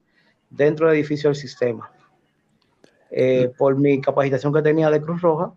dentro 0.51 0.87
del 0.87 0.97
edificio 0.97 1.31
del 1.31 1.37
sistema. 1.37 1.91
Eh, 3.11 3.53
por 3.59 3.77
mi 3.77 4.01
capacitación 4.01 4.55
que 4.55 4.63
tenía 4.63 4.91
de 4.91 5.01
Cruz 5.01 5.21
Roja 5.21 5.53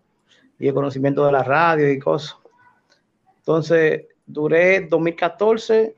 y 0.58 0.68
el 0.68 0.74
conocimiento 0.74 1.24
de 1.24 1.32
la 1.32 1.42
radio 1.42 1.90
y 1.90 1.98
cosas. 1.98 2.36
Entonces, 3.38 4.04
duré 4.26 4.82
2014 4.82 5.94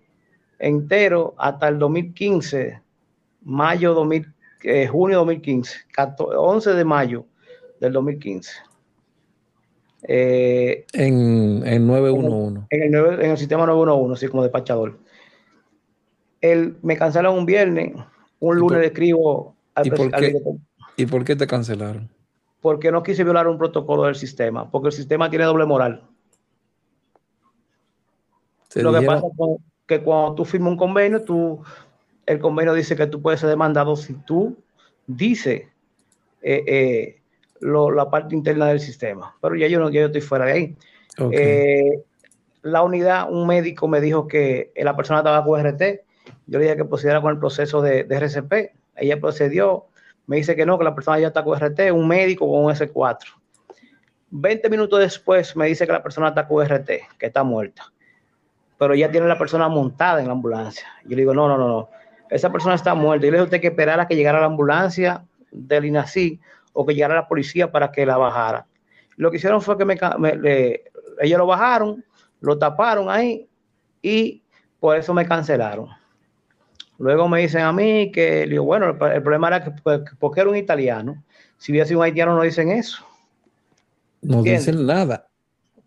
entero 0.58 1.34
hasta 1.38 1.68
el 1.68 1.78
2015, 1.78 2.80
mayo 3.42 3.94
2000, 3.94 4.34
eh, 4.64 4.86
junio 4.86 5.18
2015, 5.18 5.78
11 6.16 6.74
de 6.74 6.84
mayo 6.84 7.24
del 7.80 7.92
2015. 7.92 8.67
Eh, 10.02 10.86
en, 10.92 11.62
en 11.66 11.86
911. 11.86 12.66
En 12.70 12.94
el, 12.94 13.20
en 13.20 13.30
el, 13.30 13.38
sistema 13.38 13.66
911, 13.66 14.20
sí, 14.20 14.30
como 14.30 14.42
despachador. 14.42 14.98
Él 16.40 16.76
me 16.82 16.96
cancelaron 16.96 17.36
un 17.36 17.46
viernes, 17.46 17.94
un 18.38 18.56
lunes 18.56 18.78
le 18.78 18.86
escribo 18.86 19.56
al, 19.74 19.86
¿y 19.86 19.90
por, 19.90 20.10
qué, 20.12 20.40
¿Y 20.96 21.06
por 21.06 21.24
qué 21.24 21.34
te 21.34 21.46
cancelaron? 21.46 22.08
Porque 22.60 22.92
no 22.92 23.02
quise 23.02 23.24
violar 23.24 23.48
un 23.48 23.58
protocolo 23.58 24.04
del 24.04 24.14
sistema, 24.14 24.70
porque 24.70 24.88
el 24.88 24.92
sistema 24.92 25.30
tiene 25.30 25.44
doble 25.44 25.66
moral. 25.66 26.04
Lo 28.74 28.92
que 28.92 29.02
pasa 29.02 29.26
es 29.26 29.60
que 29.86 30.02
cuando 30.02 30.34
tú 30.34 30.44
firmas 30.44 30.72
un 30.72 30.76
convenio, 30.76 31.24
tú, 31.24 31.62
el 32.26 32.38
convenio 32.38 32.74
dice 32.74 32.94
que 32.94 33.06
tú 33.06 33.20
puedes 33.22 33.40
ser 33.40 33.48
demandado 33.48 33.96
si 33.96 34.14
tú 34.14 34.56
dices 35.06 35.62
eh, 36.42 36.64
eh, 36.66 37.17
la 37.60 38.10
parte 38.10 38.34
interna 38.34 38.66
del 38.66 38.80
sistema. 38.80 39.36
Pero 39.40 39.56
ya 39.56 39.66
yo, 39.66 39.80
no, 39.80 39.90
ya 39.90 40.00
yo 40.00 40.06
estoy 40.06 40.20
fuera 40.20 40.46
de 40.46 40.52
ahí. 40.52 40.76
Eh, 41.32 42.02
la 42.62 42.82
unidad, 42.82 43.30
un 43.30 43.46
médico 43.46 43.88
me 43.88 44.00
dijo 44.00 44.28
que 44.28 44.72
la 44.76 44.96
persona 44.96 45.20
estaba 45.20 45.44
con 45.44 45.60
RT. 45.60 45.82
Yo 46.46 46.58
le 46.58 46.64
dije 46.64 46.76
que 46.76 46.84
procediera 46.84 47.20
con 47.20 47.32
el 47.32 47.38
proceso 47.38 47.80
de, 47.82 48.04
de, 48.04 48.16
RCP. 48.16 48.52
Ella 48.96 49.20
procedió. 49.20 49.86
Me 50.26 50.36
dice 50.36 50.54
que 50.54 50.66
no, 50.66 50.78
que 50.78 50.84
la 50.84 50.94
persona 50.94 51.18
ya 51.18 51.28
está 51.28 51.42
con 51.42 51.58
RT, 51.58 51.92
un 51.92 52.06
médico 52.06 52.50
con 52.50 52.64
un 52.64 52.72
S4. 52.72 53.18
20 54.30 54.68
minutos 54.68 55.00
después 55.00 55.56
me 55.56 55.66
dice 55.66 55.86
que 55.86 55.92
la 55.92 56.02
persona 56.02 56.28
está 56.28 56.46
con 56.46 56.64
RT, 56.64 56.90
que 57.18 57.26
está 57.26 57.42
muerta 57.44 57.92
pero 58.78 58.94
ya 58.94 59.10
tiene 59.10 59.26
la 59.26 59.36
persona 59.36 59.68
montada 59.68 60.20
en 60.20 60.26
la 60.28 60.32
ambulancia. 60.32 60.86
Yo 61.02 61.10
le 61.10 61.16
digo, 61.16 61.34
no, 61.34 61.48
no, 61.48 61.58
no, 61.58 61.68
no, 61.68 61.88
esa 62.30 62.50
persona 62.50 62.76
está 62.76 62.94
muerta. 62.94 63.26
Yo 63.26 63.32
le 63.32 63.36
dije 63.36 63.42
a 63.42 63.44
usted 63.44 63.60
que 63.60 63.66
esperara 63.68 64.06
que 64.06 64.16
llegara 64.16 64.40
la 64.40 64.46
ambulancia 64.46 65.24
del 65.50 65.86
INACI 65.86 66.40
o 66.80 66.86
que 66.86 66.94
llegara 66.94 67.16
la 67.16 67.26
policía 67.26 67.72
para 67.72 67.90
que 67.90 68.06
la 68.06 68.16
bajara. 68.16 68.64
Lo 69.16 69.32
que 69.32 69.38
hicieron 69.38 69.60
fue 69.60 69.76
que 69.76 69.84
me, 69.84 69.98
ellos 71.20 71.38
lo 71.38 71.44
bajaron, 71.44 72.04
lo 72.40 72.56
taparon 72.56 73.10
ahí 73.10 73.48
y 74.00 74.44
por 74.78 74.96
eso 74.96 75.12
me 75.12 75.26
cancelaron. 75.26 75.88
Luego 76.98 77.28
me 77.28 77.40
dicen 77.40 77.62
a 77.62 77.72
mí 77.72 78.12
que, 78.12 78.46
digo, 78.46 78.62
bueno, 78.62 78.90
el, 78.90 78.96
problema 78.96 79.48
era 79.48 79.64
que 79.64 79.72
pues, 79.72 80.02
porque 80.20 80.40
era 80.40 80.50
un 80.50 80.54
italiano. 80.54 81.24
Si 81.56 81.72
hubiera 81.72 81.84
sido 81.84 81.98
un 81.98 82.04
haitiano 82.04 82.36
no 82.36 82.42
dicen 82.42 82.70
eso. 82.70 83.04
No 84.22 84.40
dicen 84.40 84.86
nada. 84.86 85.26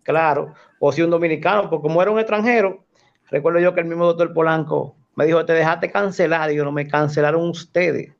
Claro, 0.02 0.52
o 0.78 0.92
si 0.92 1.00
un 1.00 1.08
dominicano, 1.08 1.70
porque 1.70 1.88
como 1.88 2.02
era 2.02 2.10
un 2.10 2.18
extranjero, 2.18 2.84
recuerdo 3.30 3.60
yo 3.60 3.72
que 3.72 3.80
el 3.80 3.86
mismo 3.86 4.04
doctor 4.04 4.34
Polanco 4.34 4.94
me 5.14 5.24
dijo, 5.24 5.42
te 5.46 5.54
dejaste 5.54 5.90
cancelar, 5.90 6.52
y 6.52 6.56
yo 6.56 6.64
no 6.64 6.72
me 6.72 6.86
cancelaron 6.86 7.48
ustedes, 7.48 8.12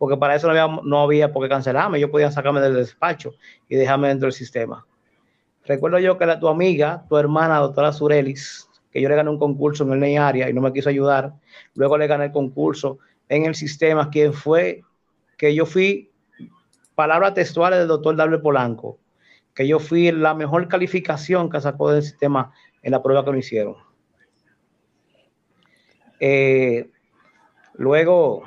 porque 0.00 0.16
para 0.16 0.34
eso 0.34 0.46
no 0.46 0.52
había, 0.52 0.80
no 0.82 1.02
había 1.02 1.30
por 1.30 1.42
qué 1.42 1.50
cancelarme, 1.50 2.00
yo 2.00 2.10
podía 2.10 2.30
sacarme 2.30 2.62
del 2.62 2.74
despacho 2.74 3.34
y 3.68 3.76
dejarme 3.76 4.08
dentro 4.08 4.28
del 4.28 4.32
sistema. 4.32 4.86
Recuerdo 5.66 5.98
yo 5.98 6.16
que 6.16 6.24
la, 6.24 6.40
tu 6.40 6.48
amiga, 6.48 7.04
tu 7.06 7.18
hermana, 7.18 7.58
doctora 7.58 7.92
Surelis, 7.92 8.66
que 8.90 9.02
yo 9.02 9.10
le 9.10 9.14
gané 9.14 9.28
un 9.28 9.38
concurso 9.38 9.84
en 9.84 9.92
el 9.92 10.00
NEI 10.00 10.16
área 10.16 10.48
y 10.48 10.54
no 10.54 10.62
me 10.62 10.72
quiso 10.72 10.88
ayudar, 10.88 11.34
luego 11.74 11.98
le 11.98 12.06
gané 12.06 12.24
el 12.24 12.32
concurso 12.32 12.98
en 13.28 13.44
el 13.44 13.54
sistema, 13.54 14.08
quien 14.08 14.32
fue 14.32 14.84
que 15.36 15.54
yo 15.54 15.66
fui, 15.66 16.10
palabras 16.94 17.34
textuales 17.34 17.80
del 17.80 17.88
doctor 17.88 18.16
W. 18.16 18.38
Polanco, 18.38 18.98
que 19.52 19.68
yo 19.68 19.78
fui 19.78 20.12
la 20.12 20.32
mejor 20.32 20.66
calificación 20.66 21.50
que 21.50 21.60
sacó 21.60 21.92
del 21.92 22.02
sistema 22.02 22.54
en 22.80 22.92
la 22.92 23.02
prueba 23.02 23.22
que 23.22 23.32
me 23.32 23.40
hicieron. 23.40 23.76
Eh, 26.20 26.88
luego 27.74 28.44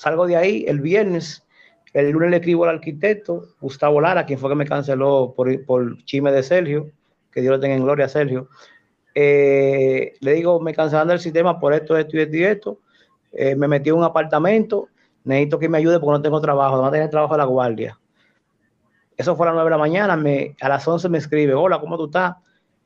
salgo 0.00 0.26
de 0.26 0.36
ahí 0.36 0.64
el 0.66 0.80
viernes, 0.80 1.46
el 1.92 2.10
lunes 2.10 2.30
le 2.30 2.36
escribo 2.36 2.64
al 2.64 2.76
arquitecto 2.76 3.48
Gustavo 3.60 4.00
Lara, 4.00 4.24
quien 4.24 4.38
fue 4.38 4.48
que 4.48 4.56
me 4.56 4.66
canceló 4.66 5.34
por, 5.36 5.64
por 5.64 6.02
chisme 6.04 6.32
de 6.32 6.42
Sergio, 6.42 6.90
que 7.30 7.40
Dios 7.42 7.52
lo 7.52 7.60
tenga 7.60 7.76
en 7.76 7.84
gloria 7.84 8.06
a 8.06 8.08
Sergio. 8.08 8.48
Eh, 9.14 10.14
le 10.20 10.32
digo, 10.32 10.60
me 10.60 10.72
cancelaron 10.72 11.08
del 11.08 11.20
sistema 11.20 11.60
por 11.60 11.74
esto, 11.74 11.96
esto 11.96 12.16
y 12.16 12.20
esto 12.20 12.36
y. 12.36 12.78
Eh, 13.32 13.54
me 13.54 13.68
metí 13.68 13.90
en 13.90 13.96
un 13.96 14.04
apartamento, 14.04 14.88
necesito 15.24 15.58
que 15.58 15.68
me 15.68 15.78
ayude 15.78 16.00
porque 16.00 16.18
no 16.18 16.22
tengo 16.22 16.40
trabajo, 16.40 16.80
no 16.82 16.90
tengo 16.90 17.08
trabajo 17.08 17.34
de 17.34 17.38
la 17.38 17.44
guardia. 17.44 17.98
Eso 19.16 19.36
fue 19.36 19.46
a 19.46 19.50
las 19.50 19.54
9 19.56 19.66
de 19.66 19.70
la 19.70 19.78
mañana, 19.78 20.54
a 20.60 20.68
las 20.68 20.88
11 20.88 21.08
me 21.10 21.18
escribe, 21.18 21.54
hola, 21.54 21.78
¿cómo 21.78 21.98
tú 21.98 22.06
estás? 22.06 22.36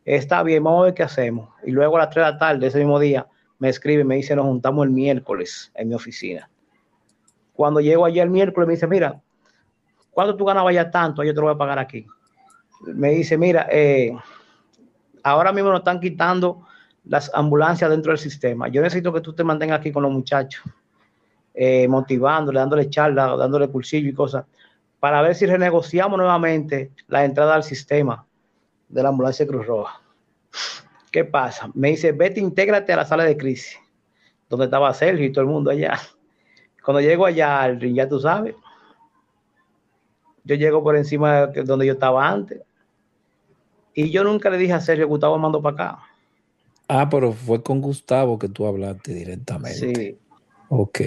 Está 0.04 0.42
bien, 0.42 0.64
vamos 0.64 0.82
a 0.82 0.84
ver 0.86 0.94
qué 0.94 1.04
hacemos. 1.04 1.48
Y 1.64 1.70
luego 1.70 1.96
a 1.96 2.00
las 2.00 2.10
3 2.10 2.26
de 2.26 2.32
la 2.32 2.38
tarde, 2.38 2.66
ese 2.66 2.78
mismo 2.78 2.98
día, 2.98 3.26
me 3.58 3.68
escribe 3.68 4.04
me 4.04 4.16
dice, 4.16 4.34
nos 4.34 4.46
juntamos 4.46 4.84
el 4.84 4.90
miércoles 4.90 5.70
en 5.74 5.88
mi 5.88 5.94
oficina. 5.94 6.50
Cuando 7.54 7.80
llego 7.80 8.04
allí 8.04 8.20
el 8.20 8.30
miércoles, 8.30 8.66
me 8.66 8.74
dice, 8.74 8.86
mira, 8.86 9.20
¿cuánto 10.10 10.36
tú 10.36 10.44
ganabas 10.44 10.74
ya 10.74 10.90
tanto? 10.90 11.22
Yo 11.22 11.32
te 11.32 11.40
lo 11.40 11.46
voy 11.46 11.54
a 11.54 11.58
pagar 11.58 11.78
aquí. 11.78 12.06
Me 12.82 13.10
dice, 13.12 13.38
mira, 13.38 13.66
eh, 13.70 14.14
ahora 15.22 15.52
mismo 15.52 15.70
nos 15.70 15.80
están 15.80 16.00
quitando 16.00 16.66
las 17.04 17.30
ambulancias 17.34 17.88
dentro 17.90 18.12
del 18.12 18.18
sistema. 18.18 18.68
Yo 18.68 18.82
necesito 18.82 19.12
que 19.12 19.20
tú 19.20 19.32
te 19.32 19.44
mantengas 19.44 19.80
aquí 19.80 19.92
con 19.92 20.02
los 20.02 20.12
muchachos, 20.12 20.62
eh, 21.54 21.88
motivándole, 21.88 22.58
dándole 22.58 22.90
charla, 22.90 23.36
dándole 23.36 23.68
pulsillo 23.68 24.08
y 24.08 24.12
cosas 24.12 24.44
para 25.04 25.20
ver 25.20 25.34
si 25.34 25.44
renegociamos 25.44 26.16
nuevamente 26.16 26.90
la 27.08 27.26
entrada 27.26 27.54
al 27.54 27.62
sistema 27.62 28.24
de 28.88 29.02
la 29.02 29.10
ambulancia 29.10 29.46
Cruz 29.46 29.66
Roja. 29.66 30.00
¿Qué 31.12 31.26
pasa? 31.26 31.70
Me 31.74 31.90
dice, 31.90 32.12
vete, 32.12 32.40
intégrate 32.40 32.90
a 32.90 32.96
la 32.96 33.04
sala 33.04 33.24
de 33.24 33.36
crisis, 33.36 33.78
donde 34.48 34.64
estaba 34.64 34.94
Sergio 34.94 35.26
y 35.26 35.30
todo 35.30 35.42
el 35.42 35.50
mundo 35.50 35.70
allá. 35.70 36.00
Cuando 36.84 37.00
llego 37.00 37.24
allá 37.24 37.62
al 37.62 37.80
ring, 37.80 37.96
ya 37.96 38.08
tú 38.08 38.20
sabes, 38.20 38.54
yo 40.44 40.54
llego 40.54 40.82
por 40.82 40.96
encima 40.96 41.46
de 41.46 41.62
donde 41.62 41.86
yo 41.86 41.94
estaba 41.94 42.28
antes. 42.28 42.60
Y 43.94 44.10
yo 44.10 44.22
nunca 44.22 44.50
le 44.50 44.58
dije 44.58 44.74
a 44.74 44.80
Sergio, 44.80 45.08
Gustavo 45.08 45.38
mando 45.38 45.62
para 45.62 45.74
acá. 45.74 46.02
Ah, 46.88 47.08
pero 47.08 47.32
fue 47.32 47.62
con 47.62 47.80
Gustavo 47.80 48.38
que 48.38 48.48
tú 48.48 48.66
hablaste 48.66 49.14
directamente. 49.14 49.94
Sí. 49.94 50.18
Ok. 50.68 51.00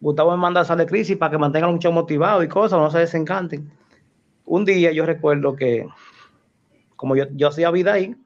Gustavo 0.00 0.30
me 0.30 0.38
manda 0.38 0.62
a 0.62 0.64
salir 0.64 0.86
de 0.86 0.90
crisis 0.90 1.16
para 1.18 1.32
que 1.32 1.38
mantengan 1.38 1.72
mucho 1.72 1.92
motivado 1.92 2.42
y 2.42 2.48
cosas, 2.48 2.78
no 2.78 2.90
se 2.90 3.00
desencanten. 3.00 3.70
Un 4.46 4.64
día 4.64 4.90
yo 4.92 5.04
recuerdo 5.04 5.54
que, 5.54 5.86
como 6.96 7.14
yo, 7.14 7.24
yo 7.32 7.48
hacía 7.48 7.70
vida 7.70 7.92
ahí, 7.92 8.16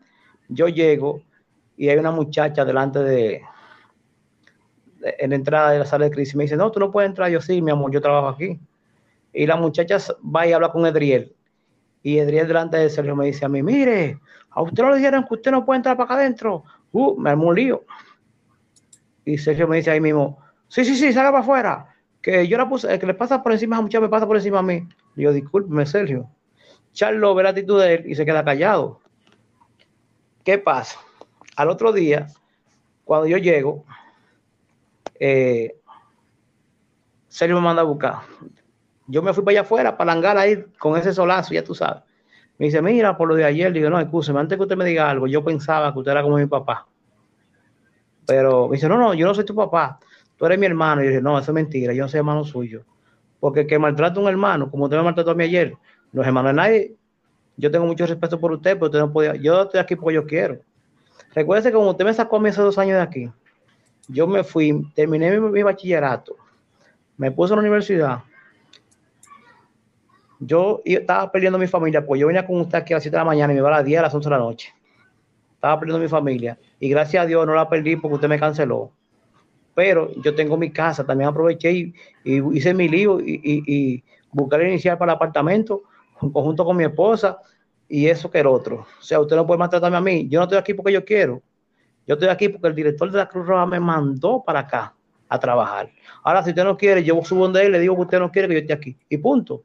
yo 0.49 0.69
llego 0.69 1.23
y 1.77 1.89
hay 1.89 1.97
una 1.97 2.13
muchacha 2.13 2.65
delante 2.65 3.01
de, 3.01 3.43
en 5.19 5.31
la 5.31 5.37
entrada 5.37 5.71
de 5.71 5.79
la 5.81 5.87
sala 5.87 6.07
de 6.07 6.11
crisis. 6.11 6.35
Me 6.35 6.45
dice, 6.45 6.57
no, 6.57 6.71
tú 6.71 6.81
no 6.81 6.91
puedes 6.91 7.09
entrar. 7.09 7.31
Yo 7.31 7.41
sí, 7.41 7.61
mi 7.63 7.71
amor, 7.71 7.91
yo 7.93 8.01
trabajo 8.01 8.29
aquí. 8.29 8.59
Y 9.33 9.47
la 9.47 9.57
muchacha 9.57 9.99
va 10.25 10.47
y 10.47 10.53
habla 10.53 10.71
con 10.71 10.87
Edriel. 10.87 11.35
Y 12.03 12.19
Edriel 12.19 12.47
delante 12.47 12.77
de 12.77 12.91
Sergio 12.91 13.17
me 13.17 13.27
dice 13.27 13.45
a 13.45 13.49
mí, 13.49 13.63
mire, 13.63 14.19
a 14.51 14.63
usted 14.63 14.85
le 14.85 14.97
dijeron 14.97 15.25
que 15.27 15.35
usted 15.35 15.51
no 15.51 15.65
puede 15.65 15.79
entrar 15.79 15.97
para 15.97 16.05
acá 16.05 16.15
adentro. 16.15 16.65
Uh, 16.93 17.19
me 17.19 17.31
armó 17.31 17.49
un 17.49 17.55
lío. 17.57 17.85
Y 19.25 19.39
Sergio 19.39 19.67
me 19.67 19.79
dice 19.79 19.91
ahí 19.91 20.01
mismo, 20.01 20.39
Sí, 20.75 20.85
sí, 20.85 20.97
sí, 20.97 21.13
salga 21.13 21.31
para 21.31 21.43
afuera. 21.45 21.95
Que 22.21 22.49
yo 22.49 22.59
la 22.59 22.69
puse, 22.69 22.93
el 22.93 22.99
que 22.99 23.07
le 23.07 23.15
pasa 23.15 23.43
por 23.43 23.53
encima 23.53 23.77
a 23.77 23.81
muchas 23.81 24.03
me 24.03 24.09
pasa 24.09 24.27
por 24.27 24.37
encima 24.37 24.59
a 24.59 24.63
mí. 24.63 24.89
Digo, 25.15 25.33
discúlpeme, 25.33 25.87
Sergio. 25.87 26.29
Charlo 26.93 27.33
ve 27.35 27.45
la 27.45 27.51
actitud 27.51 27.81
de 27.81 27.95
él 27.95 28.05
y 28.07 28.17
se 28.17 28.25
queda 28.25 28.45
callado. 28.45 29.01
¿Qué 30.43 30.59
pasa? 30.59 30.99
Al 31.55 31.69
otro 31.69 31.93
día, 31.93 32.27
cuando 33.05 33.29
yo 33.29 33.39
llego, 33.39 33.85
eh, 35.19 35.77
Sergio 37.29 37.57
me 37.57 37.63
manda 37.63 37.83
a 37.83 37.85
buscar. 37.85 38.15
Yo 39.07 39.23
me 39.23 39.33
fui 39.33 39.45
para 39.45 39.53
allá 39.53 39.61
afuera, 39.63 39.97
para 39.97 40.15
langar 40.15 40.39
ahí 40.39 40.65
con 40.79 40.97
ese 40.97 41.13
solazo, 41.13 41.53
ya 41.53 41.63
tú 41.63 41.75
sabes. 41.75 42.03
Me 42.59 42.67
dice, 42.67 42.81
mira, 42.81 43.17
por 43.17 43.29
lo 43.29 43.35
de 43.35 43.45
ayer, 43.45 43.73
digo, 43.73 43.91
no, 43.91 43.99
escúcheme, 43.99 44.39
antes 44.39 44.57
que 44.57 44.63
usted 44.63 44.77
me 44.77 44.85
diga 44.85 45.11
algo, 45.11 45.27
yo 45.27 45.45
pensaba 45.45 45.93
que 45.93 45.99
usted 45.99 46.13
era 46.13 46.23
como 46.23 46.37
mi 46.37 46.47
papá. 46.47 46.87
Pero 48.27 48.69
me 48.69 48.77
dice, 48.77 48.89
no, 48.89 48.97
no, 48.97 49.13
yo 49.13 49.27
no 49.27 49.35
soy 49.35 49.45
tu 49.45 49.55
papá, 49.55 49.99
tú 50.37 50.47
eres 50.47 50.59
mi 50.59 50.67
hermano. 50.67 51.03
Y 51.03 51.07
yo 51.07 51.11
dije, 51.11 51.23
no, 51.23 51.39
eso 51.39 51.51
es 51.51 51.55
mentira, 51.55 51.93
yo 51.93 52.05
no 52.05 52.09
soy 52.09 52.19
hermano 52.19 52.45
suyo. 52.45 52.85
Porque 53.41 53.67
que 53.67 53.79
maltrata 53.79 54.19
a 54.19 54.23
un 54.23 54.29
hermano, 54.29 54.71
como 54.71 54.85
usted 54.85 54.97
me 54.97 55.03
maltrató 55.03 55.33
a 55.33 55.35
mí 55.35 55.45
ayer, 55.45 55.75
no 56.13 56.23
es 56.23 56.27
hermano 56.29 56.49
de 56.49 56.55
nadie. 56.55 56.97
Yo 57.57 57.71
tengo 57.71 57.87
mucho 57.87 58.07
respeto 58.07 58.41
por 58.41 58.53
usted, 58.53 58.75
pero 58.75 58.87
usted 58.87 58.99
no 59.01 59.13
podía, 59.13 59.35
yo 59.35 59.63
estoy 59.63 59.81
aquí 59.81 59.97
porque 59.97 60.15
yo 60.15 60.25
quiero. 60.25 60.61
Recuerde 61.35 61.71
que 61.71 61.75
como 61.75 61.91
usted 61.91 62.05
me 62.05 62.15
sacó 62.15 62.37
a 62.37 62.41
mí 62.41 62.49
hace 62.49 62.63
dos 62.63 62.79
años 62.79 62.97
de 62.97 63.03
aquí, 63.03 63.31
yo 64.09 64.27
me 64.27 64.45
fui, 64.45 64.87
terminé 64.95 65.39
mi, 65.39 65.63
bachillerato, 65.63 66.37
me 67.17 67.31
puse 67.31 67.53
en 67.53 67.57
la 67.57 67.63
universidad, 67.63 68.19
yo 70.41 70.83
estaba 70.85 71.31
perdiendo 71.31 71.59
mi 71.59 71.67
familia, 71.67 72.05
pues 72.05 72.21
yo 72.21 72.27
venía 72.27 72.47
con 72.47 72.61
usted 72.61 72.79
aquí 72.79 72.93
a 72.93 72.97
las 72.97 73.03
7 73.03 73.15
de 73.15 73.21
la 73.21 73.25
mañana 73.25 73.53
y 73.53 73.57
me 73.57 73.61
iba 73.61 73.69
a 73.69 73.79
las 73.79 73.85
10 73.85 73.99
a 73.99 74.03
las 74.03 74.15
11 74.15 74.29
de 74.29 74.31
la 74.31 74.39
noche. 74.39 74.75
Estaba 75.55 75.81
perdiendo 75.81 76.03
mi 76.03 76.09
familia 76.09 76.59
y 76.79 76.89
gracias 76.89 77.23
a 77.23 77.27
Dios 77.27 77.47
no 77.47 77.55
la 77.55 77.69
perdí 77.69 77.97
porque 77.97 78.17
usted 78.17 78.29
me 78.29 78.39
canceló. 78.39 78.91
Pero 79.75 80.13
yo 80.23 80.35
tengo 80.35 80.57
mi 80.57 80.71
casa, 80.71 81.05
también 81.05 81.31
aproveché 81.31 81.73
y, 81.73 81.95
hice 82.25 82.75
mi 82.75 82.89
lío 82.89 83.21
y, 83.21 83.41
y, 83.43 84.05
el 84.53 84.69
inicial 84.69 84.99
para 84.99 85.13
el 85.13 85.17
apartamento 85.17 85.85
conjunto 86.19 86.65
con 86.65 86.77
mi 86.77 86.85
esposa 86.85 87.39
y 87.89 88.07
eso 88.07 88.31
que 88.31 88.41
el 88.41 88.47
otro. 88.47 88.87
O 88.99 89.03
sea, 89.03 89.21
usted 89.21 89.37
no 89.37 89.47
puede 89.47 89.59
maltratarme 89.59 89.97
a 89.97 90.01
mí. 90.01 90.29
Yo 90.29 90.41
no 90.41 90.45
estoy 90.45 90.59
aquí 90.59 90.75
porque 90.75 90.93
yo 90.93 91.05
quiero. 91.05 91.41
Yo 92.07 92.15
estoy 92.15 92.29
aquí 92.29 92.49
porque 92.49 92.69
el 92.69 92.75
director 92.75 93.11
de 93.11 93.19
la 93.19 93.29
Cruz 93.29 93.47
Roja 93.47 93.67
me 93.67 93.81
mandó 93.81 94.43
para 94.45 94.61
acá 94.61 94.95
a 95.29 95.39
trabajar. 95.39 95.91
Ahora, 96.23 96.43
si 96.43 96.51
usted 96.51 96.65
no 96.65 96.77
quiere, 96.77 97.03
yo 97.03 97.23
subo 97.25 97.45
donde 97.45 97.65
él, 97.65 97.73
le 97.73 97.81
digo 97.81 97.95
que 97.97 98.03
usted 98.03 98.19
no 98.21 98.31
quiere 98.31 98.49
que 98.49 98.55
yo 98.55 98.61
esté 98.61 98.73
aquí. 98.73 98.97
Y 99.09 99.17
punto. 99.19 99.63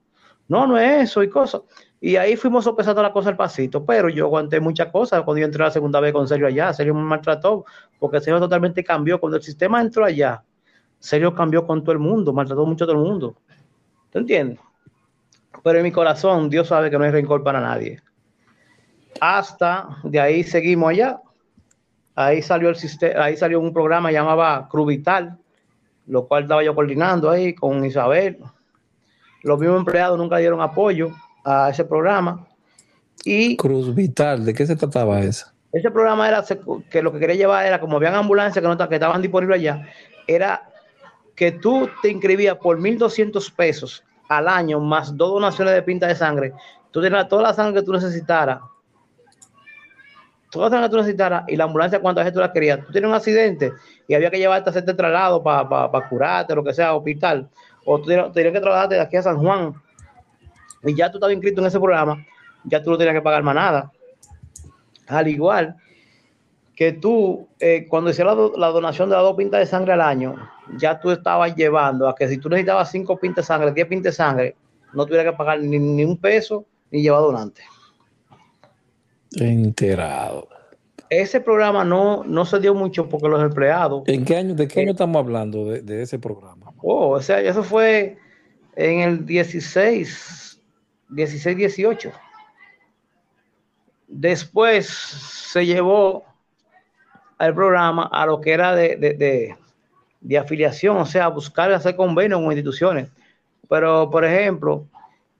No, 0.47 0.65
no 0.65 0.77
es 0.77 1.03
eso 1.03 1.21
y 1.21 1.29
cosas. 1.29 1.61
Y 2.01 2.15
ahí 2.15 2.35
fuimos 2.35 2.63
sopesando 2.63 3.03
la 3.03 3.11
cosa 3.11 3.29
al 3.29 3.35
pasito, 3.35 3.85
pero 3.85 4.09
yo 4.09 4.25
aguanté 4.25 4.59
muchas 4.59 4.87
cosas 4.87 5.21
cuando 5.23 5.39
yo 5.39 5.45
entré 5.45 5.63
la 5.63 5.69
segunda 5.69 5.99
vez 5.99 6.13
con 6.13 6.27
Sergio 6.27 6.47
allá. 6.47 6.73
Sergio 6.73 6.95
me 6.95 7.03
maltrató 7.03 7.65
porque 7.99 8.19
Sergio 8.19 8.39
totalmente 8.39 8.83
cambió. 8.83 9.19
Cuando 9.19 9.37
el 9.37 9.43
sistema 9.43 9.81
entró 9.81 10.05
allá, 10.05 10.43
Sergio 10.97 11.35
cambió 11.35 11.67
con 11.67 11.83
todo 11.83 11.91
el 11.91 11.99
mundo, 11.99 12.33
maltrató 12.33 12.65
mucho 12.65 12.85
todo 12.85 12.95
el 12.95 13.03
mundo. 13.03 13.35
¿Te 14.11 14.19
entiendes? 14.19 14.59
Pero 15.63 15.77
en 15.77 15.83
mi 15.83 15.91
corazón, 15.91 16.49
Dios 16.49 16.67
sabe 16.67 16.89
que 16.89 16.97
no 16.97 17.03
hay 17.03 17.11
rencor 17.11 17.43
para 17.43 17.59
nadie. 17.59 18.01
Hasta 19.19 19.97
de 20.03 20.19
ahí 20.19 20.43
seguimos 20.43 20.89
allá. 20.89 21.21
Ahí 22.19 22.41
salió 22.41 22.67
el 22.67 22.75
sistema, 22.75 23.23
ahí 23.23 23.37
salió 23.37 23.61
un 23.61 23.71
programa 23.71 24.11
llamaba 24.11 24.67
Cruz 24.67 24.87
Vital, 24.87 25.37
lo 26.05 26.27
cual 26.27 26.43
estaba 26.43 26.61
yo 26.61 26.75
coordinando 26.75 27.29
ahí 27.29 27.53
con 27.53 27.85
Isabel, 27.85 28.39
los 29.41 29.57
mismos 29.57 29.79
empleados 29.79 30.17
nunca 30.17 30.35
dieron 30.35 30.59
apoyo 30.59 31.11
a 31.45 31.69
ese 31.69 31.85
programa. 31.85 32.45
Y 33.23 33.55
Cruz 33.55 33.95
Vital, 33.95 34.43
¿de 34.43 34.53
qué 34.53 34.65
se 34.65 34.75
trataba 34.75 35.21
eso? 35.21 35.45
Ese 35.71 35.89
programa 35.91 36.27
era 36.27 36.43
que 36.89 37.01
lo 37.01 37.13
que 37.13 37.19
quería 37.19 37.37
llevar 37.37 37.65
era, 37.65 37.79
como 37.79 37.95
habían 37.95 38.15
ambulancias 38.15 38.61
que, 38.61 38.67
no, 38.67 38.89
que 38.89 38.95
estaban 38.95 39.21
disponibles 39.21 39.61
allá, 39.61 39.87
era 40.27 40.69
que 41.37 41.53
tú 41.53 41.89
te 42.01 42.09
inscribías 42.09 42.57
por 42.57 42.79
1.200 42.79 43.49
pesos 43.55 44.03
al 44.27 44.49
año 44.49 44.81
más 44.81 45.15
dos 45.15 45.29
donaciones 45.29 45.73
de 45.73 45.83
pinta 45.83 46.07
de 46.07 46.15
sangre. 46.15 46.51
Tú 46.91 47.01
tenías 47.01 47.29
toda 47.29 47.43
la 47.43 47.53
sangre 47.53 47.79
que 47.79 47.85
tú 47.85 47.93
necesitaras, 47.93 48.59
toda 50.49 50.65
la 50.65 50.71
sangre 50.71 50.87
que 50.87 50.91
tú 50.91 50.97
necesitaras 50.97 51.43
y 51.47 51.55
la 51.55 51.65
ambulancia 51.65 51.99
cuánta 51.99 52.23
gente 52.23 52.35
tú 52.35 52.39
la 52.39 52.51
querías. 52.51 52.85
Tú 52.85 52.91
tienes 52.91 53.09
un 53.09 53.15
accidente 53.15 53.73
y 54.07 54.13
había 54.13 54.31
que 54.31 54.37
llevarte 54.37 54.69
a 54.69 54.71
hacerte 54.71 54.93
traslado 54.93 55.43
para 55.43 56.09
curarte, 56.09 56.55
lo 56.55 56.63
que 56.63 56.73
sea, 56.73 56.95
hospital 56.95 57.49
o 57.91 57.99
tú 57.99 58.05
tenías 58.05 58.53
que 58.53 58.59
trabajar 58.59 58.87
de 58.87 58.99
aquí 58.99 59.17
a 59.17 59.23
San 59.23 59.37
Juan 59.37 59.73
y 60.83 60.95
ya 60.95 61.11
tú 61.11 61.17
estabas 61.17 61.33
inscrito 61.33 61.59
en 61.59 61.67
ese 61.67 61.79
programa, 61.79 62.23
ya 62.63 62.83
tú 62.83 62.91
no 62.91 62.97
tenías 62.97 63.15
que 63.15 63.21
pagar 63.21 63.41
más 63.41 63.55
nada. 63.55 63.91
Al 65.07 65.27
igual 65.27 65.75
que 66.75 66.93
tú, 66.93 67.47
eh, 67.59 67.87
cuando 67.89 68.11
hicieras 68.11 68.37
la, 68.55 68.67
donación 68.67 69.09
de 69.09 69.15
las 69.15 69.23
dos 69.23 69.35
pintas 69.35 69.59
de 69.59 69.65
sangre 69.65 69.93
al 69.93 70.01
año, 70.01 70.35
ya 70.77 70.99
tú 70.99 71.09
estabas 71.09 71.55
llevando 71.55 72.07
a 72.07 72.15
que 72.15 72.27
si 72.27 72.37
tú 72.37 72.47
necesitabas 72.47 72.91
cinco 72.91 73.17
pintas 73.17 73.45
de 73.45 73.47
sangre, 73.47 73.71
diez 73.71 73.87
pintas 73.87 74.13
de 74.13 74.17
sangre, 74.17 74.55
no 74.93 75.05
tuvieras 75.05 75.31
que 75.31 75.37
pagar 75.37 75.59
ni, 75.59 76.05
un 76.05 76.17
peso 76.17 76.65
ni 76.91 77.01
llevar 77.01 77.21
donante. 77.21 77.63
Enterado. 79.35 80.47
Ese 81.09 81.41
programa 81.41 81.83
no, 81.83 82.23
no 82.23 82.45
se 82.45 82.59
dio 82.59 82.75
mucho 82.75 83.09
porque 83.09 83.27
los 83.27 83.41
empleados. 83.41 84.03
¿En 84.07 84.25
qué 84.25 84.37
año, 84.37 84.53
¿De 84.53 84.67
qué 84.67 84.81
año 84.81 84.91
estamos 84.91 85.19
hablando 85.19 85.65
de 85.65 86.01
ese 86.01 86.19
programa? 86.19 86.71
Oh, 86.81 87.09
o 87.09 87.21
sea, 87.21 87.41
eso 87.41 87.63
fue 87.63 88.17
en 88.75 88.99
el 89.01 89.25
16, 89.25 90.61
16, 91.09 91.57
18. 91.57 92.11
Después 94.07 94.87
se 94.87 95.65
llevó 95.65 96.23
al 97.37 97.53
programa 97.53 98.09
a 98.11 98.25
lo 98.25 98.41
que 98.41 98.51
era 98.53 98.75
de, 98.75 99.55
afiliación, 100.39 100.97
o 100.97 101.05
sea, 101.05 101.27
buscar 101.27 101.71
hacer 101.71 101.95
convenios 101.95 102.39
con 102.39 102.51
instituciones. 102.51 103.09
Pero, 103.67 104.09
por 104.09 104.25
ejemplo, 104.25 104.85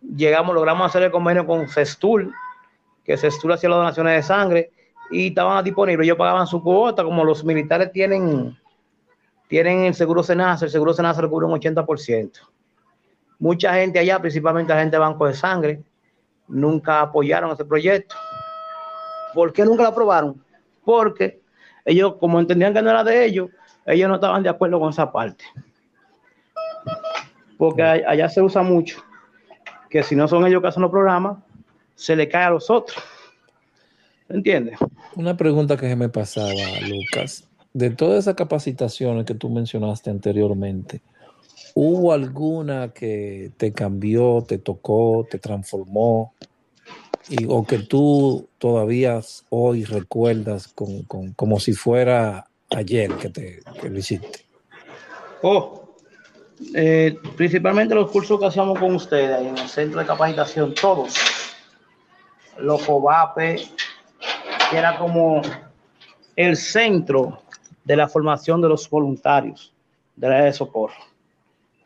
llegamos, 0.01 0.53
logramos 0.53 0.87
hacer 0.87 1.03
el 1.03 1.11
convenio 1.11 1.45
con 1.45 1.67
Cestul, 1.67 2.33
que 3.09 3.17
Cestul 3.17 3.51
hacía 3.51 3.69
las 3.69 3.79
donaciones 3.79 4.13
de 4.13 4.21
sangre 4.21 4.71
y 5.09 5.29
estaban 5.29 5.63
disponibles. 5.63 6.05
Ellos 6.05 6.15
pagaban 6.15 6.45
su 6.45 6.61
cuota, 6.61 7.03
como 7.03 7.23
los 7.23 7.43
militares 7.43 7.91
tienen 7.91 8.55
tienen 9.47 9.85
el 9.85 9.95
seguro 9.95 10.21
Senasa, 10.21 10.65
el 10.65 10.71
seguro 10.71 10.93
Senasa 10.93 11.27
cubre 11.27 11.47
un 11.47 11.59
80%. 11.59 12.33
Mucha 13.39 13.73
gente 13.73 13.97
allá, 13.97 14.19
principalmente 14.19 14.71
la 14.71 14.81
gente 14.81 14.95
de 14.95 14.99
Banco 14.99 15.25
de 15.25 15.33
Sangre, 15.33 15.81
nunca 16.47 17.01
apoyaron 17.01 17.49
ese 17.51 17.65
proyecto. 17.65 18.15
¿Por 19.33 19.53
qué 19.53 19.65
nunca 19.65 19.81
lo 19.81 19.89
aprobaron? 19.89 20.39
Porque 20.85 21.41
ellos, 21.85 22.13
como 22.19 22.39
entendían 22.39 22.75
que 22.75 22.81
no 22.83 22.91
era 22.91 23.03
de 23.03 23.25
ellos, 23.25 23.49
ellos 23.87 24.07
no 24.07 24.15
estaban 24.15 24.43
de 24.43 24.49
acuerdo 24.49 24.79
con 24.79 24.91
esa 24.91 25.11
parte. 25.11 25.45
Porque 27.57 27.81
allá 27.81 28.29
se 28.29 28.39
usa 28.39 28.61
mucho 28.61 29.01
que 29.89 30.03
si 30.03 30.15
no 30.15 30.27
son 30.27 30.45
ellos 30.45 30.61
que 30.61 30.67
hacen 30.67 30.83
los 30.83 30.91
programas, 30.91 31.39
se 31.99 32.15
le 32.15 32.27
cae 32.27 32.45
a 32.45 32.49
los 32.51 32.69
otros. 32.69 33.03
¿Entiendes? 34.29 34.77
Una 35.15 35.35
pregunta 35.35 35.75
que 35.75 35.89
se 35.89 35.95
me 35.95 36.09
pasaba, 36.09 36.53
Lucas 36.87 37.49
de 37.73 37.89
todas 37.91 38.19
esas 38.19 38.35
capacitaciones 38.35 39.25
que 39.25 39.35
tú 39.35 39.49
mencionaste 39.49 40.09
anteriormente, 40.09 41.01
¿hubo 41.75 42.13
alguna 42.13 42.89
que 42.93 43.51
te 43.57 43.71
cambió, 43.71 44.43
te 44.47 44.57
tocó, 44.57 45.27
te 45.29 45.39
transformó? 45.39 46.33
Y, 47.29 47.45
o 47.47 47.63
que 47.63 47.79
tú 47.79 48.47
todavía 48.57 49.21
hoy 49.49 49.83
recuerdas 49.83 50.67
con, 50.67 51.03
como 51.35 51.59
si 51.59 51.73
fuera 51.73 52.47
ayer 52.71 53.11
que, 53.15 53.29
te, 53.29 53.59
lo 53.87 53.97
hiciste? 53.97 54.45
Oh, 55.43 55.95
eh, 56.73 57.15
principalmente 57.37 57.93
los 57.93 58.09
cursos 58.09 58.39
que 58.39 58.47
hacíamos 58.47 58.79
con 58.79 58.95
ustedes 58.95 59.41
en 59.41 59.57
el 59.57 59.69
centro 59.69 59.99
de 59.99 60.07
capacitación, 60.07 60.73
todos. 60.73 61.13
Los 62.61 62.83
COVAPE, 62.83 63.57
que 64.69 64.77
era 64.77 64.97
como 64.97 65.41
el 66.35 66.55
centro 66.55 67.41
de 67.83 67.95
la 67.95 68.07
formación 68.07 68.61
de 68.61 68.69
los 68.69 68.89
voluntarios 68.89 69.73
de 70.15 70.29
la 70.29 70.41
de 70.43 70.53
socorro. 70.53 70.93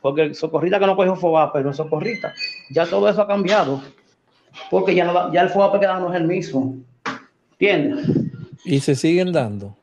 Porque 0.02 0.24
el 0.24 0.36
socorrista 0.36 0.80
que 0.80 0.86
no 0.86 0.96
cogió 0.96 1.16
FOBAPE 1.16 1.64
no 1.64 1.70
es 1.70 1.78
socorrista. 1.78 2.34
Ya 2.72 2.86
todo 2.86 3.08
eso 3.08 3.22
ha 3.22 3.28
cambiado. 3.28 3.82
Porque 4.70 4.94
ya, 4.94 5.30
ya 5.32 5.42
el 5.42 5.50
FOBAPE 5.50 5.80
que 5.80 5.88
no 5.88 6.14
es 6.14 6.20
el 6.20 6.28
mismo. 6.28 6.76
¿Entiendes? 7.54 8.06
Y 8.66 8.80
se 8.80 8.96
siguen 8.96 9.32
dando. 9.32 9.78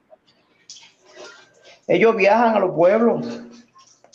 Ellos 1.87 2.15
viajan 2.15 2.55
a 2.55 2.61
los 2.61 2.75
pueblos, 2.75 3.27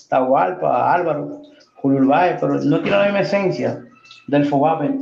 Tahualpa, 0.08 0.94
Álvaro, 0.94 1.42
Julio 1.76 2.00
Urbay, 2.00 2.38
pero 2.40 2.56
no 2.56 2.80
tiene 2.82 2.98
la 2.98 3.04
misma 3.06 3.22
esencia 3.22 3.84
del 4.28 4.46
FOBAPE, 4.46 5.00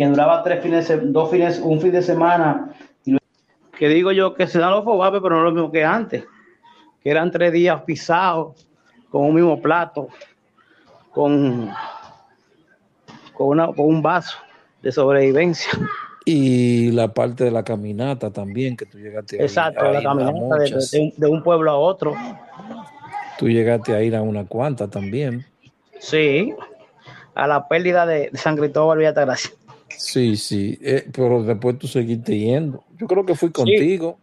que 0.00 0.06
duraba 0.06 0.42
tres 0.42 0.62
fines, 0.62 0.90
dos 1.12 1.30
fines, 1.30 1.60
un 1.62 1.78
fin 1.78 1.92
de 1.92 2.00
semana 2.00 2.74
que 3.78 3.86
digo 3.90 4.12
yo 4.12 4.32
que 4.32 4.46
se 4.46 4.58
dan 4.58 4.70
los 4.70 4.82
fobapes, 4.82 5.20
pero 5.22 5.36
no 5.36 5.42
lo 5.42 5.52
mismo 5.52 5.70
que 5.70 5.84
antes, 5.84 6.24
que 7.02 7.10
eran 7.10 7.30
tres 7.30 7.52
días 7.52 7.82
pisados, 7.82 8.66
con 9.10 9.26
un 9.26 9.34
mismo 9.34 9.60
plato, 9.60 10.08
con, 11.12 11.70
con, 13.34 13.48
una, 13.48 13.66
con 13.66 13.80
un 13.80 14.00
vaso 14.00 14.38
de 14.80 14.90
sobrevivencia. 14.90 15.70
Y 16.24 16.92
la 16.92 17.12
parte 17.12 17.44
de 17.44 17.50
la 17.50 17.62
caminata 17.62 18.30
también, 18.30 18.78
que 18.78 18.86
tú 18.86 18.98
llegaste 18.98 19.38
a 19.38 19.42
Exacto, 19.42 19.84
la 19.84 20.02
caminata 20.02 20.56
de, 20.62 21.12
de, 21.14 21.26
un 21.26 21.42
pueblo 21.42 21.72
a 21.72 21.76
otro. 21.76 22.14
Tú 23.38 23.50
llegaste 23.50 23.94
a 23.94 24.02
ir 24.02 24.16
a 24.16 24.22
una 24.22 24.46
cuanta 24.46 24.88
también. 24.88 25.44
Sí, 25.98 26.54
a 27.34 27.46
la 27.46 27.68
pérdida 27.68 28.06
de, 28.06 28.30
San 28.34 28.56
Cristóbal 28.56 28.98
Gracia. 29.00 29.50
Sí, 29.96 30.36
sí, 30.36 30.78
eh, 30.82 31.08
pero 31.12 31.42
después 31.42 31.78
tú 31.78 31.86
seguiste 31.86 32.38
yendo. 32.38 32.84
Yo 32.96 33.06
creo 33.06 33.24
que 33.24 33.34
fui 33.34 33.50
contigo. 33.50 34.18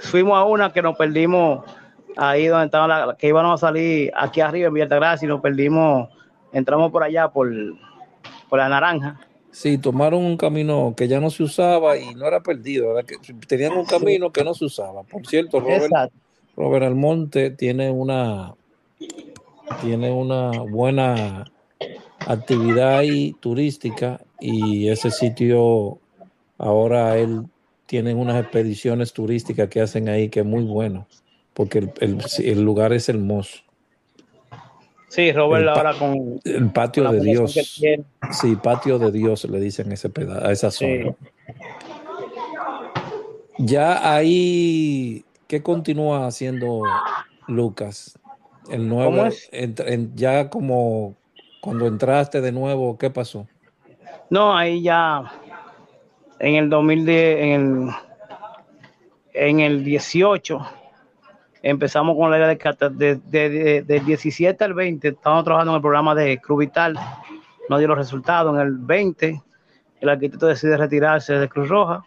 Fuimos 0.00 0.36
a 0.36 0.44
una 0.44 0.72
que 0.72 0.82
nos 0.82 0.96
perdimos 0.96 1.64
ahí 2.16 2.46
donde 2.46 2.66
estaba 2.66 2.86
la, 2.86 3.16
que 3.16 3.28
íbamos 3.28 3.62
a 3.62 3.66
salir 3.66 4.12
aquí 4.16 4.40
arriba 4.40 4.68
en 4.68 4.88
Gracia 4.88 5.26
y 5.26 5.28
nos 5.28 5.40
perdimos, 5.40 6.08
entramos 6.52 6.90
por 6.90 7.02
allá 7.02 7.28
por, 7.28 7.50
por 8.48 8.58
la 8.58 8.68
naranja. 8.68 9.20
Sí, 9.50 9.78
tomaron 9.78 10.22
un 10.22 10.36
camino 10.36 10.94
que 10.96 11.08
ya 11.08 11.18
no 11.18 11.30
se 11.30 11.42
usaba 11.42 11.96
y 11.96 12.14
no 12.14 12.26
era 12.26 12.40
perdido, 12.40 12.94
Que 13.06 13.16
tenían 13.46 13.72
un 13.72 13.86
camino 13.86 14.30
que 14.30 14.44
no 14.44 14.52
se 14.52 14.66
usaba. 14.66 15.02
Por 15.02 15.26
cierto, 15.26 15.60
Robert, 15.60 16.12
Robert 16.56 16.84
Almonte 16.84 17.50
tiene 17.50 17.90
una 17.90 18.54
tiene 19.80 20.12
una 20.12 20.50
buena 20.60 21.44
actividad 22.26 23.02
turística 23.40 24.20
y 24.40 24.88
ese 24.88 25.10
sitio 25.10 25.98
ahora 26.58 27.16
él 27.18 27.46
tiene 27.86 28.14
unas 28.14 28.42
expediciones 28.42 29.12
turísticas 29.12 29.68
que 29.68 29.80
hacen 29.80 30.08
ahí 30.08 30.28
que 30.28 30.40
es 30.40 30.46
muy 30.46 30.64
bueno 30.64 31.06
porque 31.56 31.90
el, 32.00 32.62
lugar 32.62 32.92
es 32.92 33.08
hermoso. 33.08 33.60
Sí, 35.08 35.32
Robert 35.32 35.66
ahora 35.68 35.94
con 35.98 36.38
el 36.44 36.70
patio 36.70 37.10
de 37.10 37.20
Dios. 37.20 37.54
Sí, 38.32 38.56
patio 38.62 38.98
de 38.98 39.10
Dios 39.10 39.44
le 39.48 39.58
dicen 39.58 39.90
ese 39.90 40.10
a 40.42 40.52
esa 40.52 40.70
zona. 40.70 41.14
Ya 43.56 44.14
ahí, 44.14 45.24
¿qué 45.46 45.62
continúa 45.62 46.26
haciendo 46.26 46.82
Lucas? 47.48 48.18
El 48.68 48.86
nuevo, 48.86 49.28
ya 50.14 50.50
como 50.50 51.14
cuando 51.66 51.88
entraste 51.88 52.40
de 52.40 52.52
nuevo, 52.52 52.96
¿qué 52.96 53.10
pasó? 53.10 53.48
No, 54.30 54.56
ahí 54.56 54.82
ya 54.82 55.24
en 56.38 56.54
el 56.54 56.70
2010, 56.70 57.38
en 57.40 57.50
el, 57.50 57.94
en 59.34 59.58
el 59.58 59.82
18, 59.82 60.60
empezamos 61.64 62.16
con 62.16 62.30
la 62.30 62.38
idea 62.38 62.46
de, 62.90 63.20
de, 63.26 63.82
de, 63.84 64.00
17 64.00 64.62
al 64.62 64.74
20, 64.74 65.08
estábamos 65.08 65.42
trabajando 65.42 65.72
en 65.72 65.76
el 65.78 65.82
programa 65.82 66.14
de 66.14 66.38
Cruz 66.38 66.60
Vital, 66.60 66.96
no 67.68 67.78
dio 67.78 67.88
los 67.88 67.98
resultados. 67.98 68.54
En 68.54 68.60
el 68.60 68.78
20, 68.78 69.42
el 70.02 70.08
arquitecto 70.08 70.46
decide 70.46 70.76
retirarse 70.76 71.32
de 71.32 71.48
Cruz 71.48 71.68
Roja 71.68 72.04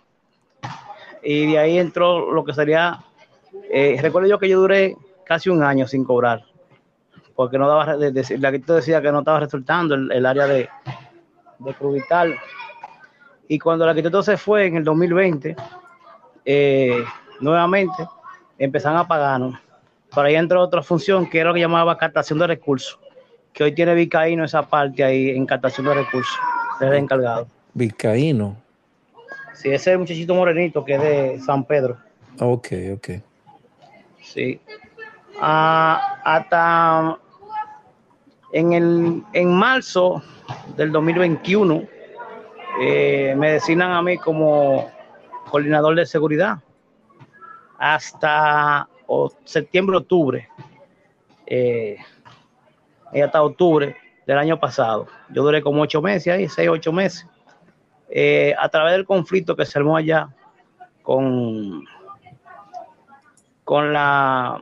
y 1.22 1.52
de 1.52 1.60
ahí 1.60 1.80
entró 1.80 2.32
lo 2.32 2.46
que 2.46 2.54
sería, 2.54 3.02
eh, 3.70 4.00
recuerdo 4.02 4.30
yo 4.30 4.40
que 4.40 4.48
yo 4.48 4.62
duré 4.62 4.96
casi 5.26 5.50
un 5.50 5.64
año 5.64 5.86
sin 5.86 6.06
cobrar 6.06 6.49
porque 7.40 7.58
no 7.58 7.70
daba, 7.70 7.96
de, 7.96 8.12
de, 8.12 8.38
la 8.38 8.52
que 8.52 8.60
decía 8.60 9.02
que 9.02 9.14
no 9.14 9.20
estaba 9.20 9.40
resultando 9.40 9.96
el, 9.96 10.26
área 10.26 10.46
de, 10.46 10.68
de 11.60 11.74
Cruvital. 11.74 12.36
Y 13.48 13.58
cuando 13.58 13.86
el 13.86 13.92
arquitecto 13.92 14.22
se 14.22 14.36
fue 14.36 14.66
en 14.66 14.76
el 14.76 14.84
2020, 14.84 15.56
eh, 16.44 17.02
nuevamente 17.40 18.06
empezaron 18.58 18.98
a 18.98 19.08
pagarnos. 19.08 19.58
Por 20.14 20.26
ahí 20.26 20.36
entró 20.36 20.62
otra 20.62 20.84
función 20.84 21.30
que 21.30 21.40
era 21.40 21.52
lo 21.52 21.54
que 21.54 21.62
llamaba 21.62 21.98
captación 21.98 22.40
de 22.40 22.48
recursos, 22.48 23.00
que 23.54 23.64
hoy 23.64 23.72
tiene 23.74 23.94
Vizcaíno 23.94 24.44
esa 24.44 24.64
parte 24.64 25.02
ahí 25.06 25.30
en 25.30 25.46
captación 25.46 25.88
de 25.88 25.94
recursos, 25.94 26.38
es 26.82 26.92
encargado. 26.92 27.48
Vizcaíno. 27.74 28.58
Sí, 29.54 29.70
ese 29.70 29.76
es 29.76 29.88
el 29.88 30.00
muchachito 30.00 30.36
morenito 30.36 30.84
que 30.84 30.96
es 30.96 31.02
de 31.02 31.40
San 31.40 31.64
Pedro. 31.64 31.96
Ok, 32.42 32.68
ok. 32.96 33.10
Sí. 34.22 34.60
Ah, 35.40 36.20
hasta 36.26 37.18
en, 38.52 38.74
el, 38.74 39.24
en 39.34 39.54
marzo 39.54 40.22
del 40.76 40.92
2021 40.92 41.84
eh, 42.82 43.36
me 43.38 43.52
designan 43.52 43.92
a 43.92 44.02
mí 44.02 44.18
como 44.18 44.90
coordinador 45.50 45.96
de 45.96 46.06
seguridad 46.06 46.60
hasta 47.78 48.88
septiembre, 49.46 49.98
octubre, 49.98 50.50
eh, 51.48 51.98
hasta 53.24 53.42
octubre 53.42 53.96
del 54.28 54.38
año 54.38 54.60
pasado. 54.60 55.08
Yo 55.30 55.44
duré 55.44 55.62
como 55.62 55.82
ocho 55.82 56.02
meses 56.02 56.34
ahí, 56.34 56.48
seis, 56.48 56.70
ocho 56.70 56.92
meses, 56.92 57.26
eh, 58.10 58.54
a 58.60 58.70
través 58.70 58.94
del 58.94 59.06
conflicto 59.06 59.56
que 59.56 59.66
se 59.66 59.80
armó 59.80 59.98
allá 59.98 60.30
con, 61.02 61.86
con 63.64 63.94
la 63.94 64.62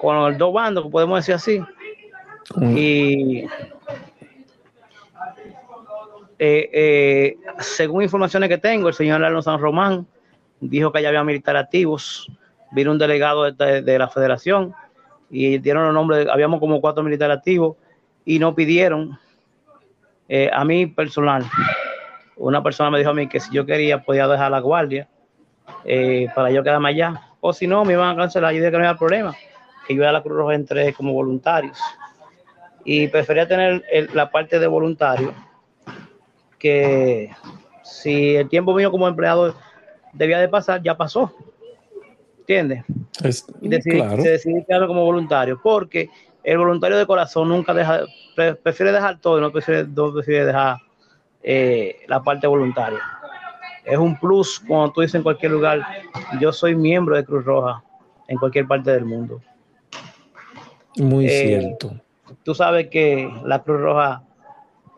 con 0.00 0.16
los 0.16 0.38
dos 0.38 0.52
bandos, 0.52 0.86
podemos 0.90 1.18
decir 1.18 1.34
así, 1.34 1.64
y 2.60 3.46
eh, 6.38 6.70
eh, 6.72 7.36
según 7.60 8.02
informaciones 8.02 8.48
que 8.48 8.58
tengo, 8.58 8.88
el 8.88 8.94
señor 8.94 9.24
Arnold 9.24 9.44
San 9.44 9.60
Román 9.60 10.06
dijo 10.60 10.92
que 10.92 11.02
ya 11.02 11.08
había 11.08 11.24
militares 11.24 11.62
activos. 11.62 12.30
Vino 12.72 12.90
un 12.90 12.98
delegado 12.98 13.50
de, 13.50 13.98
la 13.98 14.08
federación 14.08 14.74
y 15.30 15.58
dieron 15.58 15.84
los 15.84 15.94
nombres, 15.94 16.26
habíamos 16.28 16.58
como 16.58 16.80
cuatro 16.80 17.02
militares 17.04 17.38
activos 17.38 17.76
y 18.24 18.38
no 18.38 18.54
pidieron 18.54 19.18
eh, 20.28 20.50
a 20.52 20.64
mí 20.64 20.86
personal. 20.86 21.44
Una 22.36 22.62
persona 22.62 22.90
me 22.90 22.98
dijo 22.98 23.10
a 23.10 23.14
mí 23.14 23.28
que 23.28 23.38
si 23.38 23.52
yo 23.54 23.64
quería 23.64 24.02
podía 24.02 24.26
dejar 24.26 24.50
la 24.50 24.58
guardia 24.58 25.08
para 26.34 26.50
yo 26.50 26.64
quedarme 26.64 26.88
allá. 26.88 27.20
O 27.40 27.52
si 27.52 27.66
no, 27.66 27.84
me 27.84 27.92
iban 27.92 28.10
a 28.10 28.16
cancelar. 28.16 28.52
Yo 28.52 28.58
dije 28.58 28.72
que 28.72 28.78
no 28.78 28.84
había 28.84 28.98
problema, 28.98 29.36
que 29.86 29.94
yo 29.94 30.08
a 30.08 30.12
la 30.12 30.22
Cruz 30.22 30.36
Roja 30.36 30.54
entré 30.54 30.92
como 30.94 31.12
voluntarios 31.12 31.78
y 32.84 33.08
prefería 33.08 33.48
tener 33.48 33.82
la 34.12 34.30
parte 34.30 34.58
de 34.58 34.66
voluntario 34.66 35.32
que 36.58 37.30
si 37.82 38.36
el 38.36 38.48
tiempo 38.48 38.74
mío 38.74 38.90
como 38.90 39.08
empleado 39.08 39.54
debía 40.12 40.38
de 40.38 40.48
pasar, 40.48 40.82
ya 40.82 40.96
pasó. 40.96 41.32
¿Entiendes? 42.40 42.84
y 43.62 43.68
decidí, 43.68 43.96
claro. 43.96 44.22
se 44.22 44.64
quedarme 44.66 44.86
como 44.86 45.04
voluntario 45.04 45.58
porque 45.62 46.10
el 46.42 46.58
voluntario 46.58 46.98
de 46.98 47.06
corazón 47.06 47.48
nunca 47.48 47.72
deja, 47.72 48.02
prefiere 48.62 48.92
dejar 48.92 49.18
todo, 49.18 49.40
no 49.40 49.50
prefiere, 49.50 49.86
no 49.86 50.12
prefiere 50.12 50.44
dejar 50.44 50.76
eh, 51.42 51.96
la 52.06 52.22
parte 52.22 52.46
voluntaria. 52.46 53.00
Es 53.82 53.96
un 53.96 54.18
plus 54.18 54.60
cuando 54.60 54.92
tú 54.92 55.00
dices 55.00 55.14
en 55.14 55.22
cualquier 55.22 55.52
lugar, 55.52 55.80
yo 56.38 56.52
soy 56.52 56.74
miembro 56.74 57.16
de 57.16 57.24
Cruz 57.24 57.44
Roja 57.44 57.82
en 58.28 58.36
cualquier 58.36 58.66
parte 58.66 58.90
del 58.90 59.06
mundo. 59.06 59.40
Muy 60.96 61.26
eh, 61.26 61.46
cierto 61.46 62.03
tú 62.44 62.54
sabes 62.54 62.88
que 62.88 63.32
la 63.44 63.62
Cruz 63.62 63.80
Roja 63.80 64.22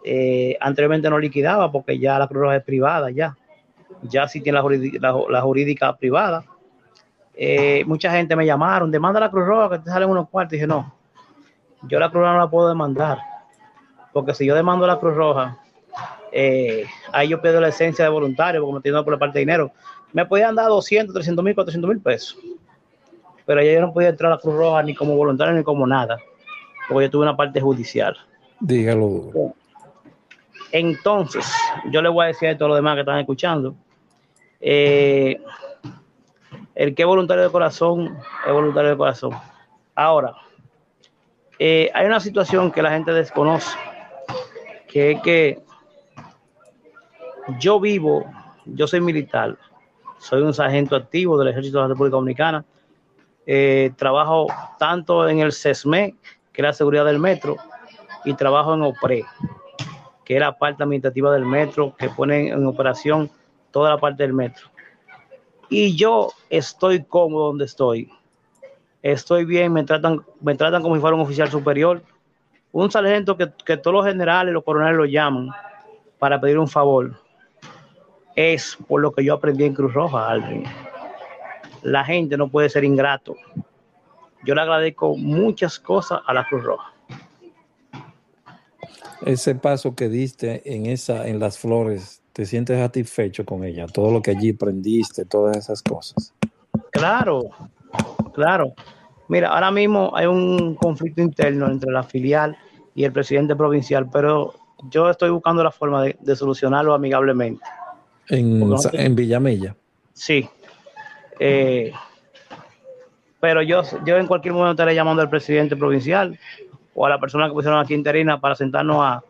eh, 0.04 0.56
anteriormente 0.60 1.08
no 1.08 1.18
liquidaba 1.18 1.72
porque 1.72 1.98
ya 1.98 2.18
la 2.18 2.28
Cruz 2.28 2.42
Roja 2.42 2.56
es 2.56 2.64
privada, 2.64 3.10
ya. 3.10 3.36
Ya 4.02 4.28
sí 4.28 4.40
tiene 4.40 4.60
la 5.28 5.42
jurídica, 5.42 5.96
privada. 5.96 6.44
Eh, 7.34 7.84
mucha 7.86 8.10
gente 8.10 8.36
me 8.36 8.44
llamaron, 8.44 8.90
demanda 8.90 9.20
la 9.20 9.30
Cruz 9.30 9.46
Roja 9.46 9.70
que 9.70 9.84
te 9.84 9.90
salen 9.90 10.10
unos 10.10 10.28
cuartos. 10.28 10.54
Y 10.54 10.56
dije, 10.56 10.66
no, 10.66 10.92
yo 11.82 11.98
la 11.98 12.10
Cruz 12.10 12.22
Roja 12.22 12.34
no 12.34 12.40
la 12.40 12.50
puedo 12.50 12.68
demandar. 12.68 13.18
Porque 14.12 14.34
si 14.34 14.44
yo 14.44 14.54
demando 14.54 14.86
la 14.86 14.98
Cruz 14.98 15.14
Roja, 15.14 15.58
eh, 16.32 16.84
ahí 17.12 17.28
yo 17.28 17.40
pierdo 17.40 17.60
la 17.60 17.68
esencia 17.68 18.04
de 18.04 18.10
voluntario 18.10 18.60
porque 18.60 18.72
me 18.72 18.78
estoy 18.78 18.92
dando 18.92 19.04
por 19.04 19.14
la 19.14 19.18
parte 19.18 19.38
de 19.38 19.40
dinero. 19.40 19.72
Me 20.12 20.26
podían 20.26 20.54
dar 20.54 20.68
200, 20.68 21.14
300 21.14 21.44
mil, 21.44 21.54
400 21.54 21.88
mil 21.88 22.00
pesos. 22.00 22.36
Pero 23.44 23.62
yo 23.62 23.80
no 23.80 23.92
podía 23.92 24.08
entrar 24.08 24.32
a 24.32 24.36
la 24.36 24.40
Cruz 24.40 24.54
Roja 24.54 24.82
ni 24.82 24.94
como 24.94 25.16
voluntario 25.16 25.54
ni 25.54 25.62
como 25.62 25.86
nada 25.86 26.18
porque 26.88 27.06
yo 27.06 27.10
tuve 27.10 27.22
una 27.22 27.36
parte 27.36 27.60
judicial. 27.60 28.16
Dígalo. 28.60 29.32
Entonces, 30.72 31.46
yo 31.90 32.02
le 32.02 32.08
voy 32.08 32.24
a 32.24 32.28
decir 32.28 32.48
a 32.48 32.56
todos 32.56 32.70
los 32.70 32.78
demás 32.78 32.94
que 32.94 33.00
están 33.00 33.18
escuchando, 33.18 33.74
eh, 34.60 35.40
el 36.74 36.94
que 36.94 37.02
es 37.02 37.06
voluntario 37.06 37.44
de 37.44 37.50
corazón 37.50 38.18
es 38.46 38.52
voluntario 38.52 38.90
de 38.90 38.96
corazón. 38.96 39.32
Ahora, 39.94 40.34
eh, 41.58 41.90
hay 41.94 42.06
una 42.06 42.20
situación 42.20 42.70
que 42.70 42.82
la 42.82 42.90
gente 42.90 43.12
desconoce, 43.12 43.76
que 44.88 45.12
es 45.12 45.22
que 45.22 45.62
yo 47.58 47.80
vivo, 47.80 48.24
yo 48.66 48.86
soy 48.86 49.00
militar, 49.00 49.56
soy 50.18 50.42
un 50.42 50.52
sargento 50.52 50.96
activo 50.96 51.38
del 51.38 51.48
Ejército 51.48 51.78
de 51.78 51.82
la 51.84 51.88
República 51.88 52.16
Dominicana, 52.16 52.64
eh, 53.46 53.92
trabajo 53.96 54.48
tanto 54.78 55.28
en 55.28 55.38
el 55.38 55.52
CESME, 55.52 56.14
que 56.56 56.62
es 56.62 56.66
la 56.66 56.72
seguridad 56.72 57.04
del 57.04 57.18
metro, 57.18 57.56
y 58.24 58.32
trabajo 58.32 58.72
en 58.72 58.82
OPRE, 58.82 59.24
que 60.24 60.34
es 60.34 60.40
la 60.40 60.56
parte 60.56 60.82
administrativa 60.82 61.30
del 61.32 61.44
metro, 61.44 61.94
que 61.96 62.08
pone 62.08 62.48
en 62.48 62.66
operación 62.66 63.30
toda 63.70 63.90
la 63.90 63.98
parte 63.98 64.22
del 64.22 64.32
metro. 64.32 64.68
Y 65.68 65.94
yo 65.96 66.32
estoy 66.48 67.04
cómodo 67.04 67.48
donde 67.48 67.66
estoy. 67.66 68.10
Estoy 69.02 69.44
bien, 69.44 69.70
me 69.70 69.84
tratan, 69.84 70.24
me 70.40 70.54
tratan 70.54 70.82
como 70.82 70.94
si 70.94 71.00
fuera 71.00 71.14
un 71.14 71.22
oficial 71.22 71.50
superior. 71.50 72.02
Un 72.72 72.90
sargento 72.90 73.36
que, 73.36 73.52
que 73.64 73.76
todos 73.76 73.94
los 73.94 74.06
generales, 74.06 74.54
los 74.54 74.64
coroneles 74.64 74.96
lo 74.96 75.04
llaman 75.04 75.50
para 76.18 76.40
pedir 76.40 76.58
un 76.58 76.68
favor. 76.68 77.12
es 78.34 78.78
por 78.88 79.02
lo 79.02 79.12
que 79.12 79.24
yo 79.24 79.34
aprendí 79.34 79.64
en 79.64 79.74
Cruz 79.74 79.92
Roja, 79.92 80.30
Alvin. 80.30 80.64
La 81.82 82.02
gente 82.02 82.38
no 82.38 82.48
puede 82.48 82.70
ser 82.70 82.82
ingrato. 82.82 83.36
Yo 84.46 84.54
le 84.54 84.60
agradezco 84.60 85.16
muchas 85.16 85.80
cosas 85.80 86.20
a 86.24 86.32
la 86.32 86.46
Cruz 86.46 86.62
Roja. 86.62 86.92
Ese 89.24 89.56
paso 89.56 89.96
que 89.96 90.08
diste 90.08 90.62
en 90.72 90.86
esa, 90.86 91.26
en 91.26 91.40
las 91.40 91.58
flores, 91.58 92.22
¿te 92.32 92.46
sientes 92.46 92.78
satisfecho 92.78 93.44
con 93.44 93.64
ella? 93.64 93.86
Todo 93.88 94.12
lo 94.12 94.22
que 94.22 94.30
allí 94.30 94.50
aprendiste, 94.50 95.24
todas 95.24 95.56
esas 95.56 95.82
cosas. 95.82 96.32
Claro, 96.92 97.42
claro. 98.34 98.72
Mira, 99.28 99.48
ahora 99.48 99.72
mismo 99.72 100.12
hay 100.14 100.26
un 100.26 100.76
conflicto 100.76 101.20
interno 101.20 101.66
entre 101.66 101.90
la 101.90 102.04
filial 102.04 102.56
y 102.94 103.02
el 103.02 103.10
presidente 103.10 103.56
provincial, 103.56 104.08
pero 104.08 104.54
yo 104.90 105.10
estoy 105.10 105.30
buscando 105.30 105.64
la 105.64 105.72
forma 105.72 106.04
de, 106.04 106.36
solucionarlo 106.36 106.94
amigablemente. 106.94 107.64
En, 108.28 108.72
en 108.92 109.16
Villamella. 109.16 109.74
Sí. 110.12 110.48
Eh, 111.40 111.92
pero 113.40 113.62
yo, 113.62 113.82
yo 114.04 114.16
en 114.16 114.26
cualquier 114.26 114.54
momento 114.54 114.72
estaré 114.72 114.94
llamando 114.94 115.22
al 115.22 115.30
presidente 115.30 115.76
provincial 115.76 116.38
o 116.94 117.06
a 117.06 117.10
la 117.10 117.20
persona 117.20 117.46
que 117.46 117.52
pusieron 117.52 117.78
aquí 117.78 117.94
interina 117.94 118.40
para 118.40 118.54
sentarnos 118.54 118.98
a, 119.00 119.22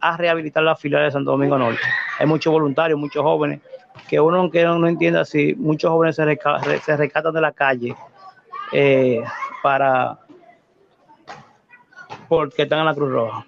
a 0.00 0.16
rehabilitar 0.16 0.62
la 0.62 0.76
filial 0.76 1.04
de 1.04 1.10
Santo 1.10 1.32
Domingo 1.32 1.58
Norte. 1.58 1.80
Hay 2.18 2.26
muchos 2.26 2.52
voluntarios, 2.52 2.98
muchos 2.98 3.22
jóvenes, 3.22 3.60
que 4.08 4.20
uno 4.20 4.38
aunque 4.38 4.64
no, 4.64 4.86
entienda 4.86 5.24
si 5.24 5.54
muchos 5.54 5.90
jóvenes 5.90 6.16
se, 6.16 6.38
se 6.84 6.96
rescatan 6.96 7.34
de 7.34 7.40
la 7.40 7.52
calle 7.52 7.94
eh, 8.72 9.22
para 9.62 10.18
porque 12.28 12.62
están 12.62 12.80
en 12.80 12.86
la 12.86 12.94
Cruz 12.94 13.10
Roja. 13.10 13.46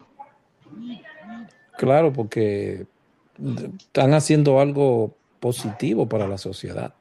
Claro, 1.79 2.13
porque 2.13 2.87
están 3.79 4.13
haciendo 4.13 4.61
algo 4.61 5.15
positivo 5.41 6.07
para 6.07 6.29
la 6.29 6.39
sociedad. 6.39 6.93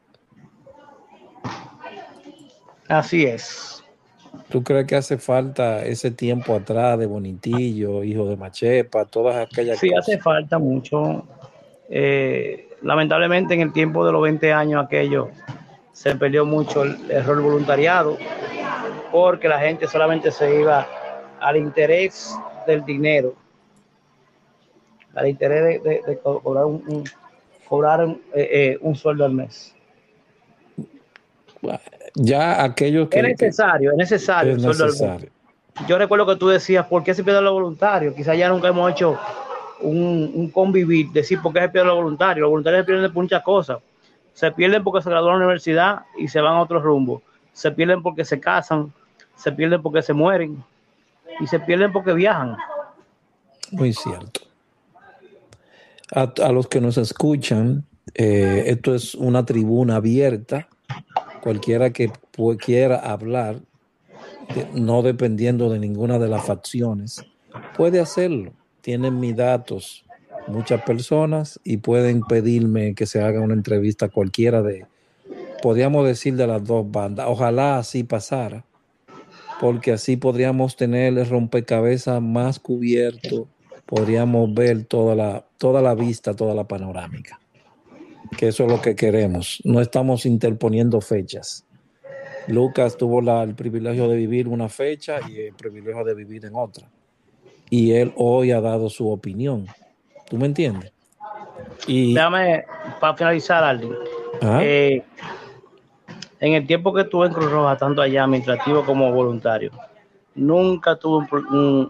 Así 2.93 3.25
es. 3.25 3.83
¿Tú 4.49 4.63
crees 4.63 4.85
que 4.85 4.95
hace 4.95 5.17
falta 5.17 5.83
ese 5.83 6.11
tiempo 6.11 6.55
atrás 6.55 6.99
de 6.99 7.07
Bonitillo, 7.07 8.03
hijo 8.03 8.27
de 8.27 8.37
Machepa, 8.37 9.05
todas 9.05 9.35
aquellas 9.35 9.79
sí, 9.79 9.89
cosas? 9.89 10.05
Sí, 10.05 10.11
hace 10.13 10.21
falta 10.21 10.59
mucho. 10.59 11.25
Eh, 11.89 12.69
lamentablemente 12.83 13.55
en 13.55 13.61
el 13.61 13.73
tiempo 13.73 14.05
de 14.05 14.11
los 14.11 14.21
20 14.21 14.53
años 14.53 14.85
aquello 14.85 15.29
se 15.91 16.15
perdió 16.15 16.45
mucho 16.45 16.83
el 16.83 17.09
error 17.09 17.41
voluntariado 17.41 18.17
porque 19.11 19.47
la 19.47 19.59
gente 19.59 19.87
solamente 19.87 20.31
se 20.31 20.59
iba 20.59 20.87
al 21.39 21.57
interés 21.57 22.35
del 22.67 22.85
dinero, 22.85 23.35
al 25.15 25.27
interés 25.27 25.83
de, 25.83 26.19
cobrar, 26.21 26.65
un, 26.65 27.03
cobrar 27.67 28.07
eh, 28.33 28.49
eh, 28.51 28.77
un 28.81 28.95
sueldo 28.95 29.25
al 29.25 29.33
mes. 29.33 29.75
Ya 32.15 32.63
aquellos 32.63 33.09
que... 33.09 33.19
Es 33.19 33.39
necesario, 33.39 33.91
es 33.91 33.97
necesario. 33.97 35.29
Yo 35.87 35.97
recuerdo 35.97 36.25
que 36.27 36.35
tú 36.35 36.47
decías, 36.47 36.85
¿por 36.85 37.03
qué 37.03 37.13
se 37.13 37.23
pierde 37.23 37.41
lo 37.41 37.53
voluntario? 37.53 38.13
Quizás 38.13 38.37
ya 38.37 38.49
nunca 38.49 38.67
hemos 38.67 38.91
hecho 38.91 39.17
un, 39.81 40.49
convivir, 40.53 41.11
decir 41.11 41.41
por 41.41 41.53
qué 41.53 41.61
se 41.61 41.69
pierde 41.69 41.87
lo 41.87 41.95
voluntario. 41.95 42.41
Los 42.41 42.51
voluntarios 42.51 42.81
se 42.81 42.85
pierden 42.85 43.13
por 43.13 43.23
muchas 43.23 43.43
cosas. 43.43 43.79
Se 44.33 44.51
pierden 44.51 44.83
porque 44.83 45.01
se 45.01 45.09
gradúan 45.09 45.35
en 45.35 45.39
la 45.39 45.45
universidad 45.47 46.01
y 46.17 46.27
se 46.27 46.41
van 46.41 46.53
a 46.53 46.61
otro 46.61 46.79
rumbo. 46.79 47.21
Se 47.53 47.71
pierden 47.71 48.01
porque 48.01 48.25
se 48.25 48.39
casan, 48.39 48.93
se 49.35 49.51
pierden 49.51 49.81
porque 49.81 50.01
se 50.01 50.13
mueren 50.13 50.63
y 51.39 51.47
se 51.47 51.59
pierden 51.59 51.91
porque 51.91 52.13
viajan. 52.13 52.55
Muy 53.71 53.93
cierto. 53.93 54.41
A, 56.11 56.51
los 56.51 56.67
que 56.67 56.79
nos 56.79 56.97
escuchan, 56.97 57.85
eh, 58.13 58.65
esto 58.67 58.93
es 58.93 59.15
una 59.15 59.43
tribuna 59.45 59.95
abierta. 59.95 60.67
Cualquiera 61.43 61.89
que 61.89 62.09
quiera 62.57 62.95
hablar, 62.95 63.59
no 64.73 65.01
dependiendo 65.01 65.69
de 65.69 65.77
ninguna 65.77 66.17
de 66.17 66.29
las 66.29 66.45
facciones, 66.45 67.25
puede 67.75 67.99
hacerlo. 67.99 68.53
Tienen 68.79 69.19
mis 69.19 69.35
datos 69.35 70.05
muchas 70.47 70.81
personas 70.83 71.59
y 71.65 71.77
pueden 71.77 72.21
pedirme 72.21 72.95
que 72.95 73.05
se 73.05 73.21
haga 73.21 73.41
una 73.41 73.55
entrevista 73.55 74.07
cualquiera 74.07 74.61
de, 74.61 74.85
podríamos 75.61 76.07
decir, 76.07 76.35
de 76.35 76.47
las 76.47 76.63
dos 76.63 76.89
bandas. 76.89 77.25
Ojalá 77.27 77.77
así 77.77 78.05
pasara 78.05 78.63
porque 79.59 79.91
así 79.91 80.17
podríamos 80.17 80.77
tener 80.77 81.17
el 81.17 81.29
rompecabezas 81.29 82.21
más 82.21 82.59
cubierto, 82.59 83.47
podríamos 83.85 84.53
ver 84.53 84.85
toda 84.85 85.13
la, 85.13 85.45
toda 85.57 85.81
la 85.81 85.93
vista, 85.93 86.35
toda 86.35 86.53
la 86.53 86.65
panorámica, 86.65 87.39
que 88.33 88.47
eso 88.47 88.63
es 88.65 88.71
lo 88.71 88.81
que 88.81 88.95
queremos. 88.95 89.61
No 89.63 89.81
estamos 89.81 90.25
interponiendo 90.25 91.01
fechas. 91.01 91.65
Lucas 92.47 92.97
tuvo 92.97 93.19
el 93.43 93.55
privilegio 93.55 94.07
de 94.07 94.17
vivir 94.17 94.47
una 94.47 94.69
fecha 94.69 95.19
y 95.29 95.39
el 95.39 95.53
privilegio 95.53 96.03
de 96.03 96.13
vivir 96.13 96.45
en 96.45 96.55
otra. 96.55 96.89
Y 97.69 97.93
él 97.93 98.13
hoy 98.17 98.51
ha 98.51 98.61
dado 98.61 98.89
su 98.89 99.09
opinión. 99.09 99.67
¿Tú 100.29 100.37
me 100.37 100.45
entiendes? 100.45 100.91
Y, 101.87 102.13
Déjame, 102.13 102.65
para 102.99 103.15
finalizar, 103.15 103.63
Aldi. 103.63 103.89
Eh, 104.61 105.03
en 106.39 106.53
el 106.53 106.67
tiempo 106.67 106.93
que 106.93 107.01
estuve 107.01 107.27
en 107.27 107.33
Cruz 107.33 107.49
Roja, 107.49 107.77
tanto 107.77 108.01
allá 108.01 108.25
administrativo 108.25 108.83
como 108.85 109.11
voluntario, 109.11 109.71
nunca 110.35 110.97
tuve 110.97 111.25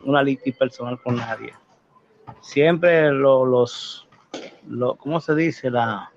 una 0.06 0.22
litis 0.22 0.56
personal 0.56 1.02
con 1.02 1.16
nadie. 1.16 1.54
Siempre 2.42 3.12
los, 3.12 4.08
¿cómo 4.98 5.20
se 5.20 5.36
dice? 5.36 5.72
La, 5.72 6.12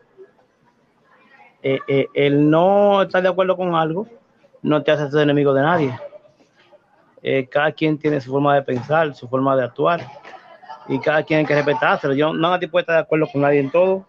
eh, 1.68 1.80
eh, 1.88 2.06
el 2.14 2.48
no 2.48 3.02
estar 3.02 3.20
de 3.20 3.28
acuerdo 3.28 3.56
con 3.56 3.74
algo 3.74 4.06
no 4.62 4.84
te 4.84 4.92
hace 4.92 5.10
ser 5.10 5.22
enemigo 5.22 5.52
de 5.52 5.62
nadie. 5.62 5.98
Eh, 7.24 7.48
cada 7.50 7.72
quien 7.72 7.98
tiene 7.98 8.20
su 8.20 8.30
forma 8.30 8.54
de 8.54 8.62
pensar, 8.62 9.12
su 9.16 9.26
forma 9.26 9.56
de 9.56 9.64
actuar, 9.64 10.06
y 10.86 11.00
cada 11.00 11.24
quien 11.24 11.40
hay 11.40 11.44
que 11.44 11.56
respetárselo. 11.56 12.14
Yo 12.14 12.32
nadie 12.32 12.68
puede 12.68 12.82
estar 12.82 12.94
de 12.94 13.02
acuerdo 13.02 13.26
con 13.32 13.40
nadie 13.40 13.58
en 13.58 13.72
todo. 13.72 14.06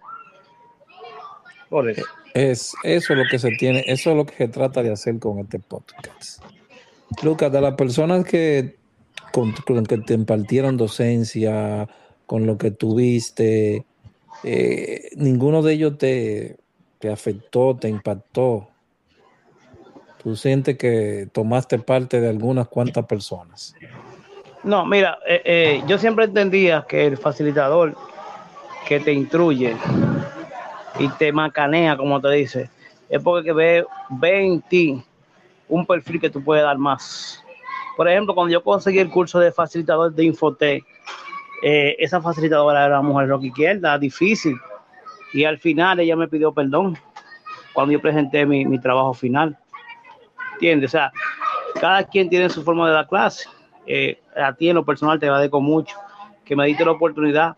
Por 1.67 1.89
eso. 1.89 2.05
Es 2.35 2.75
eso 2.83 3.15
lo 3.15 3.23
que 3.23 3.39
se 3.39 3.49
tiene, 3.49 3.83
eso 3.87 4.11
es 4.11 4.17
lo 4.17 4.27
que 4.27 4.35
se 4.35 4.47
trata 4.49 4.83
de 4.83 4.91
hacer 4.91 5.17
con 5.17 5.39
este 5.39 5.57
podcast. 5.57 6.43
Lucas, 7.23 7.51
de 7.51 7.59
las 7.59 7.73
personas 7.73 8.23
que 8.23 8.75
con, 9.31 9.55
que 9.83 9.97
te 9.97 10.13
impartieron 10.13 10.77
docencia, 10.77 11.89
con 12.27 12.45
lo 12.45 12.59
que 12.59 12.69
tuviste, 12.69 13.83
eh, 14.43 15.09
ninguno 15.15 15.63
de 15.63 15.73
ellos 15.73 15.97
te, 15.97 16.57
te 16.99 17.11
afectó, 17.11 17.75
te 17.75 17.89
impactó. 17.89 18.67
Tú 20.21 20.35
sientes 20.35 20.77
que 20.77 21.27
tomaste 21.31 21.79
parte 21.79 22.19
de 22.19 22.29
algunas 22.29 22.67
cuantas 22.67 23.05
personas. 23.05 23.75
No, 24.63 24.85
mira, 24.85 25.19
eh, 25.27 25.41
eh, 25.45 25.83
yo 25.87 25.97
siempre 25.97 26.25
entendía 26.25 26.85
que 26.87 27.05
el 27.05 27.17
facilitador 27.17 27.95
que 28.87 28.99
te 28.99 29.13
instruye 29.13 29.75
y 30.99 31.07
te 31.09 31.31
macanea, 31.31 31.95
como 31.95 32.19
te 32.19 32.29
dice, 32.31 32.69
es 33.09 33.21
porque 33.21 33.53
ve, 33.53 33.85
en 34.23 34.61
ti 34.61 35.03
un 35.69 35.85
perfil 35.85 36.19
que 36.19 36.29
tú 36.29 36.43
puedes 36.43 36.63
dar 36.63 36.77
más. 36.77 37.43
Por 37.95 38.07
ejemplo, 38.09 38.33
cuando 38.33 38.51
yo 38.51 38.63
conseguí 38.63 38.99
el 38.99 39.09
curso 39.09 39.39
de 39.39 39.51
facilitador 39.51 40.13
de 40.13 40.25
Infotec, 40.25 40.83
eh, 41.63 41.95
esa 41.99 42.21
facilitadora 42.21 42.85
era 42.85 43.01
mujer 43.01 43.27
rock 43.27 43.45
izquierda, 43.45 43.97
difícil. 43.97 44.55
Y 45.37 45.45
al 45.45 45.59
final 45.59 45.99
ella 45.99 46.15
me 46.15 46.27
pidió 46.27 46.51
perdón 46.51 46.97
cuando 47.71 47.93
yo 47.93 48.01
presenté 48.01 48.43
mi, 48.43 48.79
trabajo 48.79 49.13
final. 49.13 49.55
¿Entiendes? 50.53 50.89
O 50.89 50.91
sea, 50.93 51.11
cada 51.79 52.03
quien 52.05 52.27
tiene 52.27 52.49
su 52.49 52.63
forma 52.63 52.87
de 52.87 52.95
dar 52.95 53.07
clase. 53.07 53.47
Eh, 53.85 54.19
a 54.35 54.51
ti 54.53 54.67
en 54.67 54.73
lo 54.77 54.83
personal 54.83 55.19
te 55.19 55.27
agradezco 55.27 55.61
mucho 55.61 55.95
que 56.43 56.55
me 56.55 56.65
diste 56.65 56.83
la 56.83 56.93
oportunidad 56.93 57.55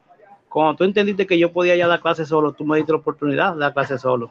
cuando 0.50 0.76
tú 0.76 0.84
entendiste 0.84 1.26
que 1.26 1.40
yo 1.40 1.54
podía 1.54 1.78
ya 1.78 1.88
dar 1.88 2.02
clases 2.02 2.28
solo, 2.28 2.52
tú 2.52 2.66
me 2.66 2.76
diste 2.76 2.92
la 2.92 2.98
oportunidad 2.98 3.54
de 3.54 3.60
dar 3.62 3.74
clases 3.74 4.02
solo. 4.02 4.30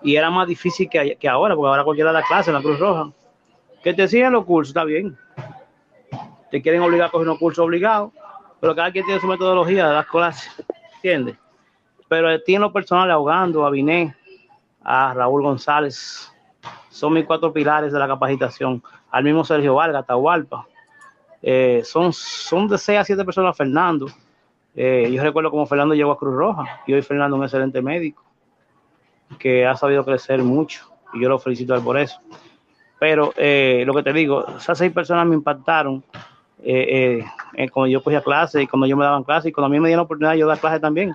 Y 0.00 0.14
era 0.14 0.30
más 0.30 0.46
difícil 0.46 0.88
que, 0.88 1.16
que 1.16 1.28
ahora, 1.28 1.56
porque 1.56 1.70
ahora 1.70 1.82
cualquiera 1.82 2.12
da 2.12 2.22
clases 2.22 2.48
en 2.48 2.54
la 2.54 2.62
Cruz 2.62 2.78
Roja. 2.78 3.10
Que 3.82 3.94
te 3.94 4.06
siguen 4.06 4.30
los 4.30 4.44
cursos, 4.44 4.70
está 4.70 4.84
bien. 4.84 5.18
Te 6.52 6.62
quieren 6.62 6.82
obligar 6.82 7.08
a 7.08 7.10
coger 7.10 7.26
unos 7.26 7.40
cursos 7.40 7.64
obligados, 7.64 8.12
pero 8.60 8.76
cada 8.76 8.92
quien 8.92 9.04
tiene 9.06 9.20
su 9.20 9.26
metodología 9.26 9.88
de 9.88 9.94
dar 9.94 10.06
clases, 10.06 10.64
¿entiendes? 10.94 11.42
Pero 12.12 12.38
tiene 12.42 12.60
los 12.60 12.72
personales 12.72 13.14
ahogando 13.14 13.64
a 13.64 13.70
Biné, 13.70 14.14
a 14.84 15.14
Raúl 15.14 15.44
González, 15.44 16.30
son 16.90 17.14
mis 17.14 17.24
cuatro 17.24 17.50
pilares 17.54 17.90
de 17.90 17.98
la 17.98 18.06
capacitación. 18.06 18.82
Al 19.10 19.24
mismo 19.24 19.42
Sergio 19.46 19.76
Vargas, 19.76 20.06
Tahualpa. 20.06 20.66
Eh, 21.40 21.80
son, 21.82 22.12
son 22.12 22.68
de 22.68 22.76
seis 22.76 22.98
a 22.98 23.04
siete 23.04 23.24
personas, 23.24 23.56
Fernando. 23.56 24.08
Eh, 24.76 25.10
yo 25.10 25.22
recuerdo 25.22 25.50
como 25.50 25.64
Fernando 25.64 25.94
llegó 25.94 26.12
a 26.12 26.18
Cruz 26.18 26.34
Roja 26.34 26.82
y 26.86 26.92
hoy 26.92 27.00
Fernando 27.00 27.36
es 27.36 27.38
un 27.38 27.44
excelente 27.44 27.80
médico 27.80 28.22
que 29.38 29.64
ha 29.64 29.74
sabido 29.74 30.04
crecer 30.04 30.42
mucho 30.42 30.92
y 31.14 31.22
yo 31.22 31.30
lo 31.30 31.38
felicito 31.38 31.82
por 31.82 31.96
eso. 31.96 32.20
Pero 33.00 33.32
eh, 33.38 33.84
lo 33.86 33.94
que 33.94 34.02
te 34.02 34.12
digo, 34.12 34.46
esas 34.58 34.76
seis 34.76 34.92
personas 34.92 35.26
me 35.26 35.34
impactaron 35.34 36.04
eh, 36.58 37.24
cuando 37.72 37.86
yo 37.86 38.02
cogía 38.02 38.20
clase 38.20 38.64
y 38.64 38.66
cuando 38.66 38.86
yo 38.86 38.98
me 38.98 39.04
daban 39.04 39.24
clase 39.24 39.48
y 39.48 39.52
cuando 39.52 39.68
a 39.68 39.70
mí 39.70 39.80
me 39.80 39.88
dieron 39.88 40.02
la 40.02 40.04
oportunidad 40.04 40.34
yo 40.34 40.46
dar 40.46 40.58
clase 40.58 40.78
también. 40.78 41.14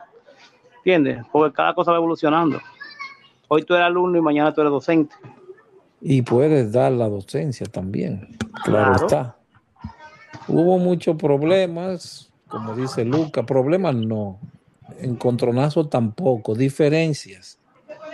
¿Entiendes? 0.88 1.26
Porque 1.32 1.54
cada 1.54 1.74
cosa 1.74 1.92
va 1.92 1.98
evolucionando. 1.98 2.62
Hoy 3.50 3.64
tú 3.64 3.74
eres 3.74 3.88
alumno 3.88 4.18
y 4.18 4.22
mañana 4.22 4.54
tú 4.54 4.62
eres 4.62 4.72
docente. 4.72 5.16
Y 6.00 6.22
puedes 6.22 6.72
dar 6.72 6.92
la 6.94 7.10
docencia 7.10 7.66
también, 7.66 8.38
claro, 8.64 8.92
Claro. 8.92 8.96
está. 8.96 9.38
Hubo 10.48 10.78
muchos 10.78 11.18
problemas, 11.18 12.32
como 12.48 12.74
dice 12.74 13.04
Luca, 13.04 13.46
problemas 13.46 13.96
no, 13.96 14.40
encontronazos 15.00 15.90
tampoco, 15.90 16.56
diferencias, 16.56 17.60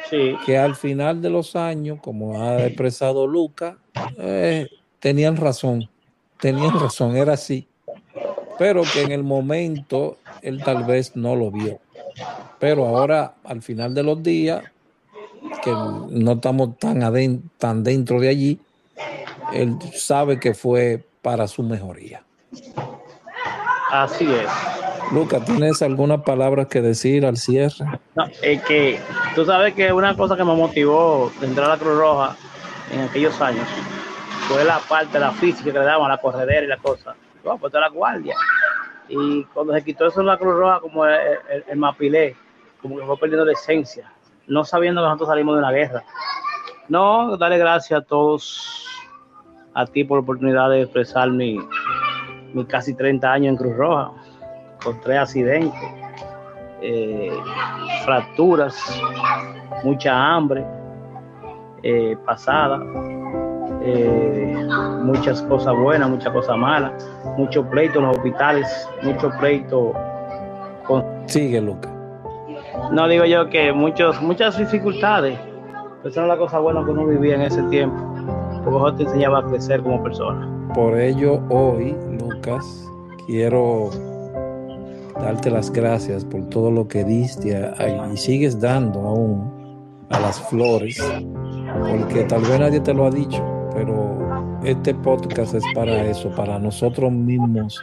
Sí, 0.09 0.36
que 0.45 0.57
al 0.57 0.76
final 0.76 1.21
de 1.21 1.30
los 1.30 1.55
años, 1.55 1.99
como 2.01 2.41
ha 2.41 2.65
expresado 2.65 3.28
Luca, 3.28 3.78
eh, 4.17 4.67
tenían 4.99 5.38
razón, 5.38 5.89
tenían 6.39 6.80
razón, 6.80 7.15
era 7.15 7.34
así, 7.34 7.67
pero 8.57 8.82
que 8.82 9.03
en 9.03 9.11
el 9.11 9.24
momento 9.24 10.17
él 10.41 10.61
tal 10.63 10.84
vez 10.84 11.15
no 11.15 11.36
lo 11.36 11.51
vio. 11.51 11.80
Pero 12.59 12.86
ahora, 12.88 13.34
al 13.43 13.61
final 13.61 13.93
de 13.93 14.03
los 14.03 14.22
días, 14.24 14.64
que 15.64 15.72
no 15.72 16.34
estamos 16.34 16.78
tan, 16.78 17.01
aden- 17.03 17.41
tan 17.57 17.84
dentro 17.84 18.20
de 18.20 18.30
allí, 18.30 18.59
él 19.51 19.78
sabe 19.93 20.39
que 20.39 20.53
fue 20.53 21.03
para 21.22 21.47
su 21.47 21.64
mejoría. 21.64 22.24
así 23.91 24.26
es. 24.34 24.49
Luca, 25.11 25.39
¿tienes 25.43 25.82
alguna 25.82 26.24
palabra 26.24 26.66
que 26.66 26.82
decir 26.82 27.26
al 27.26 27.38
cierre? 27.38 27.86
No, 28.16 28.26
es 28.41 28.64
que 28.64 28.99
tú 29.36 29.45
sabes 29.45 29.74
que 29.76 29.91
una 29.93 30.16
cosa 30.16 30.36
que 30.36 30.43
me 30.43 30.55
motivó 30.55 31.32
de 31.39 31.47
entrar 31.47 31.68
a 31.68 31.74
la 31.74 31.78
Cruz 31.78 31.97
Roja 31.97 32.36
en 32.91 33.01
aquellos 33.01 33.39
años 33.41 33.68
fue 34.47 34.64
la 34.64 34.80
parte, 34.80 35.20
la 35.20 35.32
física 35.32 35.72
que 35.72 35.80
le 35.80 35.86
daban, 35.86 36.09
la 36.09 36.18
corredera 36.18 36.64
y 36.64 36.68
la 36.68 36.78
cosa. 36.78 37.16
No, 37.43 37.57
pues 37.57 37.72
toda 37.72 37.82
la 37.82 37.89
guardia. 37.89 38.36
Y 39.09 39.43
cuando 39.45 39.73
se 39.73 39.83
quitó 39.83 40.07
eso 40.07 40.21
en 40.21 40.27
la 40.27 40.37
Cruz 40.37 40.55
Roja, 40.55 40.79
como 40.79 41.05
el, 41.05 41.15
el- 41.67 41.77
mapilé, 41.77 42.35
como 42.81 42.97
que 42.97 43.05
fue 43.05 43.17
perdiendo 43.17 43.45
la 43.45 43.51
esencia, 43.53 44.11
no 44.47 44.63
sabiendo 44.63 45.01
que 45.01 45.05
nosotros 45.05 45.29
salimos 45.29 45.55
de 45.55 45.59
una 45.59 45.71
guerra. 45.71 46.03
No, 46.89 47.37
darle 47.37 47.57
gracias 47.57 48.01
a 48.01 48.03
todos, 48.03 48.87
a 49.73 49.85
ti 49.85 50.03
por 50.03 50.17
la 50.19 50.23
oportunidad 50.23 50.69
de 50.69 50.81
expresar 50.83 51.29
mi, 51.31 51.57
mi 52.53 52.65
casi 52.65 52.93
30 52.93 53.31
años 53.31 53.51
en 53.51 53.57
Cruz 53.57 53.75
Roja, 53.77 54.11
con 54.83 54.99
tres 55.01 55.17
accidentes 55.19 55.79
eh, 56.81 57.31
fracturas, 58.03 59.01
mucha 59.83 60.13
hambre 60.13 60.65
eh, 61.83 62.17
pasada, 62.25 62.79
eh, 63.86 64.67
muchas 65.03 65.41
cosas 65.43 65.75
buenas, 65.75 66.09
muchas 66.09 66.31
cosas 66.31 66.57
malas, 66.57 66.91
mucho 67.38 67.67
pleito 67.69 67.99
en 67.99 68.05
los 68.05 68.17
hospitales, 68.17 68.89
mucho 69.01 69.29
pleito 69.39 69.93
con, 70.86 71.03
Sigue, 71.25 71.61
Luca. 71.61 71.89
no 72.91 73.07
digo 73.07 73.25
yo 73.25 73.49
que 73.49 73.73
muchos, 73.73 74.21
muchas 74.21 74.57
dificultades, 74.57 75.38
pero 75.97 76.09
esa 76.09 76.21
era 76.21 76.36
la 76.36 76.38
cosa 76.38 76.59
buena 76.59 76.84
que 76.86 76.91
uno 76.91 77.05
vivía 77.05 77.36
en 77.36 77.41
ese 77.41 77.61
tiempo, 77.63 77.97
porque 78.63 78.77
eso 78.77 78.95
te 78.95 79.03
enseñaba 79.03 79.39
a 79.39 79.43
crecer 79.43 79.81
como 79.81 80.01
persona. 80.01 80.49
Por 80.73 80.97
ello, 80.97 81.41
hoy, 81.49 81.95
Lucas, 82.19 82.89
quiero 83.27 83.89
darte 85.19 85.51
las 85.51 85.71
gracias 85.71 86.25
por 86.25 86.47
todo 86.49 86.71
lo 86.71 86.88
que 86.88 87.03
diste 87.03 87.71
y 88.11 88.17
sigues 88.17 88.59
dando 88.59 89.01
aún 89.01 90.05
a 90.09 90.19
las 90.19 90.39
flores, 90.49 91.01
porque 91.89 92.23
tal 92.23 92.41
vez 92.41 92.59
nadie 92.59 92.79
te 92.79 92.93
lo 92.93 93.05
ha 93.05 93.09
dicho, 93.09 93.43
este 94.66 94.93
podcast 94.93 95.55
es 95.55 95.64
para 95.76 96.05
eso, 96.05 96.30
para 96.36 96.57
nosotros 96.57 97.11
mismos 97.11 97.82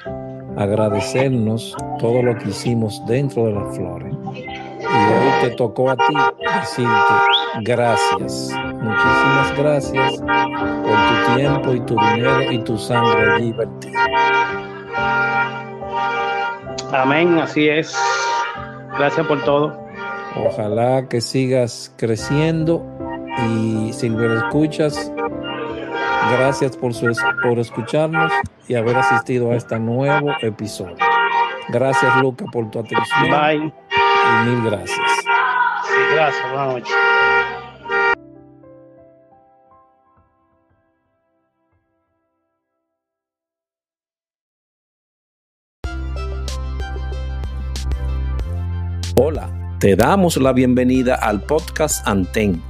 agradecernos 0.56 1.76
todo 1.98 2.22
lo 2.22 2.36
que 2.38 2.48
hicimos 2.48 3.02
dentro 3.06 3.46
de 3.46 3.52
las 3.52 3.76
flores. 3.76 4.14
Y 4.34 4.84
hoy 4.84 5.42
te 5.42 5.50
tocó 5.56 5.90
a 5.90 5.96
ti 5.96 6.14
decirte 6.60 7.14
gracias, 7.62 8.50
muchísimas 8.74 9.58
gracias 9.58 10.22
por 10.22 10.96
tu 11.06 11.36
tiempo 11.36 11.74
y 11.74 11.80
tu 11.80 11.96
dinero 11.96 12.52
y 12.52 12.58
tu 12.60 12.78
sangre 12.78 13.32
allí. 13.32 13.54
Amén, 16.92 17.38
así 17.38 17.68
es. 17.68 17.94
Gracias 18.98 19.26
por 19.26 19.42
todo. 19.44 19.78
Ojalá 20.36 21.08
que 21.08 21.20
sigas 21.20 21.92
creciendo 21.96 22.84
y 23.48 23.92
Silver 23.92 24.32
Escuchas, 24.32 25.12
gracias 26.30 26.76
por, 26.76 26.94
su, 26.94 27.12
por 27.42 27.58
escucharnos 27.58 28.32
y 28.68 28.74
haber 28.74 28.96
asistido 28.96 29.52
a 29.52 29.56
este 29.56 29.78
nuevo 29.78 30.32
episodio. 30.40 30.96
Gracias 31.68 32.16
Luca 32.22 32.44
por 32.52 32.70
tu 32.70 32.78
atención 32.78 33.30
Bye. 33.30 33.56
y 33.66 34.48
mil 34.48 34.64
gracias. 34.64 34.98
Sí, 35.84 36.14
gracias, 36.14 36.50
buenas 36.50 36.74
noches. 36.74 36.94
Hola, 49.22 49.50
te 49.80 49.96
damos 49.96 50.38
la 50.38 50.52
bienvenida 50.52 51.16
al 51.16 51.42
podcast 51.42 52.06
Anten. 52.08 52.69